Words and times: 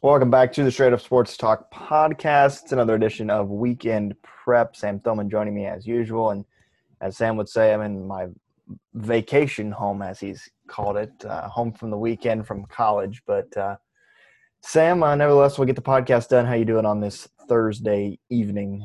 Welcome 0.00 0.30
back 0.30 0.52
to 0.52 0.62
the 0.62 0.70
Straight 0.70 0.92
Up 0.92 1.00
Sports 1.00 1.36
Talk 1.36 1.72
podcast. 1.74 2.62
It's 2.62 2.70
another 2.70 2.94
edition 2.94 3.30
of 3.30 3.48
Weekend 3.48 4.14
Prep. 4.22 4.76
Sam 4.76 5.00
Thillman 5.00 5.28
joining 5.28 5.56
me 5.56 5.66
as 5.66 5.88
usual. 5.88 6.30
And 6.30 6.44
as 7.00 7.16
Sam 7.16 7.36
would 7.36 7.48
say, 7.48 7.74
I'm 7.74 7.80
in 7.80 8.06
my 8.06 8.28
vacation 8.94 9.72
home, 9.72 10.00
as 10.00 10.20
he's 10.20 10.48
called 10.68 10.98
it, 10.98 11.10
uh, 11.24 11.48
home 11.48 11.72
from 11.72 11.90
the 11.90 11.98
weekend 11.98 12.46
from 12.46 12.64
college. 12.66 13.22
But 13.26 13.54
uh, 13.56 13.74
Sam, 14.62 15.02
uh, 15.02 15.16
nevertheless, 15.16 15.58
we'll 15.58 15.66
get 15.66 15.74
the 15.74 15.82
podcast 15.82 16.28
done. 16.28 16.46
How 16.46 16.54
you 16.54 16.64
doing 16.64 16.86
on 16.86 17.00
this 17.00 17.26
Thursday 17.48 18.20
evening? 18.30 18.84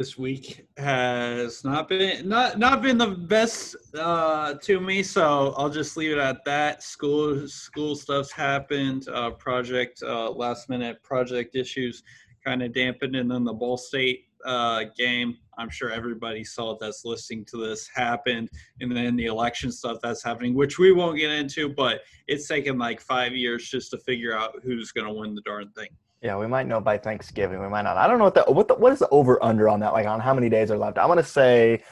This 0.00 0.16
week 0.16 0.66
has 0.78 1.62
not 1.62 1.86
been 1.86 2.26
not 2.26 2.58
not 2.58 2.80
been 2.80 2.96
the 2.96 3.08
best 3.08 3.76
uh, 3.94 4.54
to 4.54 4.80
me, 4.80 5.02
so 5.02 5.52
I'll 5.58 5.68
just 5.68 5.94
leave 5.94 6.12
it 6.12 6.18
at 6.18 6.42
that. 6.46 6.82
School 6.82 7.46
school 7.46 7.94
stuff's 7.94 8.32
happened. 8.32 9.06
Uh, 9.10 9.32
project 9.32 10.02
uh, 10.02 10.30
last 10.30 10.70
minute 10.70 11.02
project 11.02 11.54
issues 11.54 12.02
kind 12.42 12.62
of 12.62 12.72
dampened, 12.72 13.14
and 13.14 13.30
then 13.30 13.44
the 13.44 13.52
Ball 13.52 13.76
State 13.76 14.24
uh, 14.46 14.84
game. 14.96 15.36
I'm 15.58 15.68
sure 15.68 15.90
everybody 15.90 16.44
saw 16.44 16.78
that's 16.80 17.04
listening 17.04 17.44
to 17.50 17.58
this 17.58 17.86
happened, 17.94 18.48
and 18.80 18.96
then 18.96 19.16
the 19.16 19.26
election 19.26 19.70
stuff 19.70 19.98
that's 20.02 20.24
happening, 20.24 20.54
which 20.54 20.78
we 20.78 20.92
won't 20.92 21.18
get 21.18 21.30
into, 21.30 21.68
but 21.68 22.00
it's 22.26 22.48
taken 22.48 22.78
like 22.78 23.02
five 23.02 23.34
years 23.34 23.68
just 23.68 23.90
to 23.90 23.98
figure 23.98 24.34
out 24.34 24.54
who's 24.62 24.92
going 24.92 25.06
to 25.06 25.12
win 25.12 25.34
the 25.34 25.42
darn 25.42 25.68
thing. 25.72 25.90
Yeah, 26.22 26.36
we 26.36 26.46
might 26.46 26.66
know 26.66 26.80
by 26.80 26.98
Thanksgiving. 26.98 27.60
We 27.60 27.68
might 27.68 27.82
not. 27.82 27.96
I 27.96 28.06
don't 28.06 28.18
know 28.18 28.24
what 28.24 28.34
the 28.34 28.42
what 28.42 28.68
the, 28.68 28.74
what 28.74 28.92
is 28.92 28.98
the 28.98 29.08
over 29.08 29.42
under 29.42 29.68
on 29.68 29.80
that? 29.80 29.92
Like 29.92 30.06
on 30.06 30.20
how 30.20 30.34
many 30.34 30.50
days 30.50 30.70
are 30.70 30.76
left? 30.76 30.98
I'm 30.98 31.08
gonna 31.08 31.22
say, 31.22 31.82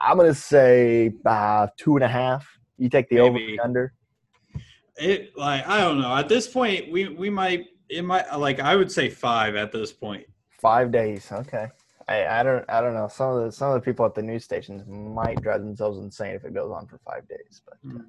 I'm 0.00 0.16
gonna 0.16 0.34
say 0.34 1.12
uh, 1.26 1.66
two 1.76 1.96
and 1.96 2.04
a 2.04 2.08
half. 2.08 2.46
You 2.78 2.88
take 2.88 3.08
the 3.10 3.16
Maybe. 3.16 3.58
over 3.58 3.64
under. 3.64 3.92
It 4.96 5.36
like 5.36 5.66
I 5.68 5.80
don't 5.80 6.00
know. 6.00 6.16
At 6.16 6.28
this 6.28 6.46
point, 6.46 6.90
we 6.90 7.08
we 7.08 7.28
might 7.28 7.66
it 7.90 8.02
might 8.02 8.34
like 8.38 8.58
I 8.58 8.74
would 8.74 8.90
say 8.90 9.10
five 9.10 9.54
at 9.54 9.70
this 9.70 9.92
point. 9.92 10.24
Five 10.60 10.90
days. 10.90 11.30
Okay. 11.30 11.68
I, 12.08 12.40
I 12.40 12.42
don't 12.42 12.64
I 12.70 12.80
don't 12.80 12.94
know. 12.94 13.08
Some 13.08 13.36
of 13.36 13.44
the 13.44 13.52
some 13.52 13.68
of 13.70 13.74
the 13.74 13.84
people 13.84 14.06
at 14.06 14.14
the 14.14 14.22
news 14.22 14.44
stations 14.44 14.82
might 14.86 15.42
drive 15.42 15.60
themselves 15.60 15.98
insane 15.98 16.34
if 16.34 16.44
it 16.44 16.54
goes 16.54 16.72
on 16.72 16.86
for 16.86 16.98
five 17.04 17.28
days. 17.28 17.60
But 17.66 17.76
mm. 17.86 18.06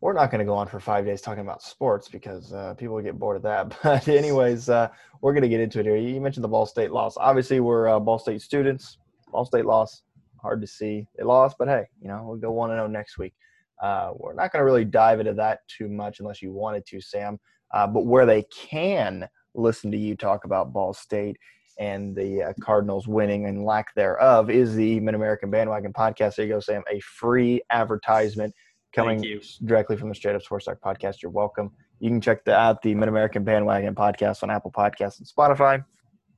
We're 0.00 0.12
not 0.12 0.30
going 0.30 0.38
to 0.40 0.44
go 0.44 0.54
on 0.54 0.68
for 0.68 0.78
five 0.78 1.04
days 1.04 1.20
talking 1.20 1.40
about 1.40 1.62
sports 1.62 2.08
because 2.08 2.52
uh, 2.52 2.74
people 2.74 3.00
get 3.00 3.18
bored 3.18 3.36
of 3.36 3.42
that. 3.42 3.76
But 3.82 4.08
anyways, 4.08 4.68
uh, 4.68 4.88
we're 5.20 5.32
going 5.32 5.42
to 5.42 5.48
get 5.48 5.60
into 5.60 5.80
it 5.80 5.86
here. 5.86 5.96
You 5.96 6.20
mentioned 6.20 6.44
the 6.44 6.48
Ball 6.48 6.66
State 6.66 6.90
loss. 6.90 7.16
Obviously, 7.16 7.60
we're 7.60 7.88
uh, 7.88 7.98
Ball 7.98 8.18
State 8.18 8.42
students. 8.42 8.98
Ball 9.30 9.44
State 9.44 9.64
loss. 9.64 10.02
Hard 10.42 10.60
to 10.60 10.66
see 10.66 11.08
they 11.16 11.24
lost, 11.24 11.56
but 11.58 11.66
hey, 11.66 11.84
you 12.00 12.06
know 12.06 12.22
we'll 12.24 12.36
go 12.36 12.52
one 12.52 12.70
and 12.70 12.76
zero 12.76 12.84
oh 12.86 12.90
next 12.90 13.18
week. 13.18 13.34
Uh, 13.82 14.12
we're 14.16 14.34
not 14.34 14.52
going 14.52 14.60
to 14.60 14.64
really 14.64 14.84
dive 14.84 15.18
into 15.18 15.32
that 15.34 15.60
too 15.66 15.88
much 15.88 16.20
unless 16.20 16.40
you 16.40 16.52
wanted 16.52 16.86
to, 16.86 17.00
Sam. 17.00 17.40
Uh, 17.74 17.86
but 17.86 18.06
where 18.06 18.26
they 18.26 18.44
can 18.44 19.28
listen 19.54 19.90
to 19.90 19.96
you 19.96 20.14
talk 20.14 20.44
about 20.44 20.72
Ball 20.72 20.92
State 20.92 21.36
and 21.78 22.14
the 22.14 22.42
uh, 22.42 22.52
Cardinals 22.60 23.08
winning 23.08 23.46
and 23.46 23.64
lack 23.64 23.94
thereof 23.94 24.50
is 24.50 24.74
the 24.74 25.00
Mid 25.00 25.14
American 25.14 25.50
Bandwagon 25.50 25.92
podcast. 25.92 26.36
There 26.36 26.46
you 26.46 26.52
go, 26.52 26.60
Sam. 26.60 26.82
A 26.90 27.00
free 27.00 27.60
advertisement 27.70 28.54
coming 28.96 29.40
directly 29.64 29.96
from 29.96 30.08
the 30.08 30.14
Straight 30.14 30.34
Up 30.34 30.42
Sports 30.42 30.64
Talk 30.64 30.80
podcast. 30.80 31.22
You're 31.22 31.30
welcome. 31.30 31.70
You 32.00 32.08
can 32.08 32.20
check 32.20 32.44
the, 32.44 32.54
out 32.56 32.82
the 32.82 32.94
Mid 32.94 33.08
American 33.08 33.44
Bandwagon 33.44 33.94
podcast 33.94 34.42
on 34.42 34.50
Apple 34.50 34.72
Podcasts 34.72 35.18
and 35.18 35.28
Spotify. 35.28 35.84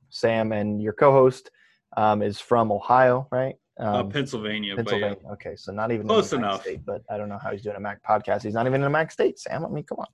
Sam 0.09 0.51
and 0.51 0.81
your 0.81 0.93
co-host 0.93 1.49
um, 1.95 2.21
is 2.21 2.39
from 2.39 2.71
Ohio, 2.71 3.27
right? 3.31 3.55
Um, 3.79 3.87
uh, 3.87 4.03
Pennsylvania. 4.03 4.75
Pennsylvania. 4.75 5.17
Yeah. 5.23 5.31
Okay, 5.31 5.55
so 5.55 5.71
not 5.71 5.91
even 5.91 6.05
close 6.05 6.33
enough. 6.33 6.63
State, 6.63 6.85
but 6.85 7.01
I 7.09 7.17
don't 7.17 7.29
know 7.29 7.39
how 7.41 7.51
he's 7.51 7.61
doing 7.61 7.77
a 7.77 7.79
MAC 7.79 8.03
podcast. 8.03 8.43
He's 8.43 8.53
not 8.53 8.67
even 8.67 8.81
in 8.81 8.87
a 8.87 8.89
MAC 8.89 9.09
state, 9.09 9.39
Sam. 9.39 9.65
I 9.65 9.69
mean, 9.69 9.85
come 9.85 9.99
on. 9.99 10.07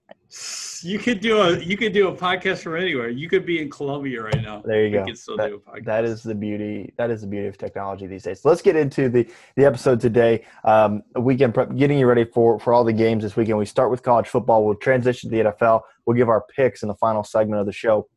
You 0.83 0.99
could 0.99 1.19
do 1.19 1.41
a 1.41 1.57
you 1.59 1.75
could 1.75 1.91
do 1.91 2.09
a 2.09 2.15
podcast 2.15 2.59
from 2.59 2.75
anywhere. 2.75 3.09
You 3.09 3.27
could 3.27 3.43
be 3.43 3.59
in 3.59 3.71
Columbia 3.71 4.21
right 4.21 4.41
now. 4.41 4.61
There 4.63 4.85
you 4.85 4.91
go. 4.91 5.05
That, 5.05 5.81
that 5.83 6.05
is 6.05 6.21
the 6.21 6.35
beauty. 6.35 6.93
That 6.97 7.09
is 7.09 7.21
the 7.21 7.27
beauty 7.27 7.47
of 7.47 7.57
technology 7.57 8.05
these 8.05 8.23
days. 8.23 8.41
So 8.41 8.49
let's 8.49 8.61
get 8.61 8.75
into 8.75 9.09
the 9.09 9.27
the 9.55 9.65
episode 9.65 9.99
today. 9.99 10.45
Um, 10.63 11.01
weekend 11.15 11.55
prep, 11.55 11.75
getting 11.75 11.97
you 11.97 12.05
ready 12.05 12.25
for 12.25 12.59
for 12.59 12.71
all 12.71 12.83
the 12.83 12.93
games 12.93 13.23
this 13.23 13.35
weekend. 13.35 13.57
We 13.57 13.65
start 13.65 13.89
with 13.89 14.03
college 14.03 14.27
football. 14.27 14.63
We'll 14.63 14.75
transition 14.75 15.31
to 15.31 15.35
the 15.35 15.49
NFL. 15.51 15.81
We'll 16.05 16.17
give 16.17 16.29
our 16.29 16.45
picks 16.55 16.83
in 16.83 16.87
the 16.87 16.95
final 16.95 17.23
segment 17.23 17.61
of 17.61 17.65
the 17.65 17.73
show. 17.73 18.07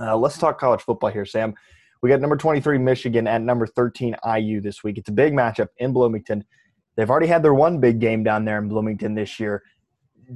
Uh, 0.00 0.16
let's 0.16 0.38
talk 0.38 0.60
college 0.60 0.82
football 0.82 1.10
here, 1.10 1.26
Sam. 1.26 1.54
We 2.04 2.10
got 2.10 2.20
number 2.20 2.36
23 2.36 2.76
Michigan 2.76 3.26
at 3.26 3.40
number 3.40 3.66
13 3.66 4.14
IU 4.36 4.60
this 4.60 4.84
week. 4.84 4.98
It's 4.98 5.08
a 5.08 5.12
big 5.12 5.32
matchup 5.32 5.68
in 5.78 5.94
Bloomington. 5.94 6.44
They've 6.96 7.08
already 7.08 7.28
had 7.28 7.42
their 7.42 7.54
one 7.54 7.80
big 7.80 7.98
game 7.98 8.22
down 8.22 8.44
there 8.44 8.58
in 8.58 8.68
Bloomington 8.68 9.14
this 9.14 9.40
year. 9.40 9.62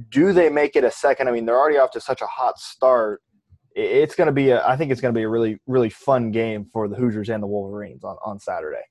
Do 0.09 0.33
they 0.33 0.49
make 0.49 0.75
it 0.75 0.83
a 0.83 0.89
second? 0.89 1.27
I 1.27 1.31
mean, 1.31 1.45
they're 1.45 1.59
already 1.59 1.77
off 1.77 1.91
to 1.91 2.01
such 2.01 2.23
a 2.23 2.25
hot 2.25 2.57
start. 2.57 3.21
It's 3.75 4.15
going 4.15 4.25
to 4.25 4.33
be 4.33 4.49
a, 4.49 4.67
I 4.67 4.77
think 4.77 4.91
it's 4.91 4.99
going 4.99 5.13
to 5.13 5.19
be 5.19 5.21
a 5.21 5.29
really, 5.29 5.59
really 5.67 5.91
fun 5.91 6.31
game 6.31 6.65
for 6.73 6.87
the 6.87 6.95
Hoosiers 6.95 7.29
and 7.29 7.43
the 7.43 7.45
Wolverines 7.45 8.03
on, 8.03 8.17
on 8.25 8.39
Saturday. 8.39 8.81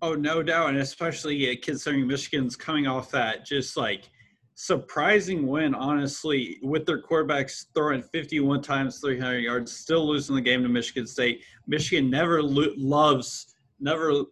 Oh, 0.00 0.14
no 0.14 0.42
doubt. 0.42 0.70
And 0.70 0.78
especially 0.78 1.54
considering 1.58 2.06
Michigan's 2.06 2.56
coming 2.56 2.86
off 2.86 3.10
that 3.10 3.44
just 3.44 3.76
like 3.76 4.08
surprising 4.54 5.46
win, 5.46 5.74
honestly, 5.74 6.58
with 6.62 6.86
their 6.86 7.02
quarterbacks 7.02 7.66
throwing 7.74 8.02
51 8.02 8.62
times 8.62 9.00
300 9.00 9.38
yards, 9.38 9.72
still 9.72 10.06
losing 10.06 10.34
the 10.36 10.40
game 10.40 10.62
to 10.62 10.68
Michigan 10.68 11.06
State. 11.06 11.42
Michigan 11.66 12.08
never 12.08 12.42
lo- 12.42 12.72
loves, 12.76 13.54
never, 13.80 14.22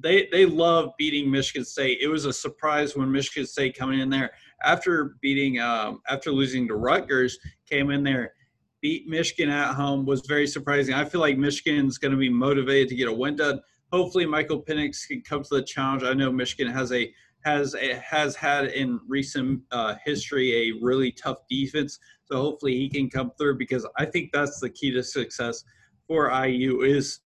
they, 0.00 0.28
they 0.32 0.46
love 0.46 0.90
beating 0.98 1.30
Michigan 1.30 1.64
State. 1.64 1.98
It 2.00 2.08
was 2.08 2.24
a 2.24 2.32
surprise 2.32 2.96
when 2.96 3.10
Michigan 3.10 3.46
State 3.46 3.78
coming 3.78 4.00
in 4.00 4.10
there 4.10 4.32
after 4.64 5.16
beating, 5.20 5.60
um, 5.60 6.00
after 6.08 6.32
losing 6.32 6.66
to 6.68 6.74
Rutgers, 6.74 7.38
came 7.70 7.90
in 7.90 8.02
there, 8.02 8.32
beat 8.80 9.08
Michigan 9.08 9.50
at 9.50 9.74
home, 9.74 10.04
was 10.04 10.22
very 10.26 10.46
surprising. 10.46 10.94
I 10.94 11.04
feel 11.04 11.20
like 11.20 11.38
Michigan's 11.38 11.98
going 11.98 12.12
to 12.12 12.18
be 12.18 12.28
motivated 12.28 12.88
to 12.88 12.96
get 12.96 13.08
a 13.08 13.12
win 13.12 13.36
done. 13.36 13.60
Hopefully, 13.92 14.26
Michael 14.26 14.62
Penix 14.62 15.06
can 15.06 15.22
come 15.22 15.42
to 15.44 15.54
the 15.54 15.62
challenge. 15.62 16.02
I 16.02 16.12
know 16.14 16.32
Michigan 16.32 16.72
has 16.72 16.92
a 16.92 17.12
has 17.44 17.74
has 18.02 18.36
had 18.36 18.66
in 18.66 19.00
recent 19.06 19.60
uh, 19.70 19.94
history 20.04 20.70
a 20.70 20.78
really 20.82 21.12
tough 21.12 21.38
defense. 21.48 21.98
So 22.24 22.36
hopefully 22.36 22.76
he 22.76 22.88
can 22.88 23.08
come 23.08 23.32
through 23.38 23.58
because 23.58 23.86
I 23.96 24.04
think 24.04 24.30
that's 24.32 24.60
the 24.60 24.68
key 24.68 24.90
to 24.92 25.02
success 25.02 25.64
for 26.06 26.30
IU 26.30 26.82
is 26.82 27.20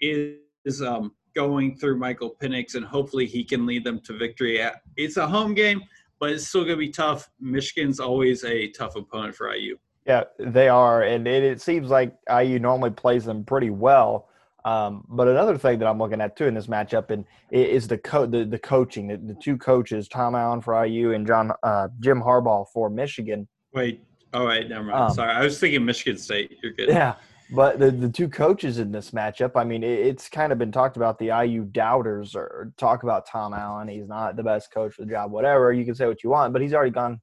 is 0.00 0.82
um, 0.82 1.12
going 1.34 1.76
through 1.76 1.98
Michael 1.98 2.34
Penix 2.42 2.74
and 2.74 2.84
hopefully 2.84 3.26
he 3.26 3.44
can 3.44 3.66
lead 3.66 3.84
them 3.84 4.00
to 4.00 4.16
victory. 4.16 4.60
It's 4.96 5.16
a 5.16 5.26
home 5.26 5.54
game, 5.54 5.82
but 6.18 6.30
it's 6.30 6.48
still 6.48 6.64
going 6.64 6.76
to 6.76 6.78
be 6.78 6.90
tough. 6.90 7.30
Michigan's 7.40 8.00
always 8.00 8.44
a 8.44 8.68
tough 8.70 8.96
opponent 8.96 9.34
for 9.36 9.54
IU. 9.54 9.76
Yeah, 10.06 10.24
they 10.38 10.68
are, 10.68 11.02
and 11.02 11.26
it, 11.26 11.42
it 11.42 11.60
seems 11.60 11.90
like 11.90 12.14
IU 12.30 12.60
normally 12.60 12.90
plays 12.90 13.24
them 13.24 13.44
pretty 13.44 13.70
well. 13.70 14.28
Um, 14.66 15.04
but 15.08 15.28
another 15.28 15.56
thing 15.56 15.78
that 15.78 15.86
I'm 15.86 15.98
looking 15.98 16.20
at 16.20 16.36
too 16.36 16.46
in 16.46 16.54
this 16.54 16.66
matchup 16.66 17.10
and 17.10 17.24
is 17.52 17.86
the 17.86 17.98
co- 17.98 18.26
the, 18.26 18.44
the 18.44 18.58
coaching. 18.58 19.06
The, 19.06 19.16
the, 19.16 19.34
two 19.34 19.56
coaches, 19.56 20.08
Tom 20.08 20.34
Allen 20.34 20.60
for 20.60 20.84
IU 20.84 21.12
and 21.12 21.24
John 21.24 21.52
uh, 21.62 21.86
Jim 22.00 22.20
Harbaugh 22.20 22.66
for 22.74 22.90
Michigan. 22.90 23.46
Wait, 23.72 24.02
all 24.34 24.44
right, 24.44 24.68
never 24.68 24.82
mind. 24.82 24.96
Um, 24.96 25.14
Sorry, 25.14 25.32
I 25.32 25.44
was 25.44 25.60
thinking 25.60 25.84
Michigan 25.84 26.18
State. 26.18 26.58
You're 26.60 26.72
good. 26.72 26.88
Yeah, 26.88 27.14
but 27.52 27.78
the, 27.78 27.92
the 27.92 28.08
two 28.08 28.28
coaches 28.28 28.80
in 28.80 28.90
this 28.90 29.12
matchup, 29.12 29.52
I 29.54 29.62
mean, 29.62 29.84
it, 29.84 30.00
it's 30.00 30.28
kind 30.28 30.50
of 30.50 30.58
been 30.58 30.72
talked 30.72 30.96
about 30.96 31.20
the 31.20 31.26
IU 31.26 31.62
doubters 31.66 32.34
or 32.34 32.72
talk 32.76 33.04
about 33.04 33.24
Tom 33.28 33.54
Allen. 33.54 33.86
He's 33.86 34.08
not 34.08 34.34
the 34.34 34.42
best 34.42 34.72
coach 34.72 34.94
for 34.94 35.04
the 35.04 35.10
job, 35.12 35.30
whatever. 35.30 35.72
You 35.72 35.84
can 35.84 35.94
say 35.94 36.08
what 36.08 36.24
you 36.24 36.30
want, 36.30 36.52
but 36.52 36.60
he's 36.60 36.74
already 36.74 36.90
gone 36.90 37.20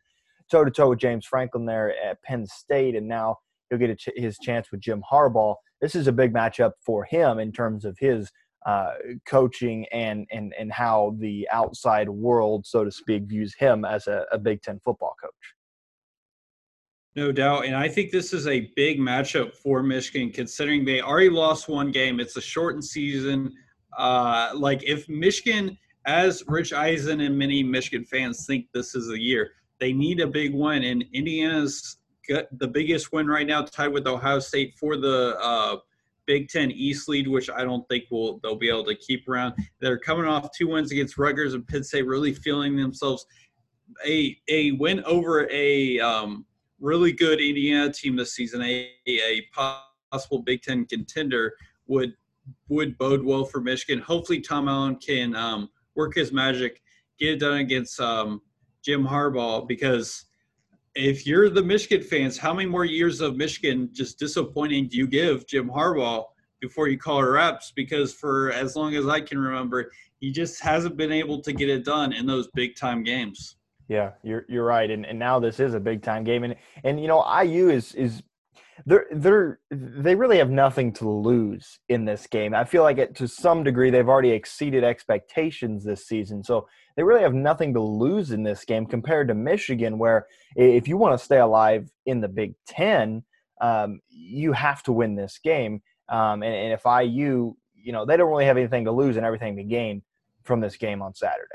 toe 0.50 0.64
to 0.64 0.72
toe 0.72 0.92
with 0.92 1.00
James 1.00 1.26
Franklin 1.26 1.66
there 1.66 1.94
at 2.02 2.24
Penn 2.24 2.48
State, 2.48 2.96
and 2.96 3.06
now 3.06 3.40
he'll 3.80 3.88
get 3.88 3.98
ch- 4.00 4.10
his 4.16 4.38
chance 4.40 4.72
with 4.72 4.80
Jim 4.80 5.04
Harbaugh 5.12 5.56
this 5.84 5.96
is 5.96 6.08
a 6.08 6.14
big 6.14 6.34
matchup 6.34 6.72
for 6.80 7.04
him 7.04 7.40
in 7.40 7.52
terms 7.52 7.84
of 7.84 7.98
his 8.00 8.32
uh, 8.66 8.94
coaching 9.28 9.86
and, 9.92 10.26
and, 10.32 10.54
and 10.58 10.72
how 10.72 11.14
the 11.20 11.46
outside 11.52 12.08
world, 12.08 12.66
so 12.66 12.86
to 12.86 12.90
speak, 12.90 13.24
views 13.24 13.54
him 13.54 13.84
as 13.84 14.08
a, 14.08 14.26
a 14.32 14.38
Big 14.38 14.62
Ten 14.62 14.80
football 14.80 15.14
coach. 15.22 15.34
No 17.18 17.34
doubt. 17.34 17.66
And 17.66 17.76
I 17.76 17.90
think 17.90 18.12
this 18.12 18.32
is 18.32 18.48
a 18.48 18.72
big 18.78 18.98
matchup 18.98 19.58
for 19.58 19.84
Michigan, 19.84 20.32
considering 20.32 20.86
they 20.86 21.02
already 21.02 21.30
lost 21.30 21.68
one 21.68 21.92
game. 21.92 22.22
It's 22.22 22.38
a 22.38 22.42
shortened 22.42 22.86
season. 22.86 23.52
Uh, 23.98 24.52
like, 24.56 24.82
if 24.84 25.10
Michigan, 25.10 25.78
as 26.06 26.46
Rich 26.48 26.72
Eisen 26.72 27.20
and 27.20 27.38
many 27.38 27.62
Michigan 27.62 28.06
fans 28.06 28.46
think 28.46 28.68
this 28.74 28.96
is 28.96 29.10
the 29.10 29.22
year, 29.22 29.52
they 29.82 29.92
need 29.92 30.22
a 30.22 30.28
big 30.28 30.56
win. 30.56 30.82
And 30.84 31.04
Indiana's 31.12 31.98
the 32.28 32.68
biggest 32.68 33.12
win 33.12 33.28
right 33.28 33.48
now, 33.48 33.64
tied 33.64 33.90
with 33.90 34.08
Ohio 34.08 34.40
State 34.40 34.76
for 34.80 34.98
the 34.98 35.38
uh, 35.42 35.78
Big 36.26 36.50
Ten 36.50 36.72
East 36.72 37.10
lead, 37.10 37.28
which 37.28 37.50
I 37.50 37.64
don't 37.64 37.88
think 37.90 38.06
will 38.10 38.40
they'll 38.42 38.56
be 38.56 38.70
able 38.70 38.86
to 38.86 38.96
keep 38.96 39.28
around. 39.28 39.56
They're 39.80 39.98
coming 40.00 40.26
off 40.26 40.50
two 40.58 40.70
wins 40.70 40.92
against 40.92 41.18
Rutgers 41.18 41.54
and 41.54 41.68
Penn 41.68 41.84
State, 41.84 42.06
really 42.06 42.34
feeling 42.34 42.76
themselves. 42.76 43.26
A 44.06 44.38
a 44.48 44.72
win 44.74 45.04
over 45.04 45.48
a 45.52 46.00
um, 46.00 46.46
really 46.80 47.12
good 47.12 47.40
Indiana 47.40 47.92
team 47.92 48.16
this 48.16 48.34
season, 48.34 48.62
a 48.62 48.90
a 49.08 49.42
possible 49.54 50.40
Big 50.40 50.62
Ten 50.62 50.86
contender 50.86 51.54
would 51.88 52.14
would 52.70 52.98
bode 52.98 53.24
well 53.24 53.46
for 53.46 53.62
Michigan. 53.62 54.00
Hopefully, 54.00 54.40
Tom 54.40 54.68
Allen 54.68 54.96
can 54.96 55.36
um, 55.36 55.70
work 55.96 56.16
his 56.16 56.32
magic, 56.32 56.82
get 57.20 57.34
it 57.34 57.40
done 57.40 57.58
against 57.58 58.00
um, 58.00 58.42
Jim 58.84 59.06
Harbaugh 59.06 59.68
because 59.68 60.26
if 60.96 61.26
you're 61.26 61.50
the 61.50 61.64
Michigan 61.64 62.06
fans, 62.06 62.38
how 62.38 62.54
many 62.54 62.70
more 62.70 62.86
years 62.86 63.22
of 63.22 63.36
Michigan 63.36 63.90
just 63.94 64.20
disappointing 64.20 64.88
do 64.88 64.98
you 64.98 65.08
give 65.08 65.48
Jim 65.48 65.70
Harbaugh 65.70 66.26
before 66.62 66.88
you 66.88 66.98
call 66.98 67.20
it 67.20 67.24
reps? 67.24 67.72
Because 67.76 68.14
for 68.14 68.52
as 68.52 68.76
long 68.76 68.96
as 68.96 69.08
I 69.08 69.20
can 69.22 69.40
remember, 69.40 69.92
he 70.20 70.32
just 70.32 70.62
hasn't 70.62 70.96
been 70.96 71.12
able 71.12 71.42
to 71.42 71.52
get 71.52 71.70
it 71.70 71.84
done 71.84 72.14
in 72.14 72.26
those 72.26 72.48
big 72.54 72.76
time 72.76 73.04
games. 73.04 73.58
Yeah, 73.90 74.12
you're 74.24 74.46
you're 74.48 74.64
right, 74.64 74.90
and 74.90 75.06
and 75.06 75.20
now 75.20 75.40
this 75.40 75.60
is 75.60 75.74
a 75.74 75.80
big 75.80 76.02
time 76.02 76.24
game, 76.24 76.44
and 76.44 76.56
and 76.84 77.02
you 77.02 77.08
know 77.08 77.24
IU 77.42 77.70
is 77.70 77.94
is 77.96 78.24
they're 78.86 79.06
they're 79.12 79.60
they 79.72 80.16
really 80.16 80.38
have 80.38 80.50
nothing 80.50 80.92
to 80.94 81.10
lose 81.10 81.80
in 81.90 82.06
this 82.06 82.28
game. 82.28 82.54
I 82.54 82.64
feel 82.64 82.84
like 82.84 82.98
it 82.98 83.16
to 83.16 83.28
some 83.28 83.64
degree 83.64 83.90
they've 83.90 84.08
already 84.08 84.32
exceeded 84.32 84.84
expectations 84.84 85.84
this 85.84 86.08
season. 86.08 86.44
So 86.44 86.68
they 86.96 87.04
really 87.04 87.22
have 87.22 87.34
nothing 87.34 87.74
to 87.74 87.82
lose 87.82 88.32
in 88.32 88.44
this 88.44 88.66
game 88.66 88.86
compared 88.86 89.28
to 89.30 89.34
Michigan, 89.34 89.98
where 89.98 90.28
if 90.56 90.88
you 90.88 90.98
want 90.98 91.18
to 91.18 91.24
stay 91.24 91.40
alive 91.40 91.90
in 92.06 92.22
the 92.22 92.28
Big 92.28 92.56
Ten, 92.68 93.24
um, 93.62 94.00
you 94.10 94.54
have 94.54 94.84
to 94.84 94.92
win 94.92 95.16
this 95.16 95.40
game. 95.44 95.82
Um, 96.10 96.44
and, 96.44 96.54
and 96.54 96.74
if 96.74 96.82
IU, 96.86 97.56
you 97.74 97.92
know, 97.92 98.06
they 98.06 98.18
don't 98.18 98.30
really 98.30 98.46
have 98.46 98.58
anything 98.58 98.86
to 98.86 98.92
lose 98.92 99.18
and 99.18 99.26
everything 99.26 99.56
to 99.58 99.64
gain 99.64 100.04
from 100.44 100.60
this 100.60 100.76
game 100.78 101.02
on 101.02 101.14
Saturday. 101.16 101.48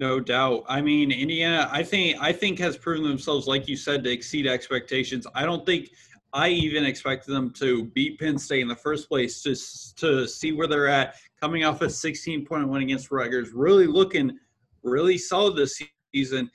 No 0.00 0.20
doubt. 0.20 0.64
I 0.68 0.80
mean, 0.80 1.10
Indiana, 1.10 1.68
I 1.72 1.82
think 1.82 2.16
I 2.20 2.32
think 2.32 2.58
has 2.60 2.76
proven 2.76 3.08
themselves, 3.08 3.48
like 3.48 3.66
you 3.66 3.76
said, 3.76 4.04
to 4.04 4.10
exceed 4.10 4.46
expectations. 4.46 5.26
I 5.34 5.44
don't 5.44 5.66
think 5.66 5.90
I 6.32 6.48
even 6.48 6.84
expected 6.84 7.32
them 7.32 7.50
to 7.52 7.86
beat 7.86 8.18
Penn 8.20 8.38
State 8.38 8.60
in 8.60 8.68
the 8.68 8.76
first 8.76 9.08
place 9.08 9.42
just 9.42 9.98
to 9.98 10.26
see 10.28 10.52
where 10.52 10.66
they're 10.66 10.88
at, 10.88 11.14
coming 11.40 11.64
off 11.64 11.80
a 11.80 11.88
16 11.88 12.44
point 12.44 12.68
win 12.68 12.82
against 12.82 13.10
Rutgers, 13.10 13.52
really 13.52 13.86
looking 13.86 14.38
really 14.82 15.18
solid 15.18 15.56
this 15.56 15.80
season. 16.14 16.50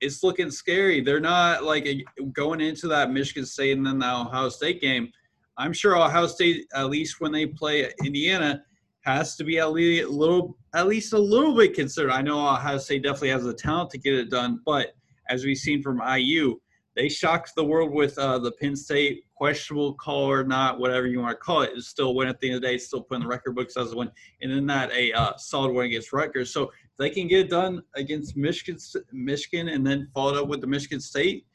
It's 0.00 0.22
looking 0.22 0.50
scary. 0.50 1.00
They're 1.00 1.20
not 1.20 1.64
like 1.64 1.86
going 2.32 2.60
into 2.60 2.88
that 2.88 3.10
Michigan 3.10 3.46
State 3.46 3.76
and 3.76 3.86
then 3.86 3.98
the 3.98 4.14
Ohio 4.14 4.48
State 4.48 4.80
game. 4.80 5.10
I'm 5.56 5.72
sure 5.72 5.96
Ohio 5.96 6.26
State, 6.26 6.66
at 6.74 6.88
least 6.88 7.20
when 7.20 7.32
they 7.32 7.46
play 7.46 7.90
Indiana, 8.04 8.62
has 9.02 9.36
to 9.36 9.44
be 9.44 9.58
at 9.58 9.72
least 9.72 10.08
a 10.08 10.10
little, 10.10 10.56
at 10.74 10.86
least 10.86 11.12
a 11.12 11.18
little 11.18 11.54
bit 11.54 11.74
concerned. 11.74 12.12
I 12.12 12.22
know 12.22 12.38
Ohio 12.38 12.78
State 12.78 13.02
definitely 13.02 13.30
has 13.30 13.44
the 13.44 13.54
talent 13.54 13.90
to 13.90 13.98
get 13.98 14.14
it 14.14 14.30
done, 14.30 14.60
but 14.64 14.94
as 15.28 15.44
we've 15.44 15.56
seen 15.56 15.82
from 15.82 16.00
IU, 16.00 16.58
they 16.96 17.08
shocked 17.08 17.52
the 17.54 17.64
world 17.64 17.92
with 17.92 18.18
uh, 18.18 18.38
the 18.38 18.52
Penn 18.52 18.74
State 18.74 19.24
questionable 19.34 19.94
call 19.94 20.30
or 20.30 20.42
not, 20.42 20.80
whatever 20.80 21.06
you 21.06 21.20
want 21.20 21.32
to 21.32 21.36
call 21.36 21.62
it. 21.62 21.80
Still 21.82 22.14
win 22.14 22.28
at 22.28 22.40
the 22.40 22.48
end 22.48 22.56
of 22.56 22.62
the 22.62 22.68
day. 22.68 22.78
Still 22.78 23.02
putting 23.02 23.22
the 23.22 23.28
record 23.28 23.54
books 23.54 23.76
as 23.76 23.92
a 23.92 23.96
win, 23.96 24.10
and 24.42 24.50
then 24.50 24.66
that 24.66 24.90
a 24.92 25.12
uh, 25.12 25.36
solid 25.36 25.72
win 25.72 25.86
against 25.86 26.12
Rutgers. 26.12 26.52
So 26.52 26.72
they 26.98 27.10
can 27.10 27.28
get 27.28 27.46
it 27.46 27.50
done 27.50 27.82
against 27.94 28.36
Michigan, 28.36 28.78
Michigan, 29.12 29.68
and 29.68 29.86
then 29.86 30.08
followed 30.12 30.36
up 30.36 30.48
with 30.48 30.60
the 30.60 30.66
Michigan 30.66 31.00
State. 31.00 31.46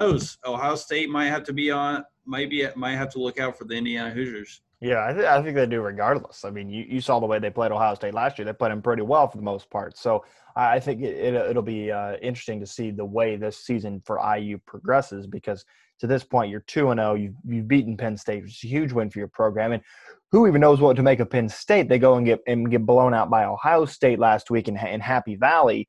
Ohio 0.00 0.74
State 0.74 1.10
might 1.10 1.26
have 1.26 1.44
to 1.44 1.52
be 1.52 1.70
on, 1.70 2.04
might 2.24 2.50
be 2.50 2.66
might 2.76 2.96
have 2.96 3.10
to 3.10 3.20
look 3.20 3.38
out 3.38 3.56
for 3.56 3.64
the 3.64 3.74
Indiana 3.74 4.10
Hoosiers. 4.10 4.62
Yeah, 4.80 5.04
I, 5.04 5.12
th- 5.12 5.24
I 5.24 5.42
think 5.42 5.56
they 5.56 5.66
do 5.66 5.80
regardless. 5.80 6.44
I 6.44 6.50
mean, 6.50 6.70
you, 6.70 6.84
you 6.88 7.00
saw 7.00 7.18
the 7.18 7.26
way 7.26 7.40
they 7.40 7.50
played 7.50 7.72
Ohio 7.72 7.94
State 7.96 8.14
last 8.14 8.38
year. 8.38 8.46
They 8.46 8.52
played 8.52 8.70
them 8.70 8.80
pretty 8.80 9.02
well 9.02 9.26
for 9.26 9.36
the 9.36 9.42
most 9.42 9.68
part. 9.70 9.98
So 9.98 10.24
I 10.54 10.78
think 10.78 11.02
it, 11.02 11.34
it, 11.34 11.54
will 11.56 11.62
be 11.62 11.90
uh, 11.90 12.16
interesting 12.22 12.60
to 12.60 12.66
see 12.66 12.92
the 12.92 13.04
way 13.04 13.36
this 13.36 13.58
season 13.58 14.00
for 14.04 14.20
IU 14.36 14.58
progresses 14.66 15.26
because 15.26 15.64
to 15.98 16.06
this 16.06 16.22
point, 16.22 16.50
you're 16.50 16.60
2 16.60 16.90
and 16.90 17.00
0. 17.00 17.14
You've, 17.14 17.34
you've 17.44 17.68
beaten 17.68 17.96
Penn 17.96 18.16
State, 18.16 18.44
which 18.44 18.58
is 18.62 18.64
a 18.64 18.72
huge 18.72 18.92
win 18.92 19.10
for 19.10 19.18
your 19.18 19.28
program. 19.28 19.72
And 19.72 19.82
who 20.30 20.46
even 20.46 20.60
knows 20.60 20.80
what 20.80 20.94
to 20.96 21.02
make 21.02 21.18
of 21.18 21.30
Penn 21.30 21.48
State? 21.48 21.88
They 21.88 21.98
go 21.98 22.14
and 22.14 22.24
get 22.24 22.40
and 22.46 22.70
get 22.70 22.86
blown 22.86 23.14
out 23.14 23.30
by 23.30 23.44
Ohio 23.44 23.84
State 23.84 24.20
last 24.20 24.50
week 24.50 24.68
in, 24.68 24.76
in 24.76 25.00
Happy 25.00 25.34
Valley. 25.34 25.88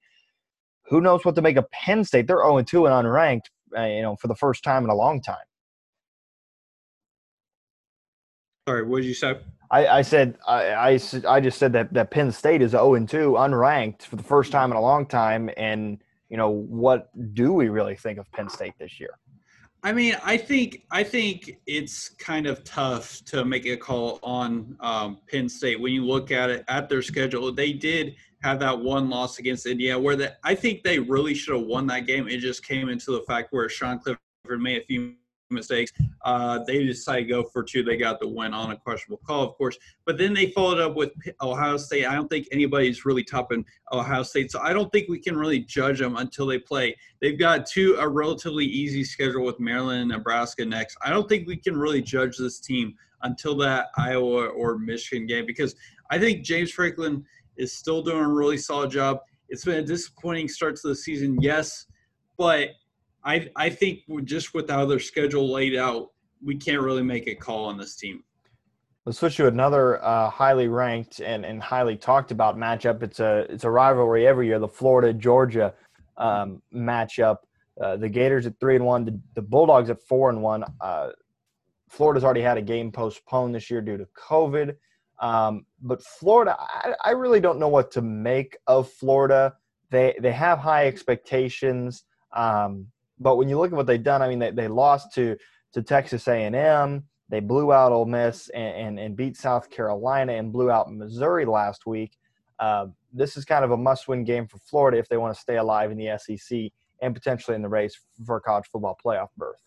Who 0.85 1.01
knows 1.01 1.23
what 1.25 1.35
to 1.35 1.43
make 1.43 1.57
of 1.57 1.69
Penn 1.69 2.03
State? 2.03 2.25
They're 2.25 2.37
0 2.37 2.63
2 2.63 2.87
and 2.87 3.07
unranked, 3.07 3.49
uh, 3.77 3.83
you 3.83 4.01
know, 4.01 4.15
for 4.15 4.27
the 4.27 4.35
first 4.35 4.63
time 4.63 4.83
in 4.83 4.89
a 4.89 4.95
long 4.95 5.21
time. 5.21 5.37
Sorry, 8.69 8.83
what 8.83 8.97
did 8.97 9.07
you 9.07 9.15
say? 9.15 9.35
I, 9.71 9.87
I 9.87 10.01
said 10.03 10.37
I, 10.47 10.73
I, 10.73 10.99
I 11.27 11.39
just 11.39 11.57
said 11.57 11.73
that, 11.73 11.91
that 11.91 12.11
Penn 12.11 12.31
State 12.31 12.61
is 12.61 12.71
0 12.71 12.93
and 12.93 13.09
2, 13.09 13.31
unranked 13.31 14.03
for 14.03 14.15
the 14.15 14.21
first 14.21 14.51
time 14.51 14.69
in 14.69 14.77
a 14.77 14.81
long 14.81 15.07
time. 15.07 15.49
And 15.57 15.97
you 16.29 16.37
know 16.37 16.51
what 16.51 17.09
do 17.33 17.51
we 17.51 17.69
really 17.69 17.95
think 17.95 18.19
of 18.19 18.31
Penn 18.31 18.47
State 18.47 18.75
this 18.77 18.99
year? 18.99 19.09
I 19.81 19.91
mean, 19.91 20.15
I 20.23 20.37
think 20.37 20.83
I 20.91 21.03
think 21.03 21.57
it's 21.65 22.09
kind 22.09 22.45
of 22.45 22.63
tough 22.63 23.25
to 23.25 23.43
make 23.43 23.65
a 23.65 23.75
call 23.75 24.19
on 24.21 24.77
um, 24.81 25.17
Penn 25.31 25.49
State 25.49 25.81
when 25.81 25.93
you 25.93 26.05
look 26.05 26.29
at 26.29 26.51
it 26.51 26.63
at 26.67 26.87
their 26.87 27.01
schedule. 27.01 27.51
They 27.51 27.73
did 27.73 28.17
have 28.43 28.59
that 28.59 28.79
one 28.79 29.09
loss 29.09 29.39
against 29.39 29.65
Indiana, 29.65 29.99
where 29.99 30.15
the, 30.15 30.37
I 30.43 30.53
think 30.53 30.83
they 30.83 30.99
really 30.99 31.33
should 31.33 31.55
have 31.55 31.65
won 31.65 31.87
that 31.87 32.05
game. 32.05 32.27
It 32.27 32.37
just 32.37 32.63
came 32.63 32.87
into 32.87 33.13
the 33.13 33.21
fact 33.21 33.47
where 33.49 33.67
Sean 33.67 33.97
Clifford 33.97 34.19
made 34.61 34.83
a 34.83 34.85
few 34.85 35.15
mistakes. 35.51 35.91
Uh, 36.23 36.59
they 36.65 36.85
decided 36.85 37.27
to 37.27 37.33
go 37.33 37.43
for 37.43 37.63
two. 37.63 37.83
They 37.83 37.97
got 37.97 38.19
the 38.19 38.27
win 38.27 38.53
on 38.53 38.71
a 38.71 38.77
questionable 38.77 39.21
call, 39.25 39.43
of 39.43 39.55
course. 39.55 39.77
But 40.05 40.17
then 40.17 40.33
they 40.33 40.51
followed 40.51 40.79
up 40.79 40.95
with 40.95 41.11
Ohio 41.41 41.77
State. 41.77 42.05
I 42.05 42.15
don't 42.15 42.27
think 42.27 42.47
anybody's 42.51 43.05
really 43.05 43.23
topping 43.23 43.65
Ohio 43.91 44.23
State, 44.23 44.51
so 44.51 44.59
I 44.59 44.73
don't 44.73 44.91
think 44.91 45.09
we 45.09 45.19
can 45.19 45.37
really 45.37 45.59
judge 45.59 45.99
them 45.99 46.17
until 46.17 46.45
they 46.45 46.59
play. 46.59 46.95
They've 47.21 47.39
got 47.39 47.65
two 47.65 47.95
a 47.99 48.07
relatively 48.07 48.65
easy 48.65 49.03
schedule 49.03 49.45
with 49.45 49.59
Maryland 49.59 50.01
and 50.01 50.09
Nebraska 50.09 50.65
next. 50.65 50.97
I 51.03 51.09
don't 51.09 51.27
think 51.27 51.47
we 51.47 51.57
can 51.57 51.77
really 51.77 52.01
judge 52.01 52.37
this 52.37 52.59
team 52.59 52.95
until 53.23 53.55
that 53.57 53.87
Iowa 53.97 54.47
or 54.47 54.77
Michigan 54.77 55.27
game 55.27 55.45
because 55.45 55.75
I 56.09 56.17
think 56.19 56.43
James 56.43 56.71
Franklin 56.71 57.25
is 57.57 57.73
still 57.73 58.01
doing 58.01 58.23
a 58.23 58.29
really 58.29 58.57
solid 58.57 58.91
job. 58.91 59.19
It's 59.49 59.65
been 59.65 59.77
a 59.77 59.83
disappointing 59.83 60.47
start 60.47 60.75
to 60.77 60.87
the 60.87 60.95
season, 60.95 61.41
yes, 61.41 61.85
but 62.37 62.69
I 63.23 63.49
I 63.55 63.69
think 63.69 63.99
just 64.23 64.53
with 64.53 64.69
how 64.69 64.85
their 64.85 64.99
schedule 64.99 65.51
laid 65.51 65.75
out, 65.75 66.11
we 66.43 66.55
can't 66.55 66.81
really 66.81 67.03
make 67.03 67.27
a 67.27 67.35
call 67.35 67.65
on 67.65 67.77
this 67.77 67.95
team. 67.95 68.23
Let's 69.05 69.19
switch 69.19 69.37
to 69.37 69.47
another 69.47 70.03
uh, 70.03 70.29
highly 70.29 70.67
ranked 70.67 71.19
and, 71.19 71.45
and 71.45 71.61
highly 71.61 71.95
talked 71.95 72.31
about 72.31 72.57
matchup. 72.57 73.01
It's 73.01 73.19
a 73.19 73.45
it's 73.49 73.63
a 73.63 73.69
rivalry 73.69 74.27
every 74.27 74.47
year. 74.47 74.59
The 74.59 74.67
Florida 74.67 75.13
Georgia 75.13 75.73
um, 76.17 76.61
matchup. 76.73 77.37
Uh, 77.81 77.95
the 77.95 78.09
Gators 78.09 78.45
at 78.45 78.59
three 78.59 78.75
and 78.75 78.85
one. 78.85 79.05
The, 79.05 79.19
the 79.35 79.41
Bulldogs 79.41 79.89
at 79.89 80.01
four 80.01 80.29
and 80.29 80.41
one. 80.41 80.63
Uh, 80.81 81.09
Florida's 81.89 82.23
already 82.23 82.41
had 82.41 82.57
a 82.57 82.61
game 82.61 82.91
postponed 82.91 83.55
this 83.55 83.71
year 83.71 83.81
due 83.81 83.97
to 83.97 84.07
COVID. 84.15 84.75
Um, 85.19 85.65
but 85.81 86.03
Florida, 86.03 86.55
I, 86.59 86.93
I, 87.03 87.11
really 87.11 87.41
don't 87.41 87.59
know 87.59 87.67
what 87.67 87.91
to 87.91 88.01
make 88.01 88.57
of 88.67 88.89
Florida. 88.89 89.55
They 89.89 90.15
they 90.21 90.31
have 90.31 90.59
high 90.59 90.87
expectations. 90.87 92.05
Um, 92.33 92.87
but 93.19 93.35
when 93.35 93.49
you 93.49 93.57
look 93.57 93.71
at 93.71 93.75
what 93.75 93.87
they've 93.87 94.01
done, 94.01 94.21
I 94.21 94.29
mean, 94.29 94.39
they, 94.39 94.51
they 94.51 94.67
lost 94.67 95.13
to 95.15 95.37
to 95.73 95.83
Texas 95.83 96.27
A&M. 96.27 97.03
They 97.29 97.39
blew 97.39 97.71
out 97.71 97.91
Ole 97.91 98.05
Miss 98.05 98.49
and, 98.49 98.75
and, 98.75 98.99
and 98.99 99.15
beat 99.15 99.37
South 99.37 99.69
Carolina 99.69 100.33
and 100.33 100.51
blew 100.51 100.71
out 100.71 100.91
Missouri 100.91 101.45
last 101.45 101.85
week. 101.85 102.17
Uh, 102.57 102.87
this 103.13 103.37
is 103.37 103.45
kind 103.45 103.63
of 103.63 103.71
a 103.71 103.77
must-win 103.77 104.23
game 104.23 104.47
for 104.47 104.57
Florida 104.57 104.97
if 104.97 105.07
they 105.07 105.17
want 105.17 105.35
to 105.35 105.39
stay 105.39 105.57
alive 105.57 105.91
in 105.91 105.97
the 105.97 106.17
SEC 106.17 106.71
and 107.01 107.13
potentially 107.13 107.55
in 107.55 107.61
the 107.61 107.69
race 107.69 107.99
for 108.25 108.39
college 108.39 108.65
football 108.71 108.97
playoff 109.03 109.29
berth. 109.37 109.61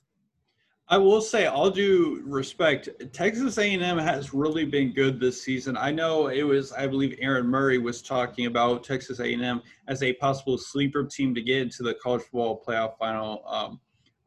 I 0.93 0.99
will 0.99 1.23
say, 1.23 1.47
all 1.47 1.71
due 1.71 2.23
respect, 2.27 2.91
Texas 3.15 3.57
A&M 3.57 3.97
has 3.97 4.35
really 4.35 4.67
been 4.67 4.93
good 4.93 5.19
this 5.19 5.43
season. 5.43 5.75
I 5.75 5.91
know 5.91 6.27
it 6.27 6.43
was, 6.43 6.71
I 6.71 6.87
believe, 6.87 7.17
Aaron 7.19 7.47
Murray 7.47 7.79
was 7.79 8.03
talking 8.03 8.45
about 8.45 8.85
Texas 8.85 9.19
A&M 9.19 9.63
as 9.89 10.03
a 10.03 10.13
possible 10.13 10.59
sleeper 10.59 11.05
team 11.05 11.35
to 11.35 11.41
get 11.41 11.63
into 11.63 11.83
the 11.83 11.95
college 11.95 12.21
football 12.25 12.63
playoff 12.63 12.99
final, 12.99 13.43
um, 13.47 13.81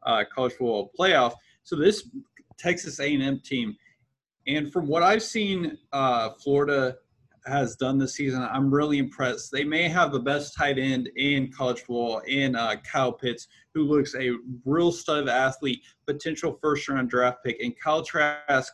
uh, 0.07 0.23
college 0.33 0.53
football 0.53 0.91
playoff. 0.99 1.33
So 1.61 1.75
this 1.75 2.09
Texas 2.57 2.99
A&M 2.99 3.41
team, 3.41 3.75
and 4.47 4.73
from 4.73 4.87
what 4.87 5.03
I've 5.03 5.21
seen, 5.21 5.77
uh, 5.93 6.31
Florida 6.31 6.95
has 7.45 7.75
done 7.75 7.97
this 7.97 8.15
season, 8.15 8.41
I'm 8.41 8.73
really 8.73 8.97
impressed. 8.97 9.51
They 9.51 9.63
may 9.63 9.87
have 9.87 10.11
the 10.11 10.19
best 10.19 10.55
tight 10.55 10.77
end 10.77 11.09
in 11.15 11.51
college 11.51 11.79
football 11.79 12.19
in 12.27 12.55
uh, 12.55 12.75
Kyle 12.89 13.11
Pitts, 13.11 13.47
who 13.73 13.83
looks 13.83 14.15
a 14.15 14.31
real 14.65 14.91
stud 14.91 15.29
athlete, 15.29 15.81
potential 16.07 16.57
first 16.61 16.87
round 16.89 17.09
draft 17.09 17.43
pick. 17.43 17.61
And 17.61 17.77
Kyle 17.79 18.03
Trask 18.03 18.73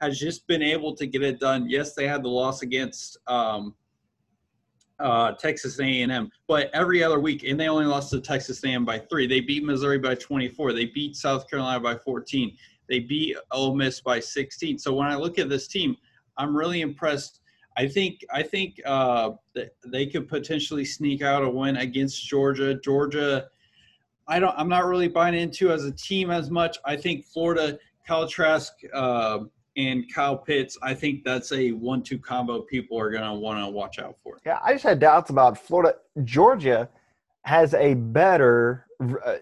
has 0.00 0.18
just 0.18 0.46
been 0.46 0.62
able 0.62 0.94
to 0.96 1.06
get 1.06 1.22
it 1.22 1.40
done. 1.40 1.68
Yes, 1.68 1.94
they 1.94 2.06
had 2.06 2.22
the 2.22 2.28
loss 2.28 2.62
against 2.62 3.18
um, 3.26 3.74
uh, 4.98 5.32
Texas 5.32 5.78
A&M, 5.78 6.30
but 6.46 6.70
every 6.74 7.02
other 7.02 7.20
week, 7.20 7.44
and 7.44 7.58
they 7.58 7.68
only 7.68 7.86
lost 7.86 8.10
to 8.10 8.20
Texas 8.20 8.62
A&M 8.64 8.84
by 8.84 8.98
three. 8.98 9.26
They 9.26 9.40
beat 9.40 9.64
Missouri 9.64 9.98
by 9.98 10.14
24. 10.16 10.72
They 10.72 10.86
beat 10.86 11.16
South 11.16 11.48
Carolina 11.48 11.80
by 11.80 11.96
14. 11.96 12.56
They 12.88 13.00
beat 13.00 13.36
Ole 13.52 13.74
Miss 13.74 14.00
by 14.00 14.18
16. 14.18 14.78
So 14.78 14.94
when 14.94 15.08
I 15.08 15.16
look 15.16 15.38
at 15.38 15.48
this 15.48 15.68
team, 15.68 15.96
I'm 16.36 16.56
really 16.56 16.80
impressed 16.80 17.37
I 17.78 17.86
think 17.86 18.24
I 18.32 18.42
think 18.42 18.80
uh, 18.84 19.30
they 19.86 20.06
could 20.06 20.28
potentially 20.28 20.84
sneak 20.84 21.22
out 21.22 21.44
a 21.44 21.48
win 21.48 21.76
against 21.76 22.26
Georgia. 22.26 22.74
Georgia, 22.74 23.46
I 24.26 24.40
don't. 24.40 24.52
I'm 24.58 24.68
not 24.68 24.86
really 24.86 25.06
buying 25.06 25.34
into 25.34 25.70
as 25.70 25.84
a 25.84 25.92
team 25.92 26.32
as 26.32 26.50
much. 26.50 26.78
I 26.84 26.96
think 26.96 27.24
Florida, 27.24 27.78
Kyle 28.04 28.26
Trask, 28.26 28.72
uh, 28.92 29.44
and 29.76 30.12
Kyle 30.12 30.36
Pitts. 30.36 30.76
I 30.82 30.92
think 30.92 31.22
that's 31.22 31.52
a 31.52 31.70
one-two 31.70 32.18
combo. 32.18 32.62
People 32.62 32.98
are 32.98 33.10
gonna 33.10 33.32
want 33.32 33.64
to 33.64 33.70
watch 33.70 34.00
out 34.00 34.16
for. 34.24 34.38
Yeah, 34.44 34.58
I 34.60 34.72
just 34.72 34.82
had 34.82 34.98
doubts 34.98 35.30
about 35.30 35.56
Florida. 35.56 35.98
Georgia 36.24 36.88
has 37.42 37.74
a 37.74 37.94
better 37.94 38.86
uh, 39.24 39.36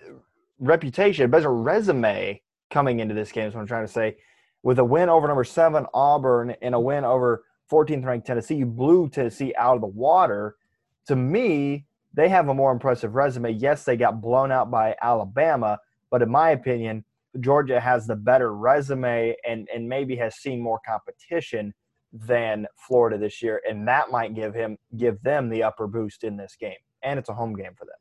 reputation, 0.58 1.30
better 1.30 1.54
resume 1.54 2.42
coming 2.70 3.00
into 3.00 3.14
this 3.14 3.32
game. 3.32 3.48
Is 3.48 3.54
what 3.54 3.62
I'm 3.62 3.66
trying 3.66 3.86
to 3.86 3.92
say. 3.92 4.18
With 4.62 4.78
a 4.78 4.84
win 4.84 5.08
over 5.08 5.26
number 5.26 5.44
seven 5.44 5.86
Auburn 5.94 6.54
and 6.60 6.74
a 6.74 6.80
win 6.80 7.04
over 7.04 7.44
14th 7.70 8.04
ranked 8.04 8.26
Tennessee, 8.26 8.56
you 8.56 8.66
blew 8.66 9.08
Tennessee 9.08 9.54
out 9.58 9.76
of 9.76 9.80
the 9.80 9.86
water. 9.86 10.56
To 11.08 11.16
me, 11.16 11.86
they 12.14 12.28
have 12.28 12.48
a 12.48 12.54
more 12.54 12.72
impressive 12.72 13.14
resume. 13.14 13.52
Yes, 13.52 13.84
they 13.84 13.96
got 13.96 14.20
blown 14.20 14.50
out 14.50 14.70
by 14.70 14.94
Alabama, 15.02 15.78
but 16.10 16.22
in 16.22 16.30
my 16.30 16.50
opinion, 16.50 17.04
Georgia 17.40 17.78
has 17.78 18.06
the 18.06 18.16
better 18.16 18.54
resume 18.54 19.34
and 19.46 19.68
and 19.74 19.88
maybe 19.88 20.16
has 20.16 20.36
seen 20.36 20.60
more 20.60 20.80
competition 20.86 21.74
than 22.12 22.66
Florida 22.76 23.18
this 23.18 23.42
year, 23.42 23.60
and 23.68 23.86
that 23.86 24.10
might 24.10 24.34
give 24.34 24.54
him 24.54 24.78
give 24.96 25.20
them 25.22 25.48
the 25.48 25.62
upper 25.62 25.86
boost 25.86 26.24
in 26.24 26.36
this 26.36 26.56
game. 26.58 26.76
And 27.02 27.18
it's 27.18 27.28
a 27.28 27.34
home 27.34 27.54
game 27.54 27.72
for 27.76 27.84
them. 27.84 27.96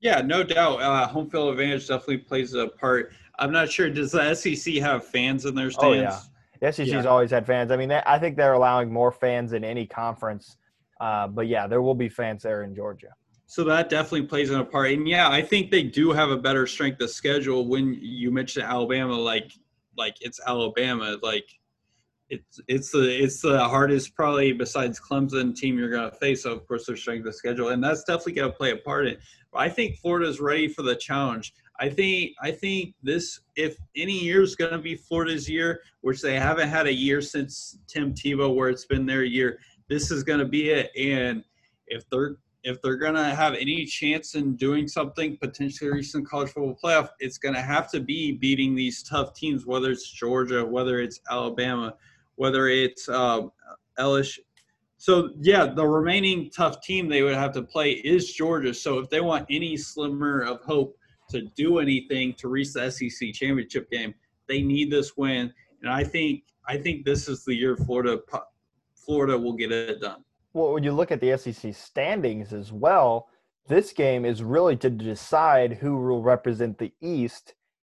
Yeah, 0.00 0.20
no 0.20 0.42
doubt. 0.42 0.82
Uh, 0.82 1.06
home 1.06 1.30
field 1.30 1.50
advantage 1.50 1.88
definitely 1.88 2.18
plays 2.18 2.52
a 2.52 2.68
part. 2.68 3.12
I'm 3.38 3.50
not 3.50 3.70
sure. 3.70 3.88
Does 3.88 4.12
the 4.12 4.34
SEC 4.34 4.74
have 4.74 5.06
fans 5.06 5.46
in 5.46 5.54
their 5.54 5.70
stands? 5.70 5.86
Oh 5.86 5.92
yeah, 5.92 6.20
the 6.64 6.72
SEC's 6.72 6.88
yeah. 6.88 7.04
always 7.04 7.30
had 7.30 7.46
fans. 7.46 7.70
I 7.70 7.76
mean, 7.76 7.90
they, 7.90 8.02
I 8.06 8.18
think 8.18 8.36
they're 8.36 8.54
allowing 8.54 8.90
more 8.92 9.12
fans 9.12 9.52
in 9.52 9.64
any 9.64 9.86
conference. 9.86 10.56
Uh, 11.00 11.26
but 11.28 11.46
yeah, 11.46 11.66
there 11.66 11.82
will 11.82 11.94
be 11.94 12.08
fans 12.08 12.42
there 12.42 12.62
in 12.62 12.74
Georgia. 12.74 13.08
So 13.46 13.64
that 13.64 13.90
definitely 13.90 14.26
plays 14.26 14.50
in 14.50 14.58
a 14.58 14.64
part. 14.64 14.90
And 14.92 15.06
yeah, 15.06 15.28
I 15.28 15.42
think 15.42 15.70
they 15.70 15.82
do 15.82 16.12
have 16.12 16.30
a 16.30 16.36
better 16.36 16.66
strength 16.66 17.00
of 17.02 17.10
schedule. 17.10 17.68
When 17.68 17.98
you 18.00 18.30
mentioned 18.30 18.64
Alabama, 18.64 19.14
like 19.14 19.52
like 19.96 20.16
it's 20.20 20.40
Alabama, 20.46 21.18
like 21.22 21.44
it's 22.30 22.60
it's 22.68 22.90
the 22.90 23.22
it's 23.22 23.42
the 23.42 23.58
hardest 23.68 24.14
probably 24.14 24.52
besides 24.52 24.98
Clemson 24.98 25.54
team 25.54 25.78
you're 25.78 25.90
gonna 25.90 26.10
face. 26.12 26.44
So 26.44 26.52
of 26.52 26.66
course 26.66 26.86
their 26.86 26.96
strength 26.96 27.26
of 27.26 27.34
schedule, 27.34 27.68
and 27.68 27.84
that's 27.84 28.04
definitely 28.04 28.32
gonna 28.32 28.52
play 28.52 28.70
a 28.70 28.76
part 28.76 29.06
in. 29.06 29.18
But 29.52 29.58
I 29.58 29.68
think 29.68 29.98
Florida's 29.98 30.40
ready 30.40 30.68
for 30.68 30.82
the 30.82 30.96
challenge. 30.96 31.52
I 31.80 31.88
think 31.88 32.32
I 32.40 32.50
think 32.50 32.94
this 33.02 33.40
if 33.56 33.76
any 33.96 34.18
year 34.18 34.42
is 34.42 34.54
gonna 34.54 34.78
be 34.78 34.96
Florida's 34.96 35.48
year, 35.48 35.80
which 36.02 36.22
they 36.22 36.38
haven't 36.38 36.68
had 36.68 36.86
a 36.86 36.92
year 36.92 37.20
since 37.20 37.78
Tim 37.88 38.14
Tebow 38.14 38.54
where 38.54 38.68
it's 38.68 38.86
been 38.86 39.06
their 39.06 39.24
year. 39.24 39.58
This 39.88 40.10
is 40.10 40.22
gonna 40.22 40.44
be 40.44 40.70
it, 40.70 40.90
and 40.96 41.42
if 41.88 42.08
they're 42.10 42.36
if 42.64 42.80
they're 42.80 42.96
going 42.96 43.14
to 43.14 43.24
have 43.34 43.54
any 43.54 43.84
chance 43.84 44.34
in 44.34 44.56
doing 44.56 44.88
something 44.88 45.36
potentially 45.36 45.90
recent 45.90 46.26
college 46.26 46.48
football 46.48 46.76
playoff, 46.82 47.10
it's 47.20 47.36
going 47.36 47.54
to 47.54 47.60
have 47.60 47.90
to 47.90 48.00
be 48.00 48.32
beating 48.32 48.74
these 48.74 49.02
tough 49.02 49.34
teams, 49.34 49.66
whether 49.66 49.90
it's 49.90 50.10
Georgia, 50.10 50.64
whether 50.64 50.98
it's 51.00 51.20
Alabama, 51.30 51.94
whether 52.36 52.68
it's 52.68 53.08
uh, 53.08 53.42
LSU. 53.98 54.38
So 54.96 55.30
yeah, 55.40 55.66
the 55.66 55.86
remaining 55.86 56.50
tough 56.50 56.80
team 56.80 57.08
they 57.08 57.22
would 57.22 57.34
have 57.34 57.52
to 57.52 57.62
play 57.62 57.92
is 57.92 58.32
Georgia. 58.32 58.72
So 58.72 58.98
if 58.98 59.10
they 59.10 59.20
want 59.20 59.44
any 59.50 59.76
slimmer 59.76 60.40
of 60.40 60.62
hope 60.62 60.96
to 61.34 61.42
do 61.56 61.78
anything 61.78 62.34
to 62.34 62.48
reach 62.48 62.72
the 62.72 62.90
SEC 62.90 63.32
championship 63.32 63.90
game, 63.90 64.14
they 64.48 64.62
need 64.62 64.90
this 64.90 65.16
win. 65.16 65.52
And 65.82 65.90
I 65.90 66.04
think 66.04 66.44
I 66.66 66.78
think 66.78 67.04
this 67.04 67.28
is 67.28 67.44
the 67.44 67.54
year 67.54 67.76
Florida 67.76 68.20
Florida 68.94 69.38
will 69.38 69.52
get 69.52 69.70
it 69.70 70.00
done 70.00 70.24
well, 70.54 70.72
when 70.72 70.84
you 70.84 70.92
look 70.92 71.10
at 71.10 71.20
the 71.20 71.36
SEC 71.36 71.74
standings 71.74 72.52
as 72.52 72.72
well, 72.72 73.28
this 73.66 73.92
game 73.92 74.24
is 74.24 74.42
really 74.42 74.76
to 74.76 74.88
decide 74.88 75.74
who 75.74 75.96
will 75.96 76.22
represent 76.22 76.78
the 76.78 76.92
East 77.02 77.54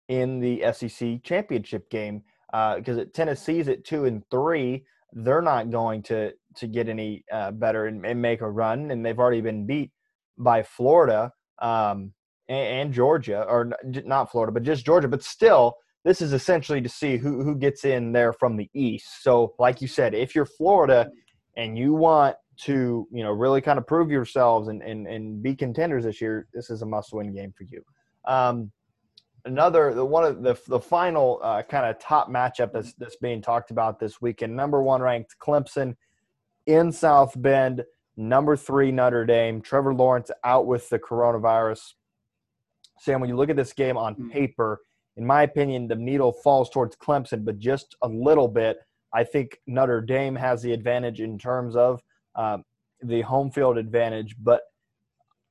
in 0.08 0.40
the 0.40 0.64
SEC 0.72 1.22
championship 1.22 1.88
game. 1.88 2.22
Because 2.50 2.98
uh, 2.98 3.04
Tennessee's 3.14 3.68
at 3.68 3.84
two 3.84 4.06
and 4.06 4.22
three, 4.30 4.84
they're 5.12 5.42
not 5.42 5.70
going 5.70 6.02
to 6.04 6.32
to 6.56 6.66
get 6.66 6.88
any 6.88 7.24
uh, 7.30 7.52
better 7.52 7.86
and, 7.86 8.04
and, 8.04 8.20
make 8.20 8.40
a 8.40 8.50
run, 8.50 8.90
and 8.90 9.04
they've 9.04 9.18
already 9.18 9.40
been 9.40 9.64
beat 9.64 9.92
by 10.38 10.62
Florida 10.62 11.30
um, 11.60 12.12
and, 12.48 12.92
Georgia, 12.92 13.44
or 13.48 13.70
not 13.84 14.30
Florida, 14.30 14.52
but 14.52 14.62
just 14.62 14.86
Georgia. 14.86 15.08
But 15.08 15.22
still, 15.22 15.76
this 16.04 16.22
is 16.22 16.32
essentially 16.32 16.80
to 16.80 16.88
see 16.88 17.16
who 17.16 17.42
who 17.42 17.54
gets 17.56 17.84
in 17.84 18.12
there 18.12 18.32
from 18.32 18.56
the 18.56 18.70
East. 18.74 19.22
So, 19.22 19.54
like 19.58 19.82
you 19.82 19.88
said, 19.88 20.14
if 20.14 20.34
you're 20.34 20.46
Florida 20.46 21.10
and 21.56 21.76
you 21.76 21.94
want 21.94 22.36
to 22.62 23.06
you 23.12 23.22
know 23.22 23.30
really 23.30 23.60
kind 23.60 23.78
of 23.78 23.86
prove 23.86 24.10
yourselves 24.10 24.68
and 24.68 24.82
and, 24.82 25.06
and 25.06 25.42
be 25.42 25.54
contenders 25.54 26.04
this 26.04 26.20
year, 26.20 26.46
this 26.54 26.70
is 26.70 26.82
a 26.82 26.86
must-win 26.86 27.34
game 27.34 27.52
for 27.56 27.64
you. 27.64 27.82
Um, 28.24 28.72
another 29.44 29.92
the 29.94 30.04
one 30.04 30.24
of 30.24 30.42
the 30.42 30.56
the 30.68 30.80
final 30.80 31.40
uh, 31.42 31.62
kind 31.62 31.86
of 31.86 31.98
top 31.98 32.28
matchup 32.28 32.72
that's 32.72 32.94
that's 32.94 33.16
being 33.16 33.42
talked 33.42 33.70
about 33.70 33.98
this 33.98 34.20
weekend. 34.20 34.54
Number 34.54 34.82
one 34.82 35.02
ranked 35.02 35.36
Clemson 35.40 35.96
in 36.66 36.92
South 36.92 37.32
Bend. 37.36 37.84
Number 38.16 38.56
three 38.56 38.90
Notre 38.90 39.24
Dame. 39.24 39.60
Trevor 39.60 39.94
Lawrence 39.94 40.30
out 40.44 40.66
with 40.66 40.88
the 40.88 40.98
coronavirus. 40.98 41.94
Sam, 43.00 43.20
when 43.20 43.30
you 43.30 43.36
look 43.36 43.50
at 43.50 43.56
this 43.56 43.72
game 43.72 43.96
on 43.96 44.14
hmm. 44.14 44.30
paper, 44.30 44.80
in 45.16 45.26
my 45.26 45.42
opinion, 45.42 45.88
the 45.88 45.96
needle 45.96 46.32
falls 46.32 46.70
towards 46.70 46.96
Clemson, 46.96 47.44
but 47.44 47.58
just 47.58 47.96
a 48.02 48.08
little 48.08 48.48
bit. 48.48 48.78
I 49.12 49.24
think 49.24 49.58
Notre 49.66 50.00
Dame 50.00 50.36
has 50.36 50.62
the 50.62 50.72
advantage 50.72 51.20
in 51.20 51.38
terms 51.38 51.74
of 51.74 52.00
um, 52.36 52.64
the 53.02 53.22
home 53.22 53.50
field 53.50 53.78
advantage. 53.78 54.36
But 54.38 54.62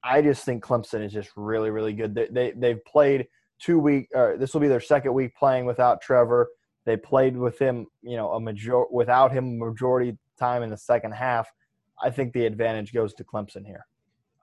I 0.04 0.22
just 0.22 0.46
think 0.46 0.64
Clemson 0.64 1.04
is 1.04 1.12
just 1.12 1.32
really, 1.36 1.70
really 1.70 1.94
good. 1.94 2.16
They, 2.16 2.28
they 2.32 2.52
they've 2.52 2.86
played 2.86 3.28
two 3.60 3.80
week. 3.80 4.08
Or 4.14 4.38
this 4.38 4.54
will 4.54 4.62
be 4.62 4.68
their 4.68 4.80
second 4.80 5.14
week 5.14 5.36
playing 5.36 5.66
without 5.66 6.02
Trevor. 6.02 6.48
They 6.86 6.96
played 6.96 7.36
with 7.36 7.60
him, 7.60 7.88
you 8.02 8.16
know, 8.16 8.32
a 8.32 8.40
major 8.40 8.86
without 8.90 9.34
him 9.34 9.60
majority 9.60 10.18
time 10.40 10.64
in 10.64 10.70
the 10.70 10.78
second 10.78 11.12
half. 11.12 11.52
I 12.02 12.10
think 12.10 12.32
the 12.32 12.46
advantage 12.46 12.94
goes 12.94 13.14
to 13.16 13.26
Clemson 13.26 13.66
here. 13.66 13.86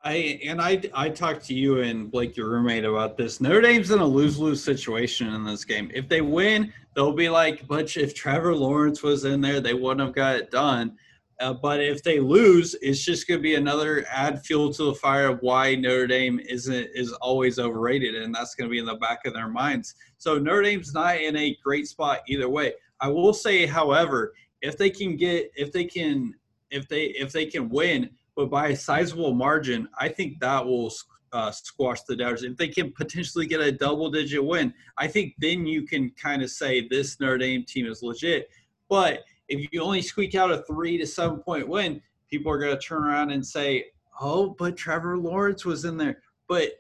I 0.05 0.39
and 0.45 0.61
I 0.61 0.83
I 0.93 1.09
talked 1.09 1.47
to 1.47 1.55
you 1.55 1.81
and 1.81 2.11
Blake, 2.11 2.37
your 2.37 2.51
roommate, 2.51 2.85
about 2.85 3.17
this. 3.17 3.41
Notre 3.41 3.63
Dame's 3.63 3.91
in 3.91 4.01
a 4.01 4.07
lose 4.07 4.39
lose 4.39 4.63
situation 4.63 5.33
in 5.33 5.45
this 5.45 5.65
game. 5.65 5.91
If 5.95 6.09
they 6.09 6.21
win, 6.21 6.73
they'll 6.95 7.13
be 7.13 7.31
like, 7.31 7.67
but 7.67 7.97
if 7.97 8.15
Trevor 8.15 8.55
Lawrence 8.55 9.03
was 9.03 9.25
in 9.25 9.41
there, 9.41 9.61
they 9.61 9.73
wouldn't 9.73 10.07
have 10.07 10.15
got 10.15 10.37
it 10.37 10.51
done. 10.51 10.97
Uh, 11.41 11.55
but 11.55 11.81
if 11.81 12.03
they 12.03 12.21
lose, 12.21 12.77
it's 12.81 13.03
just 13.03 13.27
going 13.27 13.39
to 13.39 13.43
be 13.43 13.57
another 13.57 14.05
add 14.09 14.41
fuel 14.45 14.73
to 14.73 14.85
the 14.85 14.95
fire 14.95 15.29
of 15.29 15.39
why 15.41 15.75
Notre 15.75 16.07
Dame 16.07 16.39
isn't 16.39 16.89
is 16.95 17.13
always 17.15 17.59
overrated, 17.59 18.15
and 18.15 18.35
that's 18.35 18.55
going 18.55 18.69
to 18.69 18.73
be 18.73 18.79
in 18.79 18.87
the 18.87 18.97
back 18.97 19.21
of 19.25 19.33
their 19.33 19.49
minds. 19.49 19.95
So 20.19 20.39
Notre 20.39 20.63
Dame's 20.63 20.93
not 20.93 21.17
in 21.17 21.35
a 21.37 21.57
great 21.65 21.89
spot 21.89 22.21
either 22.29 22.49
way. 22.49 22.75
I 23.01 23.09
will 23.09 23.33
say, 23.33 23.65
however, 23.65 24.35
if 24.61 24.77
they 24.77 24.91
can 24.91 25.17
get 25.17 25.51
if 25.57 25.73
they 25.73 25.85
can 25.85 26.35
if 26.71 26.89
they 26.89 27.07
if 27.07 27.33
they 27.33 27.47
can 27.47 27.71
win, 27.71 28.11
but 28.37 28.51
by 28.51 28.69
a 28.69 28.77
sizable 28.77 29.35
margin, 29.35 29.89
I 29.99 30.09
think 30.09 30.41
that 30.41 30.65
will 30.65 30.93
uh, 31.33 31.51
squash 31.51 32.03
the 32.03 32.17
doubters. 32.17 32.43
If 32.43 32.57
they 32.57 32.69
can 32.69 32.93
potentially 32.93 33.47
get 33.47 33.61
a 33.61 33.73
double 33.73 34.11
digit 34.11 34.45
win, 34.45 34.73
I 34.97 35.09
think 35.09 35.35
then 35.39 35.67
you 35.67 35.83
can 35.83 36.11
kind 36.11 36.43
of 36.43 36.51
say 36.51 36.87
this 36.89 37.19
Notre 37.21 37.39
Dame 37.39 37.65
team 37.65 37.87
is 37.87 38.03
legit. 38.03 38.49
But 38.89 39.21
if 39.49 39.69
you 39.73 39.83
only 39.83 40.03
squeak 40.03 40.35
out 40.35 40.53
a 40.53 40.63
three 40.63 40.97
to 40.99 41.07
seven 41.07 41.39
point 41.39 41.69
win, 41.69 42.01
people 42.31 42.51
are 42.51 42.59
going 42.59 42.75
to 42.75 42.81
turn 42.81 43.05
around 43.05 43.31
and 43.31 43.45
say, 43.45 43.87
"Oh, 44.21 44.51
but 44.59 44.77
Trevor 44.77 45.19
Lawrence 45.19 45.65
was 45.65 45.85
in 45.85 45.97
there." 45.97 46.23
But 46.49 46.71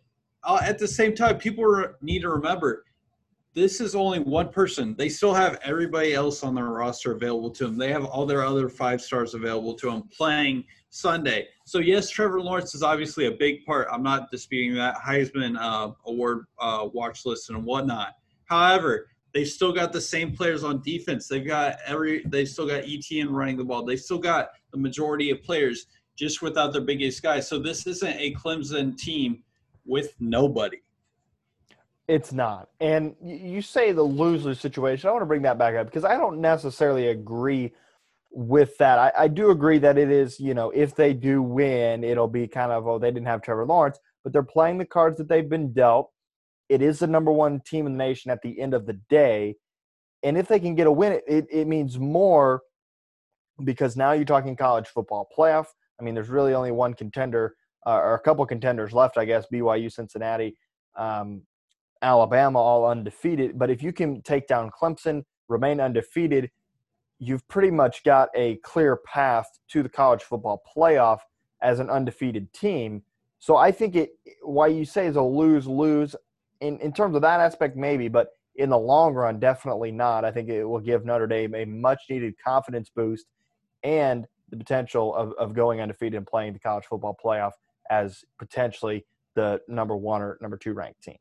uh, 0.44 0.60
at 0.62 0.78
the 0.78 0.88
same 0.88 1.14
time, 1.14 1.38
people 1.38 1.84
need 2.00 2.20
to 2.20 2.30
remember 2.30 2.84
this 3.54 3.80
is 3.80 3.94
only 3.94 4.18
one 4.18 4.48
person. 4.48 4.94
They 4.96 5.08
still 5.08 5.32
have 5.32 5.58
everybody 5.62 6.12
else 6.12 6.42
on 6.42 6.54
their 6.54 6.66
roster 6.66 7.12
available 7.12 7.50
to 7.50 7.64
them. 7.66 7.78
They 7.78 7.92
have 7.92 8.04
all 8.04 8.26
their 8.26 8.44
other 8.44 8.68
five 8.68 9.00
stars 9.00 9.34
available 9.34 9.74
to 9.74 9.90
them 9.90 10.08
playing 10.16 10.64
Sunday. 10.90 11.48
So 11.64 11.78
yes, 11.78 12.10
Trevor 12.10 12.40
Lawrence 12.40 12.74
is 12.74 12.82
obviously 12.82 13.26
a 13.26 13.32
big 13.32 13.64
part. 13.64 13.88
I'm 13.90 14.02
not 14.02 14.30
disputing 14.30 14.74
that 14.74 14.96
Heisman 14.96 15.56
uh, 15.58 15.92
Award 16.06 16.46
uh, 16.58 16.88
watch 16.92 17.24
list 17.24 17.50
and 17.50 17.64
whatnot. 17.64 18.14
However, 18.46 19.08
They've 19.34 19.48
still 19.48 19.72
got 19.72 19.92
the 19.92 20.00
same 20.00 20.34
players 20.34 20.62
on 20.62 20.80
defense. 20.82 21.26
They've 21.26 21.44
got 21.44 21.78
every. 21.84 22.22
They've 22.24 22.48
still 22.48 22.68
got 22.68 22.84
ETN 22.84 23.30
running 23.30 23.56
the 23.56 23.64
ball. 23.64 23.84
They've 23.84 24.00
still 24.00 24.18
got 24.18 24.50
the 24.70 24.78
majority 24.78 25.30
of 25.30 25.42
players 25.42 25.86
just 26.16 26.40
without 26.40 26.72
their 26.72 26.82
biggest 26.82 27.20
guy. 27.20 27.40
So 27.40 27.58
this 27.58 27.84
isn't 27.88 28.16
a 28.16 28.32
Clemson 28.34 28.96
team 28.96 29.42
with 29.84 30.14
nobody. 30.20 30.78
It's 32.06 32.32
not. 32.32 32.68
And 32.80 33.14
you 33.22 33.62
say 33.62 33.92
the 33.92 34.02
lose 34.02 34.44
lose 34.44 34.60
situation. 34.60 35.08
I 35.08 35.12
want 35.12 35.22
to 35.22 35.26
bring 35.26 35.42
that 35.42 35.58
back 35.58 35.74
up 35.74 35.86
because 35.86 36.04
I 36.04 36.16
don't 36.16 36.40
necessarily 36.40 37.08
agree 37.08 37.72
with 38.30 38.76
that. 38.78 38.98
I, 38.98 39.12
I, 39.24 39.28
do 39.28 39.50
agree 39.50 39.78
that 39.78 39.96
it 39.96 40.10
is, 40.10 40.40
you 40.40 40.54
know, 40.54 40.70
if 40.70 40.94
they 40.96 41.14
do 41.14 41.40
win, 41.40 42.02
it'll 42.02 42.28
be 42.28 42.48
kind 42.48 42.72
of, 42.72 42.86
oh, 42.86 42.98
they 42.98 43.10
didn't 43.10 43.28
have 43.28 43.42
Trevor 43.42 43.64
Lawrence, 43.64 43.98
but 44.24 44.32
they're 44.32 44.42
playing 44.42 44.78
the 44.78 44.84
cards 44.84 45.18
that 45.18 45.28
they've 45.28 45.48
been 45.48 45.72
dealt 45.72 46.10
it 46.68 46.82
is 46.82 46.98
the 46.98 47.06
number 47.06 47.30
one 47.30 47.60
team 47.60 47.86
in 47.86 47.92
the 47.92 47.98
nation 47.98 48.30
at 48.30 48.42
the 48.42 48.60
end 48.60 48.74
of 48.74 48.86
the 48.86 48.94
day. 49.08 49.56
And 50.22 50.38
if 50.38 50.48
they 50.48 50.58
can 50.58 50.74
get 50.74 50.86
a 50.86 50.92
win, 50.92 51.20
it, 51.26 51.46
it 51.50 51.66
means 51.66 51.98
more 51.98 52.62
because 53.62 53.96
now 53.96 54.12
you're 54.12 54.24
talking 54.24 54.56
college 54.56 54.88
football 54.88 55.28
playoff. 55.36 55.66
I 56.00 56.02
mean, 56.02 56.14
there's 56.14 56.30
really 56.30 56.54
only 56.54 56.72
one 56.72 56.94
contender 56.94 57.54
uh, 57.86 57.96
or 57.96 58.14
a 58.14 58.20
couple 58.20 58.44
contenders 58.46 58.92
left, 58.92 59.18
I 59.18 59.26
guess 59.26 59.46
BYU, 59.52 59.92
Cincinnati, 59.92 60.56
um, 60.96 61.42
Alabama, 62.04 62.58
all 62.58 62.86
undefeated. 62.86 63.58
But 63.58 63.70
if 63.70 63.82
you 63.82 63.92
can 63.92 64.22
take 64.22 64.46
down 64.46 64.70
Clemson, 64.70 65.24
remain 65.48 65.80
undefeated, 65.80 66.50
you've 67.18 67.46
pretty 67.48 67.70
much 67.70 68.04
got 68.04 68.28
a 68.36 68.56
clear 68.56 68.96
path 68.96 69.46
to 69.70 69.82
the 69.82 69.88
college 69.88 70.22
football 70.22 70.62
playoff 70.76 71.20
as 71.62 71.80
an 71.80 71.88
undefeated 71.88 72.52
team. 72.52 73.02
So 73.38 73.56
I 73.56 73.72
think 73.72 73.96
it 73.96 74.10
why 74.42 74.66
you 74.68 74.84
say 74.84 75.06
is 75.06 75.16
a 75.16 75.22
lose 75.22 75.66
lose. 75.66 76.14
in, 76.60 76.78
in 76.78 76.92
terms 76.92 77.16
of 77.16 77.22
that 77.22 77.40
aspect, 77.40 77.76
maybe, 77.76 78.08
but 78.08 78.28
in 78.56 78.70
the 78.70 78.78
long 78.78 79.14
run, 79.14 79.40
definitely 79.40 79.90
not. 79.90 80.24
I 80.24 80.30
think 80.30 80.48
it 80.48 80.64
will 80.64 80.80
give 80.80 81.04
Notre 81.04 81.26
Dame 81.26 81.54
a 81.54 81.64
much 81.64 82.02
needed 82.08 82.34
confidence 82.44 82.90
boost 82.94 83.26
and 83.82 84.26
the 84.50 84.56
potential 84.56 85.14
of, 85.14 85.32
of 85.38 85.54
going 85.54 85.80
undefeated 85.80 86.16
and 86.16 86.26
playing 86.26 86.52
the 86.52 86.58
college 86.58 86.84
football 86.84 87.16
playoff 87.22 87.52
as 87.90 88.24
potentially 88.38 89.04
the 89.34 89.60
number 89.68 89.96
one 89.96 90.22
or 90.22 90.38
number 90.40 90.56
two 90.56 90.72
ranked 90.72 91.02
team. 91.02 91.18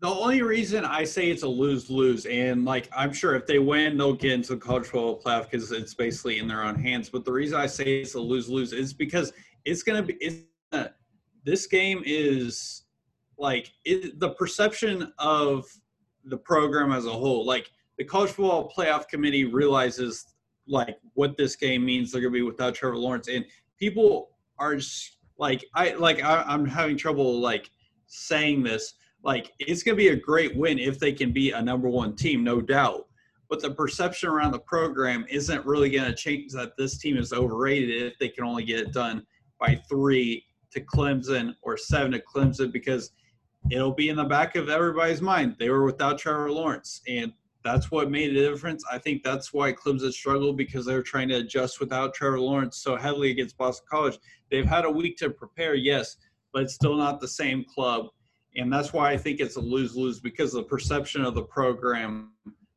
The 0.00 0.08
only 0.08 0.42
reason 0.42 0.84
I 0.84 1.02
say 1.02 1.28
it's 1.28 1.42
a 1.42 1.48
lose 1.48 1.90
lose, 1.90 2.24
and 2.26 2.64
like 2.64 2.88
I'm 2.96 3.12
sure 3.12 3.34
if 3.34 3.46
they 3.46 3.58
win, 3.58 3.96
they'll 3.96 4.12
get 4.12 4.32
into 4.32 4.54
the 4.54 4.60
college 4.60 4.84
football 4.84 5.20
playoff 5.20 5.50
because 5.50 5.72
it's 5.72 5.92
basically 5.92 6.38
in 6.38 6.46
their 6.46 6.62
own 6.62 6.76
hands. 6.76 7.10
But 7.10 7.24
the 7.24 7.32
reason 7.32 7.58
I 7.58 7.66
say 7.66 8.00
it's 8.00 8.14
a 8.14 8.20
lose 8.20 8.48
lose 8.48 8.72
is 8.72 8.92
because 8.92 9.32
it's 9.64 9.82
gonna 9.82 10.02
be. 10.02 10.14
It's, 10.20 10.44
uh, 10.70 10.88
this 11.44 11.66
game 11.66 12.02
is 12.06 12.84
like 13.38 13.72
it, 13.84 14.20
the 14.20 14.30
perception 14.30 15.12
of 15.18 15.66
the 16.24 16.36
program 16.36 16.92
as 16.92 17.06
a 17.06 17.10
whole. 17.12 17.44
Like 17.44 17.70
the 17.96 18.04
college 18.04 18.30
football 18.30 18.72
playoff 18.76 19.08
committee 19.08 19.46
realizes 19.46 20.26
like 20.68 20.96
what 21.14 21.36
this 21.36 21.56
game 21.56 21.84
means. 21.84 22.12
They're 22.12 22.20
gonna 22.20 22.30
be 22.30 22.42
without 22.42 22.76
Trevor 22.76 22.98
Lawrence, 22.98 23.26
and 23.26 23.44
people 23.76 24.30
are 24.60 24.76
just 24.76 25.16
like 25.38 25.64
I 25.74 25.94
like 25.94 26.22
I, 26.22 26.44
I'm 26.46 26.66
having 26.66 26.96
trouble 26.96 27.40
like 27.40 27.68
saying 28.06 28.62
this 28.62 28.94
like 29.28 29.52
it's 29.58 29.82
going 29.82 29.94
to 29.94 30.02
be 30.02 30.08
a 30.08 30.16
great 30.16 30.56
win 30.56 30.78
if 30.78 30.98
they 30.98 31.12
can 31.12 31.32
be 31.34 31.50
a 31.50 31.60
number 31.60 31.86
one 31.86 32.16
team, 32.16 32.42
no 32.42 32.62
doubt. 32.62 33.08
But 33.50 33.60
the 33.60 33.70
perception 33.70 34.30
around 34.30 34.52
the 34.52 34.58
program 34.58 35.26
isn't 35.28 35.66
really 35.66 35.90
going 35.90 36.10
to 36.10 36.16
change 36.16 36.50
that 36.52 36.78
this 36.78 36.96
team 36.96 37.18
is 37.18 37.34
overrated 37.34 38.04
if 38.04 38.18
they 38.18 38.30
can 38.30 38.44
only 38.44 38.64
get 38.64 38.80
it 38.80 38.94
done 38.94 39.26
by 39.60 39.82
three 39.86 40.46
to 40.70 40.80
Clemson 40.80 41.54
or 41.60 41.76
seven 41.76 42.12
to 42.12 42.20
Clemson 42.20 42.72
because 42.72 43.10
it'll 43.70 43.92
be 43.92 44.08
in 44.08 44.16
the 44.16 44.24
back 44.24 44.56
of 44.56 44.70
everybody's 44.70 45.20
mind. 45.20 45.56
They 45.58 45.68
were 45.68 45.84
without 45.84 46.16
Trevor 46.16 46.50
Lawrence, 46.50 47.02
and 47.06 47.30
that's 47.62 47.90
what 47.90 48.10
made 48.10 48.34
a 48.34 48.50
difference. 48.50 48.82
I 48.90 48.96
think 48.96 49.22
that's 49.22 49.52
why 49.52 49.74
Clemson 49.74 50.10
struggled 50.10 50.56
because 50.56 50.86
they 50.86 50.94
were 50.94 51.02
trying 51.02 51.28
to 51.28 51.36
adjust 51.36 51.80
without 51.80 52.14
Trevor 52.14 52.40
Lawrence 52.40 52.78
so 52.78 52.96
heavily 52.96 53.30
against 53.30 53.58
Boston 53.58 53.86
College. 53.90 54.18
They've 54.50 54.64
had 54.64 54.86
a 54.86 54.90
week 54.90 55.18
to 55.18 55.28
prepare, 55.28 55.74
yes, 55.74 56.16
but 56.54 56.62
it's 56.62 56.74
still 56.74 56.96
not 56.96 57.20
the 57.20 57.28
same 57.28 57.62
club 57.64 58.06
and 58.58 58.72
that's 58.72 58.92
why 58.92 59.10
I 59.10 59.16
think 59.16 59.40
it's 59.40 59.56
a 59.56 59.60
lose 59.60 59.96
lose 59.96 60.20
because 60.20 60.52
the 60.52 60.62
perception 60.62 61.24
of 61.24 61.34
the 61.34 61.42
program 61.42 62.32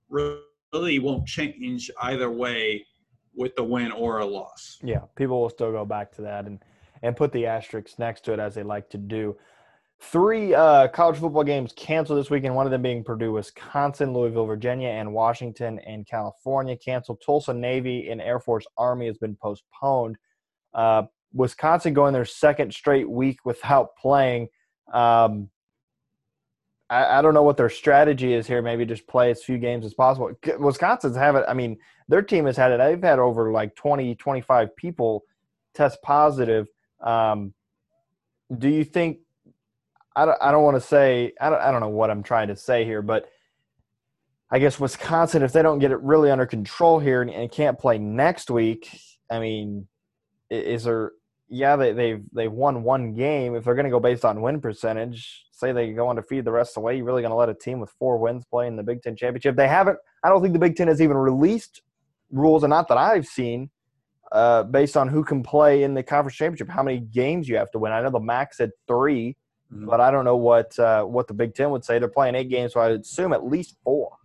really 0.09 0.99
won't 0.99 1.27
change 1.27 1.89
either 2.01 2.29
way 2.29 2.85
with 3.33 3.55
the 3.55 3.63
win 3.63 3.91
or 3.91 4.19
a 4.19 4.25
loss. 4.25 4.77
Yeah, 4.83 5.01
people 5.15 5.41
will 5.41 5.49
still 5.49 5.71
go 5.71 5.85
back 5.85 6.11
to 6.13 6.21
that 6.23 6.45
and 6.45 6.59
and 7.03 7.15
put 7.15 7.31
the 7.31 7.47
asterisks 7.47 7.97
next 7.97 8.23
to 8.25 8.33
it 8.33 8.39
as 8.39 8.53
they 8.53 8.63
like 8.63 8.89
to 8.91 8.97
do. 8.97 9.35
Three 10.03 10.53
uh, 10.53 10.87
college 10.87 11.19
football 11.19 11.43
games 11.43 11.73
canceled 11.75 12.19
this 12.19 12.29
weekend. 12.29 12.55
One 12.55 12.65
of 12.65 12.71
them 12.71 12.81
being 12.81 13.03
Purdue, 13.03 13.33
Wisconsin, 13.33 14.13
Louisville, 14.13 14.45
Virginia, 14.45 14.89
and 14.89 15.13
Washington 15.13 15.79
and 15.79 16.07
California 16.07 16.75
canceled. 16.75 17.21
Tulsa 17.23 17.53
Navy 17.53 18.09
and 18.09 18.21
Air 18.21 18.39
Force 18.39 18.65
Army 18.77 19.07
has 19.07 19.17
been 19.17 19.35
postponed. 19.35 20.15
Uh, 20.73 21.03
Wisconsin 21.33 21.93
going 21.93 22.13
their 22.13 22.25
second 22.25 22.73
straight 22.73 23.09
week 23.09 23.39
without 23.45 23.95
playing. 23.95 24.47
Um, 24.91 25.49
I, 26.91 27.19
I, 27.19 27.21
don't 27.21 27.33
know 27.33 27.41
what 27.41 27.55
their 27.55 27.69
strategy 27.69 28.33
is 28.33 28.45
here. 28.45 28.61
Maybe 28.61 28.85
just 28.85 29.07
play 29.07 29.31
as 29.31 29.41
few 29.41 29.57
games 29.57 29.85
as 29.85 29.93
possible. 29.93 30.31
Wisconsin's 30.59 31.15
have 31.15 31.35
it. 31.37 31.45
I 31.47 31.53
mean, 31.53 31.77
their 32.09 32.21
team 32.21 32.45
has 32.45 32.57
had 32.57 32.71
it. 32.71 32.79
They've 32.79 33.01
had 33.01 33.17
over 33.17 33.51
like 33.51 33.75
20, 33.75 34.13
25 34.15 34.75
people 34.75 35.23
test 35.73 36.01
positive. 36.01 36.67
Um, 37.01 37.53
do 38.55 38.67
you 38.67 38.83
think? 38.83 39.19
I 40.13 40.25
don't. 40.25 40.37
I 40.41 40.51
don't 40.51 40.63
want 40.63 40.75
to 40.75 40.81
say. 40.81 41.31
I 41.39 41.49
don't. 41.49 41.61
I 41.61 41.71
don't 41.71 41.79
know 41.79 41.87
what 41.87 42.11
I'm 42.11 42.21
trying 42.21 42.49
to 42.49 42.55
say 42.57 42.83
here, 42.83 43.01
but 43.01 43.29
I 44.51 44.59
guess 44.59 44.77
Wisconsin, 44.77 45.41
if 45.41 45.53
they 45.53 45.61
don't 45.61 45.79
get 45.79 45.91
it 45.91 46.01
really 46.01 46.29
under 46.29 46.45
control 46.45 46.99
here 46.99 47.21
and, 47.21 47.31
and 47.31 47.49
can't 47.49 47.79
play 47.79 47.97
next 47.97 48.51
week, 48.51 48.89
I 49.31 49.39
mean, 49.39 49.87
is 50.49 50.83
there 50.83 51.13
yeah, 51.47 51.75
they, 51.75 51.91
they've 51.91 52.23
they've 52.33 52.51
won 52.51 52.83
one 52.83 53.13
game. 53.13 53.55
If 53.55 53.65
they're 53.65 53.75
going 53.75 53.85
to 53.85 53.91
go 53.91 53.99
based 53.99 54.25
on 54.25 54.41
win 54.41 54.59
percentage, 54.59 55.45
say 55.61 55.71
they 55.71 55.93
go 55.93 56.09
undefeated 56.09 56.45
the 56.45 56.51
rest 56.51 56.71
of 56.71 56.75
the 56.75 56.79
way, 56.81 56.97
you're 56.97 57.05
really 57.05 57.21
going 57.21 57.31
to 57.31 57.37
let 57.37 57.47
a 57.47 57.53
team 57.53 57.79
with 57.79 57.89
four 57.91 58.17
wins 58.17 58.43
play 58.43 58.67
in 58.67 58.75
the 58.75 58.83
Big 58.83 59.01
Ten 59.01 59.15
championship. 59.15 59.55
They 59.55 59.67
haven't. 59.67 59.97
I 60.23 60.29
don't 60.29 60.41
think 60.41 60.53
the 60.53 60.59
Big 60.59 60.75
Ten 60.75 60.87
has 60.87 61.01
even 61.01 61.15
released 61.15 61.81
rules, 62.31 62.63
and 62.63 62.71
not 62.71 62.87
that 62.89 62.97
I've 62.97 63.25
seen, 63.25 63.69
uh, 64.31 64.63
based 64.63 64.97
on 64.97 65.07
who 65.07 65.23
can 65.23 65.43
play 65.43 65.83
in 65.83 65.93
the 65.93 66.03
conference 66.03 66.35
championship, 66.35 66.69
how 66.69 66.83
many 66.83 66.99
games 66.99 67.47
you 67.47 67.55
have 67.57 67.71
to 67.71 67.79
win. 67.79 67.91
I 67.91 68.01
know 68.01 68.09
the 68.09 68.19
MAC 68.19 68.53
said 68.53 68.71
3 68.87 69.35
mm-hmm. 69.73 69.85
but 69.85 70.01
I 70.01 70.11
don't 70.11 70.25
know 70.25 70.37
what 70.37 70.77
uh, 70.79 71.03
what 71.03 71.27
the 71.27 71.33
Big 71.33 71.55
Ten 71.55 71.69
would 71.71 71.85
say. 71.85 71.99
They're 71.99 72.09
playing 72.09 72.35
eight 72.35 72.49
games, 72.49 72.73
so 72.73 72.79
I 72.79 72.89
would 72.89 73.01
assume 73.01 73.31
at 73.31 73.45
least 73.45 73.77
four. 73.83 74.17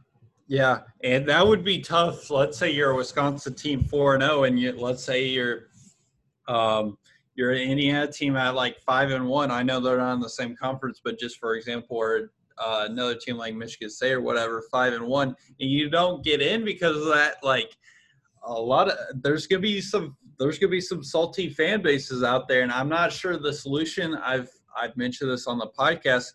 Yeah, 0.49 0.81
and 1.03 1.29
that 1.29 1.47
would 1.47 1.65
be 1.65 1.81
tough. 1.81 2.31
Let's 2.31 2.57
say 2.57 2.71
you're 2.71 2.93
a 2.93 2.97
Wisconsin 2.97 3.55
team 3.55 3.83
four 3.85 4.15
and 4.15 4.23
zero, 4.23 4.41
oh, 4.41 4.45
and 4.45 4.59
you, 4.59 4.73
let's 4.73 5.03
say 5.03 5.27
you're 5.27 5.67
um, 6.47 6.97
your 7.37 7.53
Indiana 7.53 8.11
team 8.11 8.35
at 8.35 8.55
like 8.55 8.81
five 8.81 9.11
and 9.11 9.27
one. 9.27 9.51
I 9.51 9.63
know 9.63 9.79
they're 9.79 9.99
not 9.99 10.15
in 10.15 10.21
the 10.21 10.29
same 10.29 10.57
conference, 10.57 11.01
but 11.05 11.19
just 11.19 11.39
for 11.39 11.55
example, 11.55 11.97
or 11.97 12.33
uh, 12.59 12.87
another 12.89 13.15
team 13.15 13.37
like 13.37 13.55
Michigan 13.55 13.91
State 13.91 14.13
or 14.13 14.23
whatever, 14.23 14.63
five 14.71 14.95
and 14.95 15.07
one, 15.07 15.29
and 15.61 15.71
you 15.71 15.91
don't 15.91 16.25
get 16.25 16.41
in 16.41 16.65
because 16.65 16.97
of 16.97 17.07
that, 17.07 17.37
like 17.43 17.77
a 18.45 18.53
lot 18.53 18.89
of 18.89 18.97
there's 19.23 19.47
gonna 19.47 19.61
be 19.61 19.81
some 19.81 20.17
there's 20.39 20.59
gonna 20.59 20.71
be 20.71 20.81
some 20.81 21.05
salty 21.05 21.51
fan 21.51 21.83
bases 21.83 22.23
out 22.23 22.49
there, 22.49 22.63
and 22.63 22.73
I'm 22.73 22.89
not 22.89 23.13
sure 23.13 23.39
the 23.39 23.53
solution. 23.53 24.15
I've 24.17 24.49
I've 24.77 24.97
mentioned 24.97 25.31
this 25.31 25.47
on 25.47 25.59
the 25.59 25.69
podcast. 25.79 26.33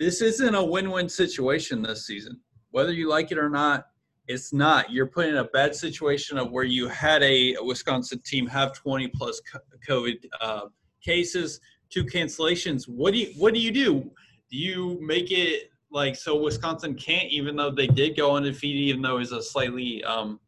This 0.00 0.20
isn't 0.20 0.54
a 0.54 0.64
win-win 0.64 1.08
situation 1.08 1.80
this 1.80 2.06
season, 2.06 2.40
whether 2.72 2.92
you 2.92 3.08
like 3.08 3.30
it 3.30 3.38
or 3.38 3.48
not 3.48 3.86
it's 4.26 4.52
not. 4.52 4.90
You're 4.90 5.06
put 5.06 5.26
in 5.26 5.36
a 5.36 5.44
bad 5.44 5.74
situation 5.74 6.38
of 6.38 6.50
where 6.50 6.64
you 6.64 6.88
had 6.88 7.22
a, 7.22 7.56
Wisconsin 7.60 8.20
team 8.24 8.46
have 8.46 8.72
20 8.72 9.08
plus 9.08 9.40
COVID 9.88 10.24
uh, 10.40 10.66
cases, 11.02 11.60
two 11.90 12.04
cancellations. 12.04 12.88
What 12.88 13.12
do 13.12 13.18
you 13.18 13.32
what 13.36 13.54
do 13.54 13.60
you 13.60 13.70
do? 13.70 14.10
Do 14.50 14.56
you 14.56 14.98
make 15.00 15.30
it 15.30 15.70
like 15.90 16.16
so 16.16 16.40
Wisconsin 16.40 16.94
can't, 16.94 17.30
even 17.30 17.56
though 17.56 17.70
they 17.70 17.86
did 17.86 18.16
go 18.16 18.34
undefeated, 18.36 18.82
even 18.82 19.02
though 19.02 19.18
it's 19.18 19.32
a 19.32 19.42
slightly 19.42 20.02
um, 20.04 20.40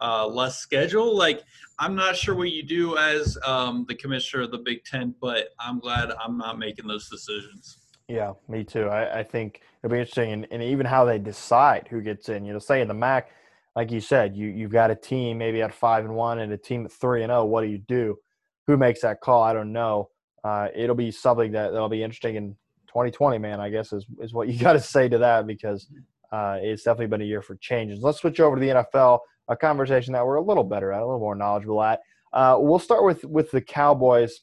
uh, 0.00 0.26
less 0.26 0.58
schedule? 0.58 1.14
Like 1.14 1.42
I'm 1.78 1.94
not 1.94 2.16
sure 2.16 2.34
what 2.34 2.52
you 2.52 2.62
do 2.62 2.96
as 2.96 3.36
um, 3.44 3.84
the 3.88 3.94
commissioner 3.94 4.44
of 4.44 4.50
the 4.50 4.58
Big 4.58 4.84
Ten, 4.84 5.14
but 5.20 5.48
I'm 5.58 5.78
glad 5.78 6.10
I'm 6.22 6.38
not 6.38 6.58
making 6.58 6.86
those 6.86 7.08
decisions. 7.08 7.79
Yeah, 8.10 8.32
me 8.48 8.64
too. 8.64 8.88
I, 8.88 9.20
I 9.20 9.22
think 9.22 9.60
it'll 9.84 9.92
be 9.92 10.00
interesting, 10.00 10.32
and, 10.32 10.46
and, 10.50 10.60
even 10.60 10.84
how 10.84 11.04
they 11.04 11.16
decide 11.16 11.86
who 11.88 12.00
gets 12.00 12.28
in. 12.28 12.44
You 12.44 12.52
know, 12.52 12.58
say 12.58 12.80
in 12.80 12.88
the 12.88 12.94
MAC, 12.94 13.30
like 13.76 13.92
you 13.92 14.00
said, 14.00 14.34
you 14.34 14.48
you've 14.48 14.72
got 14.72 14.90
a 14.90 14.96
team 14.96 15.38
maybe 15.38 15.62
at 15.62 15.72
five 15.72 16.04
and 16.04 16.16
one 16.16 16.40
and 16.40 16.52
a 16.52 16.56
team 16.56 16.84
at 16.84 16.90
three 16.90 17.22
and 17.22 17.30
zero. 17.30 17.42
Oh, 17.42 17.44
what 17.44 17.62
do 17.62 17.68
you 17.68 17.78
do? 17.78 18.18
Who 18.66 18.76
makes 18.76 19.02
that 19.02 19.20
call? 19.20 19.44
I 19.44 19.52
don't 19.52 19.72
know. 19.72 20.10
Uh, 20.42 20.68
it'll 20.74 20.96
be 20.96 21.12
something 21.12 21.52
that 21.52 21.70
that'll 21.70 21.88
be 21.88 22.02
interesting 22.02 22.34
in 22.34 22.56
2020. 22.88 23.38
Man, 23.38 23.60
I 23.60 23.70
guess 23.70 23.92
is 23.92 24.06
is 24.20 24.34
what 24.34 24.48
you 24.48 24.58
got 24.58 24.72
to 24.72 24.80
say 24.80 25.08
to 25.08 25.18
that 25.18 25.46
because 25.46 25.86
uh, 26.32 26.58
it's 26.60 26.82
definitely 26.82 27.06
been 27.06 27.22
a 27.22 27.26
year 27.26 27.42
for 27.42 27.54
changes. 27.56 28.02
Let's 28.02 28.18
switch 28.18 28.40
over 28.40 28.56
to 28.56 28.60
the 28.60 28.84
NFL, 28.92 29.20
a 29.46 29.56
conversation 29.56 30.14
that 30.14 30.26
we're 30.26 30.34
a 30.34 30.42
little 30.42 30.64
better 30.64 30.92
at, 30.92 31.00
a 31.00 31.06
little 31.06 31.20
more 31.20 31.36
knowledgeable 31.36 31.80
at. 31.80 32.00
Uh, 32.32 32.56
we'll 32.58 32.80
start 32.80 33.04
with 33.04 33.24
with 33.24 33.52
the 33.52 33.60
Cowboys. 33.60 34.40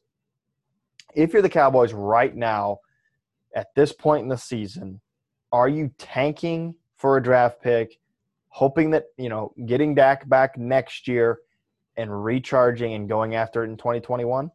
If 1.16 1.34
you're 1.34 1.42
the 1.42 1.50
Cowboys 1.50 1.92
right 1.92 2.34
now 2.34 2.80
at 3.56 3.74
this 3.76 3.92
point 3.94 4.24
in 4.24 4.30
the 4.30 4.38
season, 4.38 5.02
are 5.52 5.70
you 5.70 5.92
tanking 5.98 6.76
for 6.96 7.18
a 7.18 7.24
draft 7.24 7.62
pick, 7.62 8.00
hoping 8.50 8.92
that, 8.92 9.06
you 9.18 9.30
know, 9.30 9.54
getting 9.66 9.96
Dak 9.96 10.28
back 10.28 10.58
next 10.58 11.08
year 11.08 11.40
and 11.96 12.24
recharging 12.24 12.94
and 12.94 13.08
going 13.08 13.36
after 13.36 13.64
it 13.64 13.70
in 13.70 13.78
2021? 13.78 14.52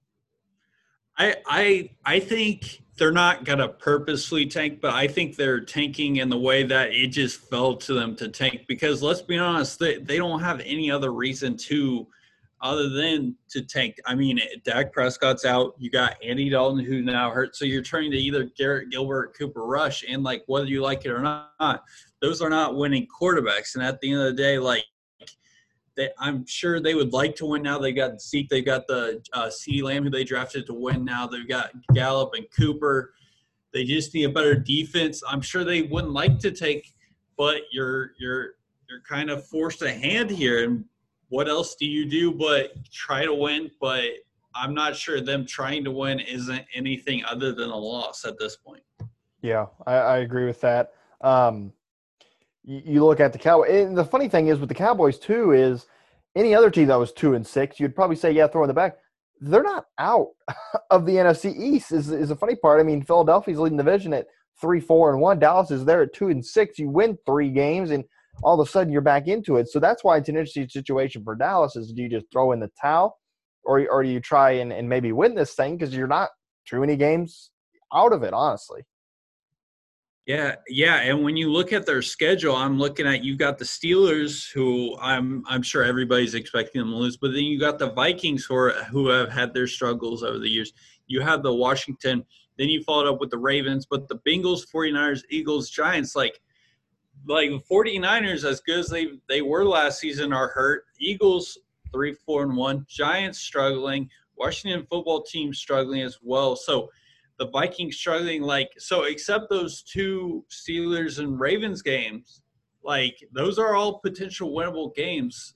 I 1.18 1.37
I 1.46 1.90
I 2.05 2.20
think 2.20 2.83
they're 2.96 3.12
not 3.12 3.44
gonna 3.44 3.68
purposely 3.68 4.46
tank, 4.46 4.81
but 4.81 4.94
I 4.94 5.07
think 5.07 5.37
they're 5.37 5.61
tanking 5.61 6.16
in 6.16 6.28
the 6.28 6.38
way 6.38 6.62
that 6.64 6.92
it 6.92 7.09
just 7.09 7.40
fell 7.50 7.76
to 7.76 7.94
them 7.94 8.16
to 8.16 8.28
tank 8.28 8.64
because 8.66 9.02
let's 9.02 9.22
be 9.22 9.38
honest, 9.38 9.78
they, 9.78 9.98
they 9.98 10.16
don't 10.16 10.40
have 10.40 10.61
any 10.61 10.90
other 10.90 11.12
reason 11.12 11.57
to 11.57 12.07
other 12.62 12.88
than 12.88 13.37
to 13.51 13.61
tank. 13.61 13.96
I 14.07 14.14
mean, 14.14 14.40
Dak 14.64 14.92
Prescott's 14.92 15.44
out. 15.44 15.75
You 15.79 15.90
got 15.90 16.16
Andy 16.22 16.48
Dalton 16.48 16.85
who 16.85 17.03
now 17.03 17.31
hurt. 17.31 17.57
So 17.57 17.64
you're 17.64 17.83
turning 17.83 18.12
to 18.12 18.16
either 18.16 18.44
Garrett 18.57 18.90
Gilbert, 18.90 19.37
Cooper 19.37 19.66
Rush, 19.66 20.05
and 20.09 20.22
like 20.22 20.44
whether 20.46 20.66
you 20.66 20.81
like 20.81 21.05
it 21.05 21.11
or 21.11 21.20
not, 21.20 21.83
those 22.20 22.40
are 22.40 22.48
not 22.48 22.77
winning 22.77 23.07
quarterbacks. 23.09 23.75
And 23.75 23.83
at 23.83 24.01
the 24.01 24.12
end 24.12 24.20
of 24.20 24.27
the 24.27 24.42
day, 24.42 24.59
like 24.59 24.85
they, 25.96 26.11
I'm 26.18 26.46
sure 26.46 26.81
they 26.81 26.94
would 26.94 27.12
like 27.12 27.35
to 27.37 27.46
win 27.46 27.62
now. 27.62 27.79
They 27.79 27.92
got 27.92 28.22
Zeke, 28.22 28.48
they 28.48 28.62
got 28.62 28.87
the 28.87 29.22
uh, 29.33 29.48
CeeDee 29.48 29.83
Lamb 29.83 30.05
who 30.05 30.11
they 30.11 30.25
drafted 30.25 30.66
to 30.66 30.75
win 30.75 31.05
now. 31.05 31.27
They've 31.27 31.48
got 31.48 31.72
Gallup 31.92 32.35
and 32.35 32.46
Cooper. 32.57 33.12
They 33.75 33.85
just 33.85 34.14
need 34.14 34.25
a 34.25 34.29
better 34.29 34.55
defense. 34.55 35.22
I'm 35.29 35.40
sure 35.40 35.64
they 35.64 35.83
wouldn't 35.83 36.12
like 36.12 36.38
to 36.40 36.53
take, 36.53 36.94
but 37.37 37.62
you're 37.72 38.12
you're 38.18 38.55
you're 38.88 39.01
kind 39.09 39.31
of 39.31 39.46
forced 39.46 39.83
a 39.83 39.90
hand 39.90 40.31
here 40.31 40.64
and 40.64 40.85
what 41.33 41.49
else 41.49 41.75
do 41.77 41.87
you 41.87 42.05
do 42.05 42.31
but 42.31 42.73
try 42.92 43.25
to 43.25 43.33
win? 43.33 43.71
But 43.81 44.05
I'm 44.55 44.75
not 44.75 44.95
sure 44.95 45.18
them 45.18 45.47
trying 45.47 45.83
to 45.85 45.90
win 45.90 46.21
isn't 46.21 46.62
anything 46.75 47.25
other 47.25 47.55
than 47.55 47.71
a 47.71 47.77
loss 47.77 48.27
at 48.27 48.38
this 48.38 48.57
point. 48.57 48.83
Yeah, 49.40 49.66
I, 49.87 49.95
I 49.95 50.16
agree 50.18 50.45
with 50.45 50.61
that. 50.61 50.92
Um, 51.23 51.73
you, 52.64 52.83
you 52.85 53.05
look 53.05 53.18
at 53.18 53.33
the 53.33 53.38
Cowboys, 53.38 53.71
and 53.71 53.97
the 53.97 54.05
funny 54.05 54.29
thing 54.29 54.49
is 54.49 54.59
with 54.59 54.68
the 54.68 54.75
Cowboys 54.75 55.18
too 55.18 55.53
is 55.53 55.87
any 56.37 56.55
other 56.55 56.71
team 56.71 56.88
that 56.88 56.97
was 56.97 57.12
two 57.12 57.33
and 57.33 57.47
six, 57.47 57.81
you'd 57.81 57.97
probably 57.97 58.16
say 58.16 58.31
yeah, 58.31 58.47
throw 58.47 58.62
in 58.64 58.68
the 58.68 58.75
back. 58.75 58.99
They're 59.40 59.62
not 59.62 59.87
out 59.99 60.29
of 60.90 61.07
the 61.07 61.12
NFC 61.12 61.59
East. 61.59 61.92
Is 61.92 62.11
is 62.11 62.31
a 62.31 62.37
funny 62.37 62.57
part. 62.57 62.79
I 62.79 62.83
mean, 62.83 63.03
Philadelphia's 63.03 63.59
leading 63.59 63.79
the 63.79 63.85
division 63.85 64.12
at 64.12 64.27
three, 64.61 64.81
four, 64.81 65.11
and 65.11 65.18
one. 65.18 65.38
Dallas 65.38 65.71
is 65.71 65.87
there 65.87 66.03
at 66.03 66.12
two 66.12 66.29
and 66.29 66.45
six. 66.45 66.79
You 66.79 66.90
win 66.90 67.16
three 67.25 67.49
games, 67.49 67.90
and 67.90 68.05
all 68.42 68.61
of 68.61 68.66
a 68.66 68.71
sudden 68.71 68.92
you're 68.92 69.03
back 69.03 69.29
into 69.29 69.57
it. 69.57 69.68
So 69.68 69.79
that's 69.79 70.03
why 70.03 70.16
it's 70.16 70.29
an 70.29 70.37
interesting 70.37 70.68
situation 70.68 71.23
for 71.25 71.35
Dallas. 71.35 71.77
Is 71.77 71.92
do 71.92 72.03
you 72.03 72.09
just 72.09 72.27
throw 72.33 72.53
in 72.53 72.61
the 72.61 72.71
towel, 72.81 73.18
or 73.64 73.88
or 73.88 74.03
do 74.03 74.09
you 74.09 74.21
try 74.21 74.53
and, 74.53 74.73
and 74.73 74.88
maybe 74.88 75.12
win 75.12 75.35
this 75.35 75.55
thing 75.55 75.77
because 75.77 75.95
you're 75.95 76.07
not 76.07 76.31
too 76.66 76.81
many 76.81 76.97
games 76.97 77.51
out 77.92 78.12
of 78.12 78.23
it, 78.23 78.33
honestly. 78.33 78.83
Yeah, 80.27 80.55
yeah, 80.68 81.01
and 81.01 81.25
when 81.25 81.37
you 81.37 81.51
look 81.51 81.73
at 81.73 81.85
their 81.85 82.01
schedule, 82.01 82.55
I'm 82.55 82.79
looking 82.79 83.09
at 83.09 83.25
you've 83.25 83.38
got 83.38 83.59
the 83.59 83.64
Steelers, 83.64 84.53
who 84.53 84.97
I'm 85.01 85.42
I'm 85.49 85.62
sure 85.62 85.83
everybody's 85.83 86.35
expecting 86.35 86.81
them 86.81 86.92
to 86.92 86.97
lose, 86.97 87.16
but 87.16 87.33
then 87.33 87.42
you 87.42 87.59
got 87.59 87.81
the 87.81 87.90
Vikings, 87.90 88.45
who 88.45 88.55
are, 88.55 88.71
who 88.85 89.09
have 89.09 89.31
had 89.31 89.53
their 89.53 89.66
struggles 89.66 90.23
over 90.23 90.38
the 90.38 90.49
years. 90.49 90.73
You 91.09 91.23
have 91.23 91.42
the 91.42 91.53
Washington, 91.53 92.25
then 92.57 92.68
you 92.68 92.85
followed 92.85 93.12
up 93.12 93.21
with 93.21 93.31
the 93.31 93.38
Ravens, 93.38 93.85
but 93.85 94.07
the 94.09 94.18
Bengals, 94.18 94.62
49ers, 94.73 95.23
Eagles, 95.29 95.71
Giants, 95.71 96.14
like 96.14 96.40
like 97.27 97.51
the 97.51 97.61
49ers, 97.71 98.45
as 98.45 98.61
good 98.61 98.81
as 98.81 98.89
they 98.89 99.09
they 99.29 99.43
were 99.43 99.65
last 99.65 100.01
season, 100.01 100.33
are 100.33 100.49
hurt. 100.49 100.85
Eagles 100.99 101.59
three, 101.93 102.15
four, 102.15 102.43
and 102.45 102.57
one. 102.57 102.87
Giants 102.89 103.39
struggling. 103.39 104.09
Washington 104.37 104.87
football 104.89 105.23
team 105.23 105.53
struggling 105.53 106.03
as 106.03 106.19
well. 106.23 106.57
So 106.57 106.89
the 107.39 107.49
Vikings 107.49 107.97
struggling. 107.97 108.43
Like 108.43 108.71
so, 108.79 109.05
except 109.05 109.51
those 109.51 109.83
two 109.83 110.45
Steelers 110.51 111.19
and 111.19 111.39
Ravens 111.39 111.83
games, 111.83 112.43
like 112.83 113.17
those 113.33 113.59
are 113.59 113.75
all 113.75 113.99
potential 113.99 114.51
winnable 114.51 114.95
games. 114.95 115.55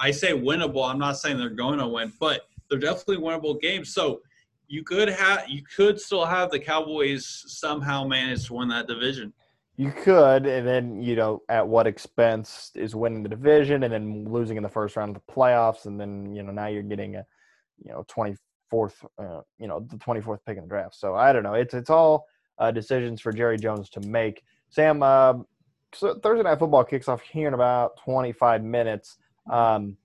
I 0.00 0.10
say 0.10 0.32
winnable. 0.32 0.88
I'm 0.88 0.98
not 0.98 1.18
saying 1.18 1.38
they're 1.38 1.50
going 1.50 1.78
to 1.78 1.88
win, 1.88 2.12
but 2.18 2.42
they're 2.68 2.78
definitely 2.78 3.18
winnable 3.18 3.60
games. 3.60 3.94
So 3.94 4.20
you 4.68 4.82
could 4.82 5.08
have 5.08 5.48
you 5.48 5.62
could 5.62 6.00
still 6.00 6.24
have 6.24 6.50
the 6.50 6.58
Cowboys 6.58 7.44
somehow 7.46 8.04
manage 8.04 8.46
to 8.46 8.54
win 8.54 8.68
that 8.68 8.86
division. 8.86 9.32
You 9.76 9.90
could, 9.90 10.46
and 10.46 10.66
then 10.66 11.00
you 11.00 11.16
know 11.16 11.42
at 11.48 11.66
what 11.66 11.86
expense 11.86 12.70
is 12.74 12.94
winning 12.94 13.22
the 13.22 13.28
division 13.28 13.84
and 13.84 13.92
then 13.92 14.24
losing 14.30 14.56
in 14.58 14.62
the 14.62 14.68
first 14.68 14.96
round 14.96 15.16
of 15.16 15.22
the 15.26 15.32
playoffs, 15.32 15.86
and 15.86 15.98
then 15.98 16.34
you 16.34 16.42
know 16.42 16.52
now 16.52 16.66
you're 16.66 16.82
getting 16.82 17.16
a 17.16 17.24
you 17.82 17.90
know 17.90 18.04
twenty 18.06 18.36
fourth, 18.68 19.04
uh, 19.18 19.40
you 19.58 19.66
know 19.66 19.80
the 19.90 19.96
twenty 19.98 20.20
fourth 20.20 20.44
pick 20.44 20.58
in 20.58 20.64
the 20.64 20.68
draft. 20.68 20.94
So 20.94 21.14
I 21.14 21.32
don't 21.32 21.42
know. 21.42 21.54
It's 21.54 21.72
it's 21.72 21.88
all 21.88 22.26
uh, 22.58 22.70
decisions 22.70 23.20
for 23.20 23.32
Jerry 23.32 23.56
Jones 23.56 23.88
to 23.90 24.00
make. 24.00 24.42
Sam, 24.68 25.02
uh, 25.02 25.34
so 25.94 26.18
Thursday 26.22 26.42
night 26.42 26.58
football 26.58 26.84
kicks 26.84 27.08
off 27.08 27.22
here 27.22 27.48
in 27.48 27.54
about 27.54 27.96
twenty 27.96 28.32
five 28.32 28.62
minutes. 28.62 29.16
Um, 29.50 29.96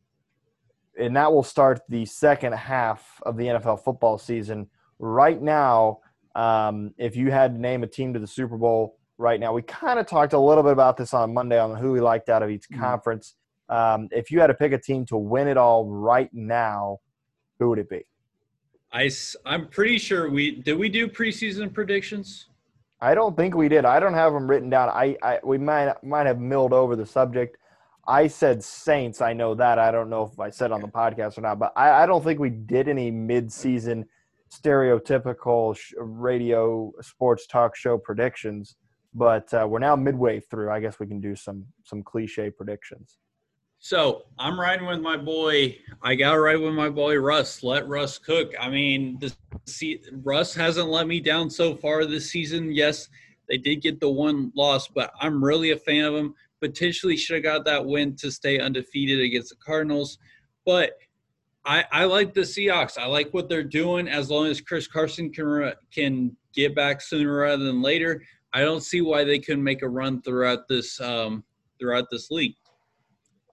and 0.98 1.16
that 1.16 1.32
will 1.32 1.44
start 1.44 1.82
the 1.90 2.06
second 2.06 2.54
half 2.54 3.22
of 3.24 3.38
the 3.38 3.46
NFL 3.46 3.84
football 3.84 4.18
season. 4.18 4.68
Right 5.00 5.42
now, 5.42 6.00
um, 6.36 6.94
if 6.98 7.16
you 7.16 7.32
had 7.32 7.56
to 7.56 7.62
name 7.62 7.84
a 7.84 7.88
team 7.88 8.14
to 8.14 8.20
the 8.20 8.28
Super 8.28 8.58
Bowl 8.58 8.97
right 9.18 9.40
now, 9.40 9.54
we 9.54 9.62
kind 9.62 10.00
of 10.00 10.06
talked 10.06 10.34
a 10.34 10.40
little 10.40 10.64
bit 10.64 10.74
about 10.74 10.98
this 10.98 11.14
on 11.14 11.34
Monday 11.34 11.60
on 11.60 11.76
who 11.76 11.92
we 11.92 12.02
liked 12.02 12.30
out 12.30 12.44
of 12.44 12.50
each 12.50 12.70
mm-hmm. 12.70 12.82
conference. 12.82 13.36
Um, 13.70 14.08
if 14.12 14.32
you 14.32 14.40
had 14.40 14.48
to 14.48 14.54
pick 14.54 14.72
a 14.72 14.78
team 14.78 15.06
to 15.08 15.18
win 15.18 15.48
it 15.48 15.58
all 15.58 15.86
right 15.86 16.30
now, 16.34 17.00
who 17.60 17.70
would 17.70 17.80
it 17.80 17.90
be? 17.90 18.06
I, 18.94 19.10
I'm 19.46 19.68
pretty 19.68 19.98
sure 19.98 20.30
we 20.30 20.62
did. 20.62 20.78
We 20.78 20.90
do 20.90 21.08
preseason 21.08 21.74
predictions. 21.74 22.48
I 23.02 23.14
don't 23.14 23.36
think 23.36 23.56
we 23.56 23.68
did. 23.68 23.86
I 23.86 24.00
don't 24.00 24.14
have 24.14 24.34
them 24.34 24.50
written 24.50 24.70
down. 24.70 24.90
I, 24.90 25.18
I 25.22 25.40
we 25.44 25.58
might 25.58 25.94
might 26.04 26.26
have 26.26 26.40
milled 26.40 26.74
over 26.74 26.96
the 26.96 27.06
subject. 27.06 27.58
I 28.08 28.28
said 28.28 28.64
Saints. 28.64 29.22
I 29.22 29.34
know 29.34 29.54
that. 29.56 29.78
I 29.78 29.92
don't 29.92 30.10
know 30.10 30.24
if 30.24 30.40
I 30.40 30.50
said 30.50 30.72
on 30.72 30.82
the 30.82 30.88
podcast 30.88 31.38
or 31.38 31.42
not, 31.42 31.60
but 31.60 31.74
I, 31.76 32.04
I 32.04 32.06
don't 32.06 32.24
think 32.24 32.40
we 32.40 32.50
did 32.50 32.88
any 32.88 33.12
mid-season 33.12 34.06
stereotypical 34.50 35.76
sh- 35.76 35.94
radio 35.98 36.94
sports 37.02 37.46
talk 37.48 37.76
show 37.76 37.98
predictions. 37.98 38.78
But 39.18 39.52
uh, 39.52 39.66
we're 39.68 39.80
now 39.80 39.96
midway 39.96 40.40
through. 40.40 40.70
I 40.70 40.80
guess 40.80 41.00
we 41.00 41.08
can 41.08 41.20
do 41.20 41.36
some 41.36 41.66
some 41.84 42.04
cliche 42.04 42.52
predictions. 42.52 43.18
So 43.80 44.26
I'm 44.38 44.60
riding 44.60 44.86
with 44.86 45.02
my 45.02 45.18
boy. 45.18 45.78
I 46.04 46.14
got 46.14 46.34
to 46.34 46.40
ride 46.40 46.60
with 46.60 46.74
my 46.74 46.90
boy 46.90 47.16
Russ. 47.20 47.64
Let 47.64 47.88
Russ 47.88 48.20
cook. 48.20 48.54
I 48.60 48.70
mean, 48.70 49.18
the, 49.20 49.36
see, 49.66 50.02
Russ 50.24 50.54
hasn't 50.54 50.90
let 50.90 51.08
me 51.08 51.20
down 51.20 51.50
so 51.50 51.76
far 51.76 52.06
this 52.06 52.30
season. 52.30 52.72
Yes, 52.72 53.10
they 53.50 53.58
did 53.58 53.82
get 53.82 54.00
the 54.00 54.10
one 54.10 54.52
loss, 54.56 54.88
but 54.88 55.12
I'm 55.20 55.44
really 55.44 55.72
a 55.72 55.78
fan 55.78 56.06
of 56.06 56.16
him 56.16 56.36
potentially 56.60 57.18
should 57.18 57.36
have 57.36 57.44
got 57.44 57.66
that 57.66 57.86
win 57.86 58.16
to 58.18 58.32
stay 58.32 58.60
undefeated 58.60 59.20
against 59.20 59.50
the 59.50 59.56
Cardinals. 59.64 60.20
But 60.66 60.94
I, 61.66 61.86
I 61.92 62.06
like 62.06 62.34
the 62.34 62.42
Seahawks. 62.42 62.98
I 62.98 63.06
like 63.06 63.34
what 63.34 63.50
they're 63.50 63.64
doing. 63.64 64.08
As 64.08 64.30
long 64.30 64.48
as 64.48 64.62
Chris 64.62 64.88
Carson 64.88 65.32
can 65.32 65.74
can 65.92 66.36
get 66.54 66.76
back 66.76 67.02
sooner 67.02 67.32
rather 67.32 67.64
than 67.64 67.82
later, 67.82 68.24
I 68.58 68.62
don't 68.62 68.82
see 68.82 69.02
why 69.02 69.24
they 69.24 69.38
couldn't 69.38 69.64
make 69.64 69.84
a 69.84 69.88
run 69.88 70.20
throughout 70.24 70.68
this 70.68 71.00
um, 71.00 71.44
throughout 71.80 72.06
this 72.10 72.32
league. 72.32 72.56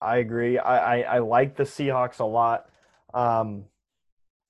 I 0.01 0.17
agree. 0.17 0.59
I, 0.59 0.77
I, 0.79 1.01
I 1.17 1.19
like 1.19 1.57
the 1.57 1.65
Seahawks 1.65 2.21
a 2.21 2.25
lot. 2.25 2.71
Um, 3.13 3.67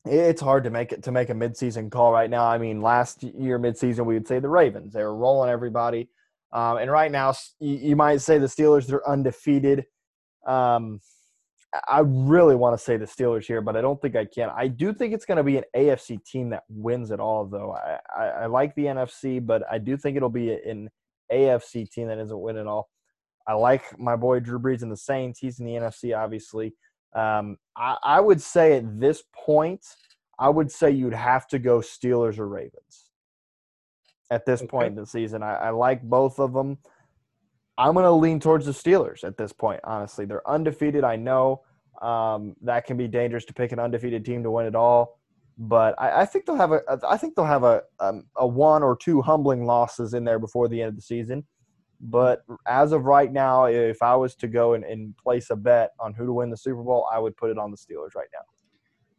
it's 0.05 0.41
hard 0.41 0.63
to 0.63 0.71
make 0.71 0.93
it 0.93 1.03
to 1.03 1.11
make 1.11 1.31
a 1.31 1.35
midseason 1.35 1.91
call 1.91 2.13
right 2.13 2.31
now. 2.31 2.45
I 2.45 2.59
mean, 2.59 2.81
last 2.81 3.25
year 3.25 3.59
midseason 3.59 4.07
we 4.07 4.15
would 4.15 4.29
say 4.29 4.39
the 4.39 4.49
Ravens. 4.49 4.93
They 4.93 5.03
were 5.03 5.17
rolling 5.17 5.51
everybody. 5.51 6.09
Um, 6.53 6.77
and 6.77 6.89
right 6.89 7.11
now, 7.11 7.35
you, 7.59 7.75
you, 7.75 7.97
might 7.97 8.21
say 8.21 8.39
the 8.39 8.47
Steelers 8.47 8.87
They're 8.87 9.09
undefeated. 9.09 9.87
Um, 10.47 11.01
I 11.89 12.01
really 12.05 12.55
want 12.55 12.79
to 12.79 12.85
say 12.85 12.97
the 12.97 13.05
Steelers 13.05 13.47
here, 13.47 13.61
but 13.61 13.77
I 13.77 13.81
don't 13.81 14.01
think 14.01 14.15
I 14.15 14.25
can. 14.25 14.51
I 14.55 14.69
do 14.69 14.93
think 14.93 15.13
it's 15.13 15.25
going 15.25 15.39
to 15.39 15.43
be 15.43 15.57
an 15.57 15.65
AFC 15.77 16.25
team 16.25 16.51
that 16.51 16.63
wins 16.69 17.11
it 17.11 17.21
all, 17.21 17.47
though. 17.47 17.73
I, 17.73 17.99
I, 18.17 18.27
I, 18.27 18.47
like 18.47 18.75
the 18.75 18.85
NFC, 18.85 19.45
but 19.45 19.63
I 19.71 19.79
do 19.79 19.97
think 19.97 20.17
it'll 20.17 20.29
be 20.29 20.53
an 20.53 20.89
AFC 21.33 21.91
team 21.91 22.09
that 22.09 22.17
doesn't 22.17 22.41
win 22.41 22.57
it 22.57 22.67
all. 22.67 22.89
I 23.47 23.55
like 23.55 23.99
my 23.99 24.15
boy 24.17 24.41
Drew 24.41 24.59
Brees 24.59 24.83
and 24.83 24.93
the 24.93 24.97
Saints. 24.97 25.41
He's 25.41 25.59
in 25.59 25.67
the 25.67 25.73
NFC, 25.73 26.17
obviously. 26.17 26.75
Um, 27.15 27.57
I, 27.77 27.97
I 28.03 28.21
would 28.21 28.41
say 28.41 28.77
at 28.77 29.01
this 29.01 29.23
point, 29.35 29.85
I 30.39 30.49
would 30.49 30.71
say 30.71 30.91
you'd 30.91 31.13
have 31.13 31.47
to 31.49 31.59
go 31.59 31.79
Steelers 31.79 32.39
or 32.39 32.49
Ravens 32.49 33.11
at 34.31 34.47
this 34.47 34.63
okay. 34.63 34.69
point 34.69 34.89
in 34.89 34.97
the 34.97 35.07
season. 35.07 35.43
I, 35.43 35.55
I 35.55 35.71
like 35.71 36.03
both 36.03 36.39
of 36.39 36.53
them. 36.53 36.79
I'm 37.77 37.95
going 37.95 38.05
to 38.05 38.13
lean 38.13 38.41
towards 38.41 38.67
the 38.67 38.73
Steelers 38.73 39.25
at 39.25 39.37
this 39.37 39.53
point. 39.53 39.81
Honestly, 39.85 40.25
they're 40.27 40.49
undefeated. 40.49 41.05
I 41.05 41.17
know 41.17 41.63
um, 42.01 42.55
that 42.63 42.87
can 42.87 42.97
be 42.97 43.09
dangerous 43.09 43.45
to 43.47 43.55
pick 43.55 43.73
an 43.73 43.79
undefeated 43.79 44.25
team 44.25 44.43
to 44.43 44.51
win 44.51 44.67
it 44.67 44.75
all, 44.75 45.19
but 45.59 45.95
I, 45.99 46.23
I 46.23 46.25
think 46.27 46.47
they'll 46.47 46.57
have 46.57 46.73
a. 46.73 46.83
I 47.09 47.17
think 47.17 47.35
they'll 47.35 47.45
have 47.45 47.65
a 47.65 47.83
um, 48.01 48.25
a 48.37 48.47
one 48.47 48.83
or 48.83 48.97
two 48.97 49.23
humbling 49.23 49.65
losses 49.65 50.15
in 50.15 50.25
there 50.25 50.39
before 50.39 50.69
the 50.69 50.81
end 50.83 50.91
of 50.91 50.97
the 50.97 51.03
season. 51.03 51.45
But 52.01 52.43
as 52.67 52.93
of 52.93 53.05
right 53.05 53.33
now, 53.33 53.65
if 53.65 54.03
I 54.03 54.15
was 54.17 54.35
to 54.37 54.49
go 54.49 54.75
and, 54.75 54.85
and 54.85 55.17
place 55.17 55.51
a 55.51 55.57
bet 55.57 55.93
on 55.99 56.13
who 56.13 56.27
to 56.27 56.33
win 56.33 56.51
the 56.51 56.57
Super 56.57 56.83
Bowl, 56.83 57.09
I 57.11 57.19
would 57.19 57.37
put 57.37 57.51
it 57.51 57.59
on 57.59 57.71
the 57.71 57.77
Steelers 57.77 58.15
right 58.15 58.29
now. 58.33 58.41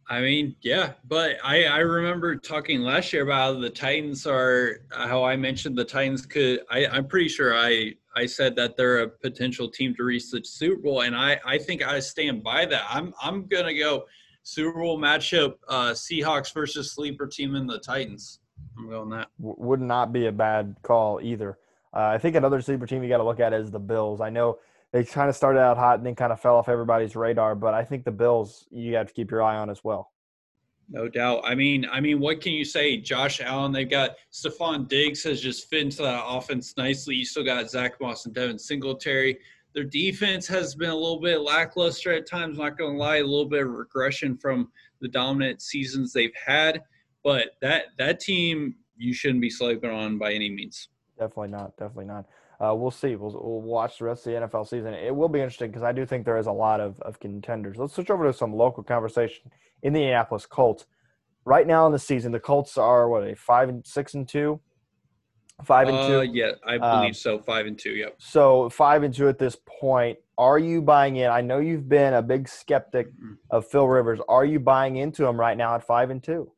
I 0.07 0.21
mean, 0.21 0.55
yeah, 0.61 0.91
but 1.07 1.37
I, 1.43 1.63
I 1.63 1.79
remember 1.79 2.35
talking 2.35 2.81
last 2.81 3.11
year 3.11 3.23
about 3.23 3.59
the 3.59 3.71
Titans 3.71 4.27
are 4.27 4.81
how 4.91 5.23
I 5.23 5.35
mentioned 5.35 5.75
the 5.75 5.85
Titans 5.85 6.27
could. 6.27 6.59
I, 6.69 6.85
I'm 6.85 7.07
pretty 7.07 7.27
sure 7.27 7.55
I 7.57 7.93
I 8.15 8.25
said 8.25 8.55
that 8.55 8.77
they're 8.77 8.99
a 8.99 9.09
potential 9.09 9.69
team 9.69 9.93
to 9.95 10.03
reach 10.03 10.31
the 10.31 10.41
Super 10.43 10.81
Bowl, 10.81 11.01
and 11.01 11.15
I 11.15 11.39
I 11.45 11.57
think 11.57 11.85
I 11.85 11.99
stand 11.99 12.43
by 12.43 12.65
that. 12.65 12.83
I'm 12.89 13.13
I'm 13.21 13.47
gonna 13.47 13.77
go 13.77 14.05
Super 14.43 14.79
Bowl 14.79 14.99
matchup 14.99 15.55
uh, 15.67 15.91
Seahawks 15.91 16.53
versus 16.53 16.91
sleeper 16.91 17.27
team 17.27 17.55
in 17.55 17.67
the 17.67 17.79
Titans. 17.79 18.39
I'm 18.77 18.89
going 18.89 19.09
that. 19.09 19.29
Would 19.39 19.81
not 19.81 20.13
be 20.13 20.27
a 20.27 20.31
bad 20.31 20.75
call 20.81 21.19
either. 21.21 21.57
Uh, 21.93 22.07
I 22.07 22.17
think 22.17 22.35
another 22.35 22.61
sleeper 22.61 22.85
team 22.85 23.03
you 23.03 23.09
got 23.09 23.17
to 23.17 23.23
look 23.23 23.39
at 23.39 23.53
is 23.53 23.71
the 23.71 23.79
Bills. 23.79 24.21
I 24.21 24.29
know 24.29 24.59
they 24.91 25.03
kind 25.03 25.29
of 25.29 25.35
started 25.35 25.59
out 25.59 25.77
hot 25.77 25.97
and 25.97 26.05
then 26.05 26.15
kind 26.15 26.31
of 26.31 26.39
fell 26.39 26.57
off 26.57 26.69
everybody's 26.69 27.15
radar. 27.15 27.55
But 27.55 27.73
I 27.73 27.83
think 27.83 28.03
the 28.03 28.11
Bills 28.11 28.67
you 28.69 28.95
have 28.95 29.07
to 29.07 29.13
keep 29.13 29.31
your 29.31 29.41
eye 29.41 29.57
on 29.57 29.69
as 29.69 29.83
well. 29.83 30.11
No 30.89 31.07
doubt. 31.07 31.41
I 31.43 31.55
mean, 31.55 31.85
I 31.91 31.99
mean, 31.99 32.19
what 32.19 32.41
can 32.41 32.53
you 32.53 32.65
say? 32.65 32.97
Josh 32.97 33.41
Allen, 33.41 33.71
they've 33.71 33.89
got 33.89 34.11
Stefon 34.31 34.87
Diggs 34.87 35.23
has 35.23 35.41
just 35.41 35.67
fit 35.67 35.81
into 35.81 36.03
that 36.03 36.23
offense 36.25 36.75
nicely. 36.77 37.15
You 37.15 37.25
still 37.25 37.43
got 37.43 37.69
Zach 37.69 37.99
Moss 37.99 38.25
and 38.25 38.35
Devin 38.35 38.59
Singletary. 38.59 39.39
Their 39.73 39.83
defense 39.83 40.47
has 40.47 40.75
been 40.75 40.91
a 40.91 40.95
little 40.95 41.19
bit 41.19 41.41
lackluster 41.41 42.13
at 42.13 42.27
times. 42.27 42.57
Not 42.57 42.77
to 42.77 42.87
lie, 42.87 43.17
a 43.17 43.23
little 43.23 43.45
bit 43.45 43.63
of 43.63 43.69
regression 43.69 44.37
from 44.37 44.71
the 45.01 45.07
dominant 45.07 45.61
seasons 45.61 46.13
they've 46.13 46.35
had. 46.45 46.81
But 47.23 47.51
that 47.61 47.85
that 47.97 48.19
team, 48.19 48.75
you 48.95 49.13
shouldn't 49.13 49.41
be 49.41 49.49
sleeping 49.49 49.89
on 49.89 50.17
by 50.17 50.33
any 50.33 50.49
means. 50.49 50.89
Definitely 51.17 51.49
not. 51.49 51.75
Definitely 51.77 52.05
not 52.05 52.25
uh, 52.63 52.73
we'll 52.75 52.91
see. 52.91 53.15
We'll, 53.15 53.31
we'll 53.31 53.61
watch 53.61 53.99
the 53.99 54.05
rest 54.05 54.25
of 54.27 54.33
the 54.33 54.39
NFL 54.47 54.67
season. 54.67 54.93
It 54.93 55.15
will 55.15 55.29
be 55.29 55.39
interesting 55.39 55.69
because 55.69 55.83
I 55.83 55.91
do 55.91 56.05
think 56.05 56.25
there 56.25 56.37
is 56.37 56.47
a 56.47 56.51
lot 56.51 56.79
of, 56.79 56.99
of 57.01 57.19
contenders. 57.19 57.77
Let's 57.77 57.93
switch 57.93 58.09
over 58.09 58.25
to 58.25 58.33
some 58.33 58.53
local 58.53 58.83
conversation 58.83 59.51
in 59.83 59.93
the 59.93 59.99
Indianapolis 59.99 60.45
Colts. 60.45 60.85
Right 61.45 61.67
now 61.67 61.85
in 61.85 61.91
the 61.91 61.99
season, 61.99 62.31
the 62.31 62.39
Colts 62.39 62.77
are 62.77 63.07
what 63.09 63.23
a 63.27 63.35
five 63.35 63.69
and 63.69 63.85
six 63.85 64.13
and 64.13 64.27
two. 64.27 64.59
Five 65.63 65.87
and 65.87 65.97
two. 66.07 66.19
Uh, 66.19 66.21
yeah, 66.21 66.51
I 66.65 66.75
Um, 66.77 66.99
believe 67.01 67.15
so. 67.15 67.39
Five 67.39 67.65
and 67.65 67.77
two. 67.79 67.91
Yep. 67.91 68.15
So 68.17 68.69
five 68.69 69.03
and 69.03 69.13
two 69.13 69.29
at 69.29 69.37
this 69.39 69.55
point. 69.79 70.17
Are 70.37 70.59
you 70.59 70.81
buying 70.81 71.15
in? 71.15 71.29
I 71.29 71.39
know 71.41 71.59
you've 71.59 71.87
been 71.87 72.13
a 72.13 72.21
big 72.21 72.49
skeptic 72.49 73.07
Mm. 73.13 73.37
of 73.51 73.65
Phil 73.67 73.87
Rivers. 73.87 74.19
Are 74.27 74.43
you 74.43 74.59
buying 74.59 74.97
into 74.97 75.25
him 75.25 75.39
right 75.39 75.55
now 75.55 75.75
at 75.75 75.85
five 75.87 76.09
and 76.09 76.21
two? 76.21 76.51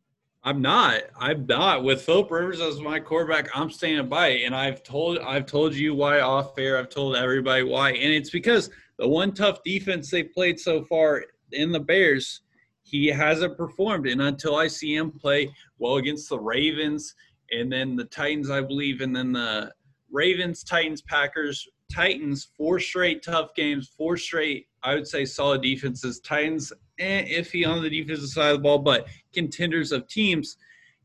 I'm 0.48 0.62
not. 0.62 1.02
I'm 1.20 1.46
not 1.46 1.84
with 1.84 2.04
Philip 2.04 2.32
Rivers 2.32 2.62
as 2.62 2.80
my 2.80 3.02
quarterback. 3.02 3.50
I'm 3.54 3.70
standing 3.70 4.08
by 4.08 4.30
and 4.30 4.56
I've 4.56 4.82
told 4.82 5.20
I've 5.20 5.46
told 5.46 5.76
you 5.76 5.94
why 5.94 6.22
off 6.22 6.58
air. 6.58 6.78
I've 6.78 6.88
told 6.88 7.18
everybody 7.18 7.64
why, 7.64 7.90
and 7.90 8.14
it's 8.14 8.30
because 8.30 8.70
the 8.98 9.06
one 9.06 9.34
tough 9.34 9.62
defense 9.66 10.10
they 10.10 10.24
played 10.24 10.58
so 10.58 10.86
far 10.86 11.26
in 11.52 11.74
the 11.74 11.82
Bears, 11.82 12.44
he 12.84 13.08
hasn't 13.08 13.58
performed, 13.58 14.08
and 14.08 14.22
until 14.22 14.56
I 14.56 14.68
see 14.68 14.96
him 14.96 15.12
play 15.12 15.54
well 15.80 15.98
against 15.98 16.30
the 16.30 16.40
Ravens 16.40 17.14
and 17.52 17.70
then 17.70 17.98
the 17.98 18.06
Titans, 18.06 18.50
I 18.50 18.62
believe, 18.62 19.02
and 19.02 19.14
then 19.14 19.34
the 19.34 19.74
Ravens, 20.10 20.64
Titans, 20.64 21.02
Packers, 21.02 21.68
Titans, 21.92 22.50
four 22.58 22.80
straight 22.80 23.24
tough 23.24 23.54
games, 23.56 23.90
four 23.98 24.18
straight, 24.18 24.68
I 24.84 24.96
would 24.96 25.08
say, 25.08 25.26
solid 25.26 25.62
defenses. 25.62 26.20
Titans, 26.20 26.74
eh, 27.00 27.40
iffy 27.40 27.68
on 27.68 27.82
the 27.82 27.90
defensive 27.90 28.30
side 28.30 28.52
of 28.52 28.58
the 28.58 28.64
ball, 28.64 28.80
but 28.80 29.08
contenders 29.34 29.92
of 29.92 30.08
teams. 30.08 30.58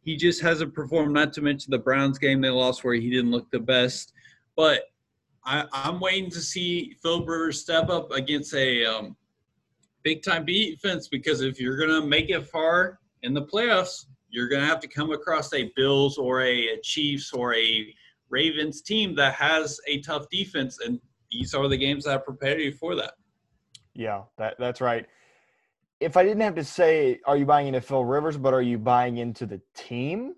He 0.02 0.16
just 0.16 0.42
hasn't 0.42 0.74
performed. 0.74 1.14
Not 1.14 1.32
to 1.34 1.42
mention 1.42 1.70
the 1.70 1.78
Browns 1.78 2.18
game 2.18 2.40
they 2.40 2.50
lost, 2.50 2.82
where 2.82 2.94
he 2.94 3.08
didn't 3.08 3.30
look 3.30 3.50
the 3.50 3.60
best. 3.60 4.12
But 4.56 4.82
I, 5.44 5.64
I'm 5.72 6.00
waiting 6.00 6.30
to 6.30 6.40
see 6.40 6.96
Phil 7.02 7.24
Rivers 7.24 7.60
step 7.60 7.88
up 7.88 8.10
against 8.10 8.54
a 8.54 8.84
um, 8.84 9.16
big 10.02 10.22
time 10.22 10.44
defense 10.44 11.08
because 11.08 11.40
if 11.40 11.60
you're 11.60 11.76
gonna 11.76 12.04
make 12.04 12.30
it 12.30 12.46
far 12.48 12.98
in 13.22 13.32
the 13.34 13.42
playoffs, 13.42 14.06
you're 14.30 14.48
gonna 14.48 14.66
have 14.66 14.80
to 14.80 14.88
come 14.88 15.12
across 15.12 15.52
a 15.52 15.70
Bills 15.76 16.18
or 16.18 16.42
a, 16.42 16.68
a 16.68 16.80
Chiefs 16.82 17.32
or 17.32 17.54
a 17.54 17.94
Ravens 18.32 18.82
team 18.82 19.14
that 19.16 19.34
has 19.34 19.78
a 19.86 20.00
tough 20.00 20.26
defense, 20.30 20.78
and 20.84 20.98
these 21.30 21.54
are 21.54 21.68
the 21.68 21.76
games 21.76 22.04
that 22.04 22.24
prepare 22.24 22.58
you 22.58 22.72
for 22.72 22.96
that. 22.96 23.12
Yeah, 23.94 24.22
that 24.38 24.56
that's 24.58 24.80
right. 24.80 25.06
If 26.00 26.16
I 26.16 26.24
didn't 26.24 26.40
have 26.40 26.56
to 26.56 26.64
say, 26.64 27.20
are 27.26 27.36
you 27.36 27.46
buying 27.46 27.68
into 27.68 27.80
Phil 27.80 28.04
Rivers, 28.04 28.36
but 28.36 28.52
are 28.54 28.62
you 28.62 28.78
buying 28.78 29.18
into 29.18 29.46
the 29.46 29.60
team? 29.76 30.34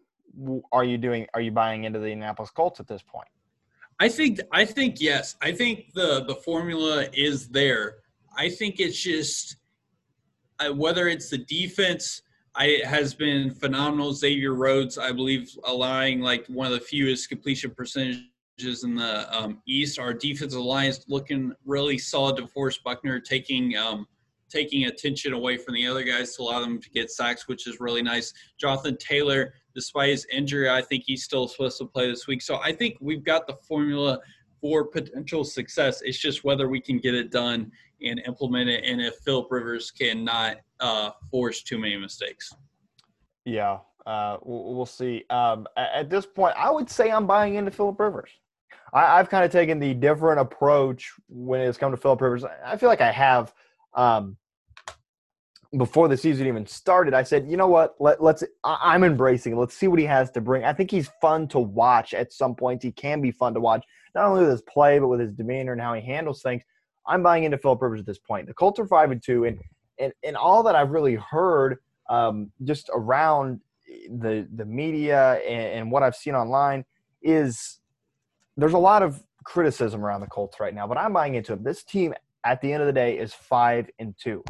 Are 0.72 0.84
you 0.84 0.98
doing? 0.98 1.26
Are 1.32 1.40
you 1.40 1.52
buying 1.52 1.84
into 1.84 2.00
the 2.00 2.08
Indianapolis 2.08 2.50
Colts 2.50 2.80
at 2.80 2.88
this 2.88 3.02
point? 3.02 3.28
I 4.00 4.08
think 4.08 4.40
I 4.52 4.64
think 4.64 5.00
yes. 5.00 5.36
I 5.40 5.52
think 5.52 5.92
the 5.94 6.24
the 6.26 6.34
formula 6.34 7.06
is 7.12 7.48
there. 7.48 7.96
I 8.36 8.48
think 8.48 8.80
it's 8.80 9.00
just 9.00 9.56
uh, 10.58 10.72
whether 10.72 11.08
it's 11.08 11.30
the 11.30 11.38
defense. 11.38 12.22
I 12.56 12.80
has 12.84 13.14
been 13.14 13.50
phenomenal. 13.50 14.12
Xavier 14.12 14.54
Rhodes, 14.54 14.98
I 14.98 15.12
believe, 15.12 15.50
allowing 15.64 16.20
like 16.20 16.46
one 16.46 16.66
of 16.66 16.72
the 16.72 16.80
fewest 16.80 17.28
completion 17.28 17.72
percentages 17.72 18.84
in 18.84 18.94
the 18.94 19.36
um, 19.36 19.60
East. 19.66 19.98
Our 19.98 20.14
defensive 20.14 20.60
line 20.60 20.88
is 20.88 21.04
looking 21.08 21.52
really 21.64 21.98
solid. 21.98 22.36
DeForest 22.36 22.82
Buckner 22.84 23.18
taking 23.18 23.76
um, 23.76 24.06
taking 24.50 24.84
attention 24.84 25.32
away 25.32 25.56
from 25.56 25.74
the 25.74 25.86
other 25.86 26.04
guys 26.04 26.36
to 26.36 26.42
allow 26.42 26.60
them 26.60 26.80
to 26.80 26.90
get 26.90 27.10
sacks, 27.10 27.48
which 27.48 27.66
is 27.66 27.80
really 27.80 28.02
nice. 28.02 28.32
Jonathan 28.56 28.96
Taylor, 28.98 29.54
despite 29.74 30.10
his 30.10 30.26
injury, 30.32 30.70
I 30.70 30.80
think 30.80 31.02
he's 31.04 31.24
still 31.24 31.48
supposed 31.48 31.78
to 31.78 31.86
play 31.86 32.08
this 32.08 32.28
week. 32.28 32.40
So 32.40 32.60
I 32.62 32.72
think 32.72 32.96
we've 33.00 33.24
got 33.24 33.48
the 33.48 33.56
formula 33.66 34.20
for 34.64 34.82
potential 34.82 35.44
success. 35.44 36.00
It's 36.00 36.16
just 36.16 36.42
whether 36.42 36.70
we 36.70 36.80
can 36.80 36.96
get 36.96 37.14
it 37.14 37.30
done 37.30 37.70
and 38.00 38.18
implement 38.26 38.70
it, 38.70 38.82
and 38.86 38.98
if 38.98 39.16
Philip 39.16 39.48
Rivers 39.50 39.90
cannot 39.90 40.56
uh, 40.80 41.10
force 41.30 41.62
too 41.62 41.76
many 41.76 41.98
mistakes. 41.98 42.50
Yeah, 43.44 43.80
uh, 44.06 44.38
we'll, 44.42 44.86
see. 44.86 45.26
Um, 45.28 45.66
at 45.76 46.08
this 46.08 46.24
point, 46.24 46.54
I 46.56 46.70
would 46.70 46.88
say 46.88 47.10
I'm 47.10 47.26
buying 47.26 47.56
into 47.56 47.70
Philip 47.70 48.00
Rivers. 48.00 48.30
I, 48.94 49.18
I've 49.18 49.28
kind 49.28 49.44
of 49.44 49.52
taken 49.52 49.78
the 49.78 49.92
different 49.92 50.40
approach 50.40 51.12
when 51.28 51.60
it's 51.60 51.76
come 51.76 51.90
to 51.90 51.98
Philip 51.98 52.22
Rivers. 52.22 52.44
I 52.64 52.78
feel 52.78 52.88
like 52.88 53.02
I 53.02 53.12
have 53.12 53.52
um, 53.92 54.34
before 55.76 56.08
the 56.08 56.16
season 56.16 56.46
even 56.46 56.66
started. 56.66 57.14
I 57.14 57.22
said, 57.22 57.48
you 57.48 57.56
know 57.56 57.68
what? 57.68 57.94
Let, 58.00 58.22
let's. 58.22 58.44
I, 58.62 58.78
I'm 58.80 59.04
embracing. 59.04 59.56
Let's 59.56 59.74
see 59.74 59.88
what 59.88 59.98
he 59.98 60.04
has 60.06 60.30
to 60.32 60.40
bring. 60.40 60.64
I 60.64 60.72
think 60.72 60.90
he's 60.90 61.10
fun 61.20 61.48
to 61.48 61.58
watch 61.58 62.14
at 62.14 62.32
some 62.32 62.54
points. 62.54 62.84
He 62.84 62.92
can 62.92 63.20
be 63.20 63.30
fun 63.30 63.54
to 63.54 63.60
watch, 63.60 63.84
not 64.14 64.26
only 64.26 64.42
with 64.42 64.50
his 64.50 64.62
play 64.62 64.98
but 64.98 65.08
with 65.08 65.20
his 65.20 65.32
demeanor 65.32 65.72
and 65.72 65.80
how 65.80 65.94
he 65.94 66.02
handles 66.02 66.42
things. 66.42 66.62
I'm 67.06 67.22
buying 67.22 67.44
into 67.44 67.58
Philip 67.58 67.82
Rivers 67.82 68.00
at 68.00 68.06
this 68.06 68.18
point. 68.18 68.46
The 68.46 68.54
Colts 68.54 68.78
are 68.80 68.86
five 68.86 69.10
and 69.10 69.22
two, 69.22 69.44
and 69.44 69.58
and 69.98 70.12
and 70.22 70.36
all 70.36 70.62
that 70.64 70.74
I've 70.74 70.90
really 70.90 71.16
heard 71.16 71.78
um, 72.08 72.50
just 72.64 72.90
around 72.94 73.60
the 74.18 74.48
the 74.54 74.64
media 74.64 75.34
and, 75.46 75.80
and 75.80 75.90
what 75.90 76.02
I've 76.02 76.16
seen 76.16 76.34
online 76.34 76.84
is 77.22 77.80
there's 78.56 78.72
a 78.72 78.78
lot 78.78 79.02
of 79.02 79.22
criticism 79.44 80.04
around 80.04 80.20
the 80.20 80.26
Colts 80.26 80.58
right 80.60 80.74
now, 80.74 80.86
but 80.86 80.96
I'm 80.96 81.12
buying 81.12 81.34
into 81.34 81.52
it. 81.52 81.64
This 81.64 81.82
team 81.82 82.14
at 82.44 82.60
the 82.60 82.72
end 82.72 82.82
of 82.82 82.86
the 82.86 82.92
day 82.92 83.18
is 83.18 83.32
five 83.32 83.88
and 83.98 84.14
two, 84.18 84.44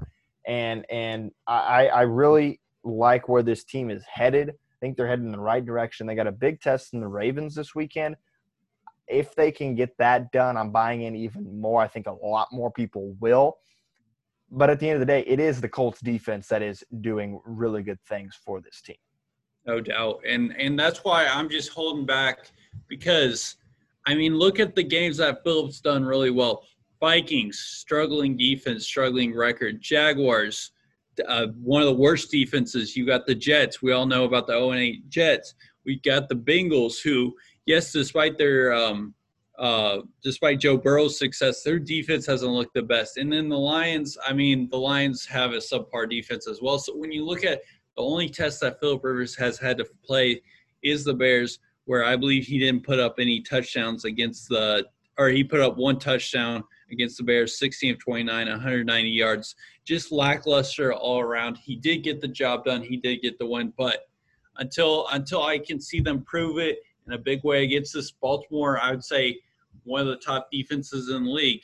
and 0.47 0.85
and 0.91 1.31
I 1.47 1.89
I 1.89 2.03
really 2.03 2.61
like 2.85 3.29
where 3.29 3.43
this 3.43 3.65
team 3.65 3.91
is 3.91 4.05
headed. 4.05 4.51
I 4.51 4.77
think 4.81 4.97
they're 4.97 5.09
heading 5.09 5.27
in 5.27 5.33
the 5.33 5.39
right 5.39 5.65
direction. 5.65 6.07
They 6.07 6.15
got 6.15 6.27
a 6.27 6.33
big 6.33 6.61
test 6.61 6.95
in 6.95 7.01
the 7.01 7.09
Ravens 7.09 7.55
this 7.55 7.75
weekend. 7.75 8.17
If 9.09 9.35
they 9.35 9.53
can 9.53 9.75
get 9.75 9.97
that 9.99 10.33
done, 10.33 10.57
I'm 10.57 10.71
buying 10.71 11.03
in 11.03 11.15
even 11.15 11.61
more. 11.61 11.83
I 11.83 11.89
think 11.89 12.07
a 12.07 12.13
lot 12.13 12.49
more 12.53 12.71
people 12.71 13.15
will. 13.21 13.59
But 14.51 14.71
at 14.71 14.81
the 14.81 14.89
end 14.89 14.97
of 14.97 15.01
the 15.01 15.07
day, 15.07 15.25
it 15.27 15.41
is 15.41 15.61
the 15.61 15.69
Colts 15.69 16.01
defense 16.01 16.49
that 16.49 16.63
is 16.63 16.85
doing 17.01 17.41
really 17.45 17.83
good 17.83 17.99
things 18.09 18.39
for 18.45 18.61
this 18.61 18.81
team. 18.81 18.97
No 19.67 19.81
doubt. 19.81 20.21
And 20.29 20.55
and 20.59 20.79
that's 20.79 21.05
why 21.05 21.27
I'm 21.27 21.49
just 21.49 21.71
holding 21.71 22.07
back 22.07 22.51
because 22.89 23.57
I 24.07 24.15
mean, 24.15 24.37
look 24.37 24.61
at 24.61 24.75
the 24.75 24.83
games 24.83 25.17
that 25.17 25.43
Philip's 25.45 25.81
done 25.81 26.05
really 26.05 26.31
well. 26.31 26.65
Vikings, 27.05 27.59
struggling 27.59 28.35
defense, 28.35 28.87
struggling 28.87 29.37
record. 29.37 29.79
Jaguars, 29.79 30.71
uh, 31.29 31.49
one 31.63 31.83
of 31.83 31.87
the 31.87 31.95
worst 31.95 32.31
defenses. 32.31 32.97
You 32.97 33.05
got 33.05 33.27
the 33.27 33.35
Jets. 33.35 33.83
We 33.83 33.93
all 33.93 34.07
know 34.07 34.25
about 34.25 34.47
the 34.47 34.55
0 34.55 34.73
8 34.73 35.11
Jets. 35.11 35.55
We 35.85 36.01
got 36.01 36.31
the 36.31 36.35
Bengals, 36.35 37.03
who, 37.03 37.35
yes, 37.67 37.93
despite 37.93 38.39
their 38.39 38.73
um, 38.73 39.13
uh, 39.59 39.99
despite 40.23 40.61
Joe 40.61 40.79
Burrow's 40.79 41.19
success, 41.19 41.63
their 41.63 41.79
defense 41.79 42.25
hasn't 42.25 42.51
looked 42.51 42.73
the 42.73 42.83
best. 42.83 43.19
And 43.19 43.31
then 43.31 43.51
the 43.51 43.59
Lions, 43.59 44.17
I 44.27 44.33
mean, 44.33 44.71
the 44.71 44.79
Lions 44.79 45.27
have 45.27 45.53
a 45.53 45.59
subpar 45.59 46.09
defense 46.09 46.49
as 46.49 46.63
well. 46.63 46.79
So 46.79 46.97
when 46.97 47.13
you 47.13 47.27
look 47.27 47.45
at 47.45 47.61
the 47.99 48.03
only 48.03 48.31
test 48.31 48.63
that 48.63 48.81
Philip 48.81 49.05
Rivers 49.05 49.37
has 49.37 49.59
had 49.59 49.77
to 49.77 49.85
play 50.03 50.41
is 50.83 51.05
the 51.05 51.13
Bears, 51.13 51.59
where 51.85 52.03
I 52.03 52.17
believe 52.17 52.47
he 52.47 52.59
didn't 52.59 52.83
put 52.83 52.99
up 52.99 53.17
any 53.19 53.43
touchdowns 53.43 54.07
against 54.07 54.49
the, 54.49 54.87
or 55.19 55.29
he 55.29 55.45
put 55.45 55.61
up 55.61 55.77
one 55.77 55.99
touchdown 55.99 56.65
against 56.95 57.19
the 57.19 57.25
Bears, 57.25 57.59
16 57.59 57.95
of 57.95 57.99
29, 57.99 58.49
190 58.49 59.11
yards. 59.11 59.55
Just 59.85 60.11
lackluster 60.11 60.93
all 60.93 61.21
around. 61.21 61.59
He 61.59 61.77
did 61.77 61.99
get 61.99 62.21
the 62.21 62.29
job 62.29 62.65
done. 62.65 62.83
He 62.83 62.97
did 62.97 63.21
get 63.21 63.39
the 63.39 63.47
win, 63.47 63.73
but 63.77 64.09
until 64.57 65.07
until 65.13 65.43
I 65.43 65.59
can 65.59 65.81
see 65.81 66.01
them 66.01 66.23
prove 66.23 66.59
it 66.59 66.79
in 67.07 67.13
a 67.13 67.19
big 67.19 67.45
way 67.45 67.65
against 67.65 67.93
this 67.93 68.13
Baltimore, 68.13 68.81
I 68.81 68.91
would 68.91 69.05
say 69.05 69.41
one 69.83 70.01
of 70.01 70.07
the 70.07 70.17
top 70.17 70.49
defenses 70.51 71.11
in 71.11 71.25
the 71.25 71.31
league. 71.31 71.63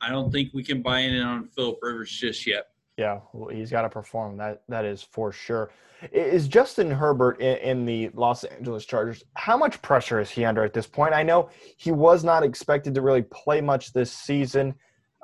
I 0.00 0.08
don't 0.08 0.32
think 0.32 0.52
we 0.52 0.64
can 0.64 0.82
buy 0.82 1.00
in 1.00 1.20
on 1.22 1.48
Philip 1.48 1.78
Rivers 1.80 2.10
just 2.10 2.46
yet. 2.46 2.71
Yeah, 2.96 3.20
well, 3.32 3.48
he's 3.48 3.70
got 3.70 3.82
to 3.82 3.88
perform. 3.88 4.36
That 4.36 4.62
that 4.68 4.84
is 4.84 5.02
for 5.02 5.32
sure. 5.32 5.70
Is 6.10 6.48
Justin 6.48 6.90
Herbert 6.90 7.40
in, 7.40 7.56
in 7.58 7.84
the 7.86 8.10
Los 8.14 8.44
Angeles 8.44 8.84
Chargers? 8.84 9.22
How 9.34 9.56
much 9.56 9.80
pressure 9.82 10.20
is 10.20 10.28
he 10.30 10.44
under 10.44 10.64
at 10.64 10.74
this 10.74 10.86
point? 10.86 11.14
I 11.14 11.22
know 11.22 11.48
he 11.76 11.92
was 11.92 12.24
not 12.24 12.42
expected 12.42 12.94
to 12.94 13.02
really 13.02 13.22
play 13.22 13.60
much 13.60 13.92
this 13.92 14.12
season. 14.12 14.74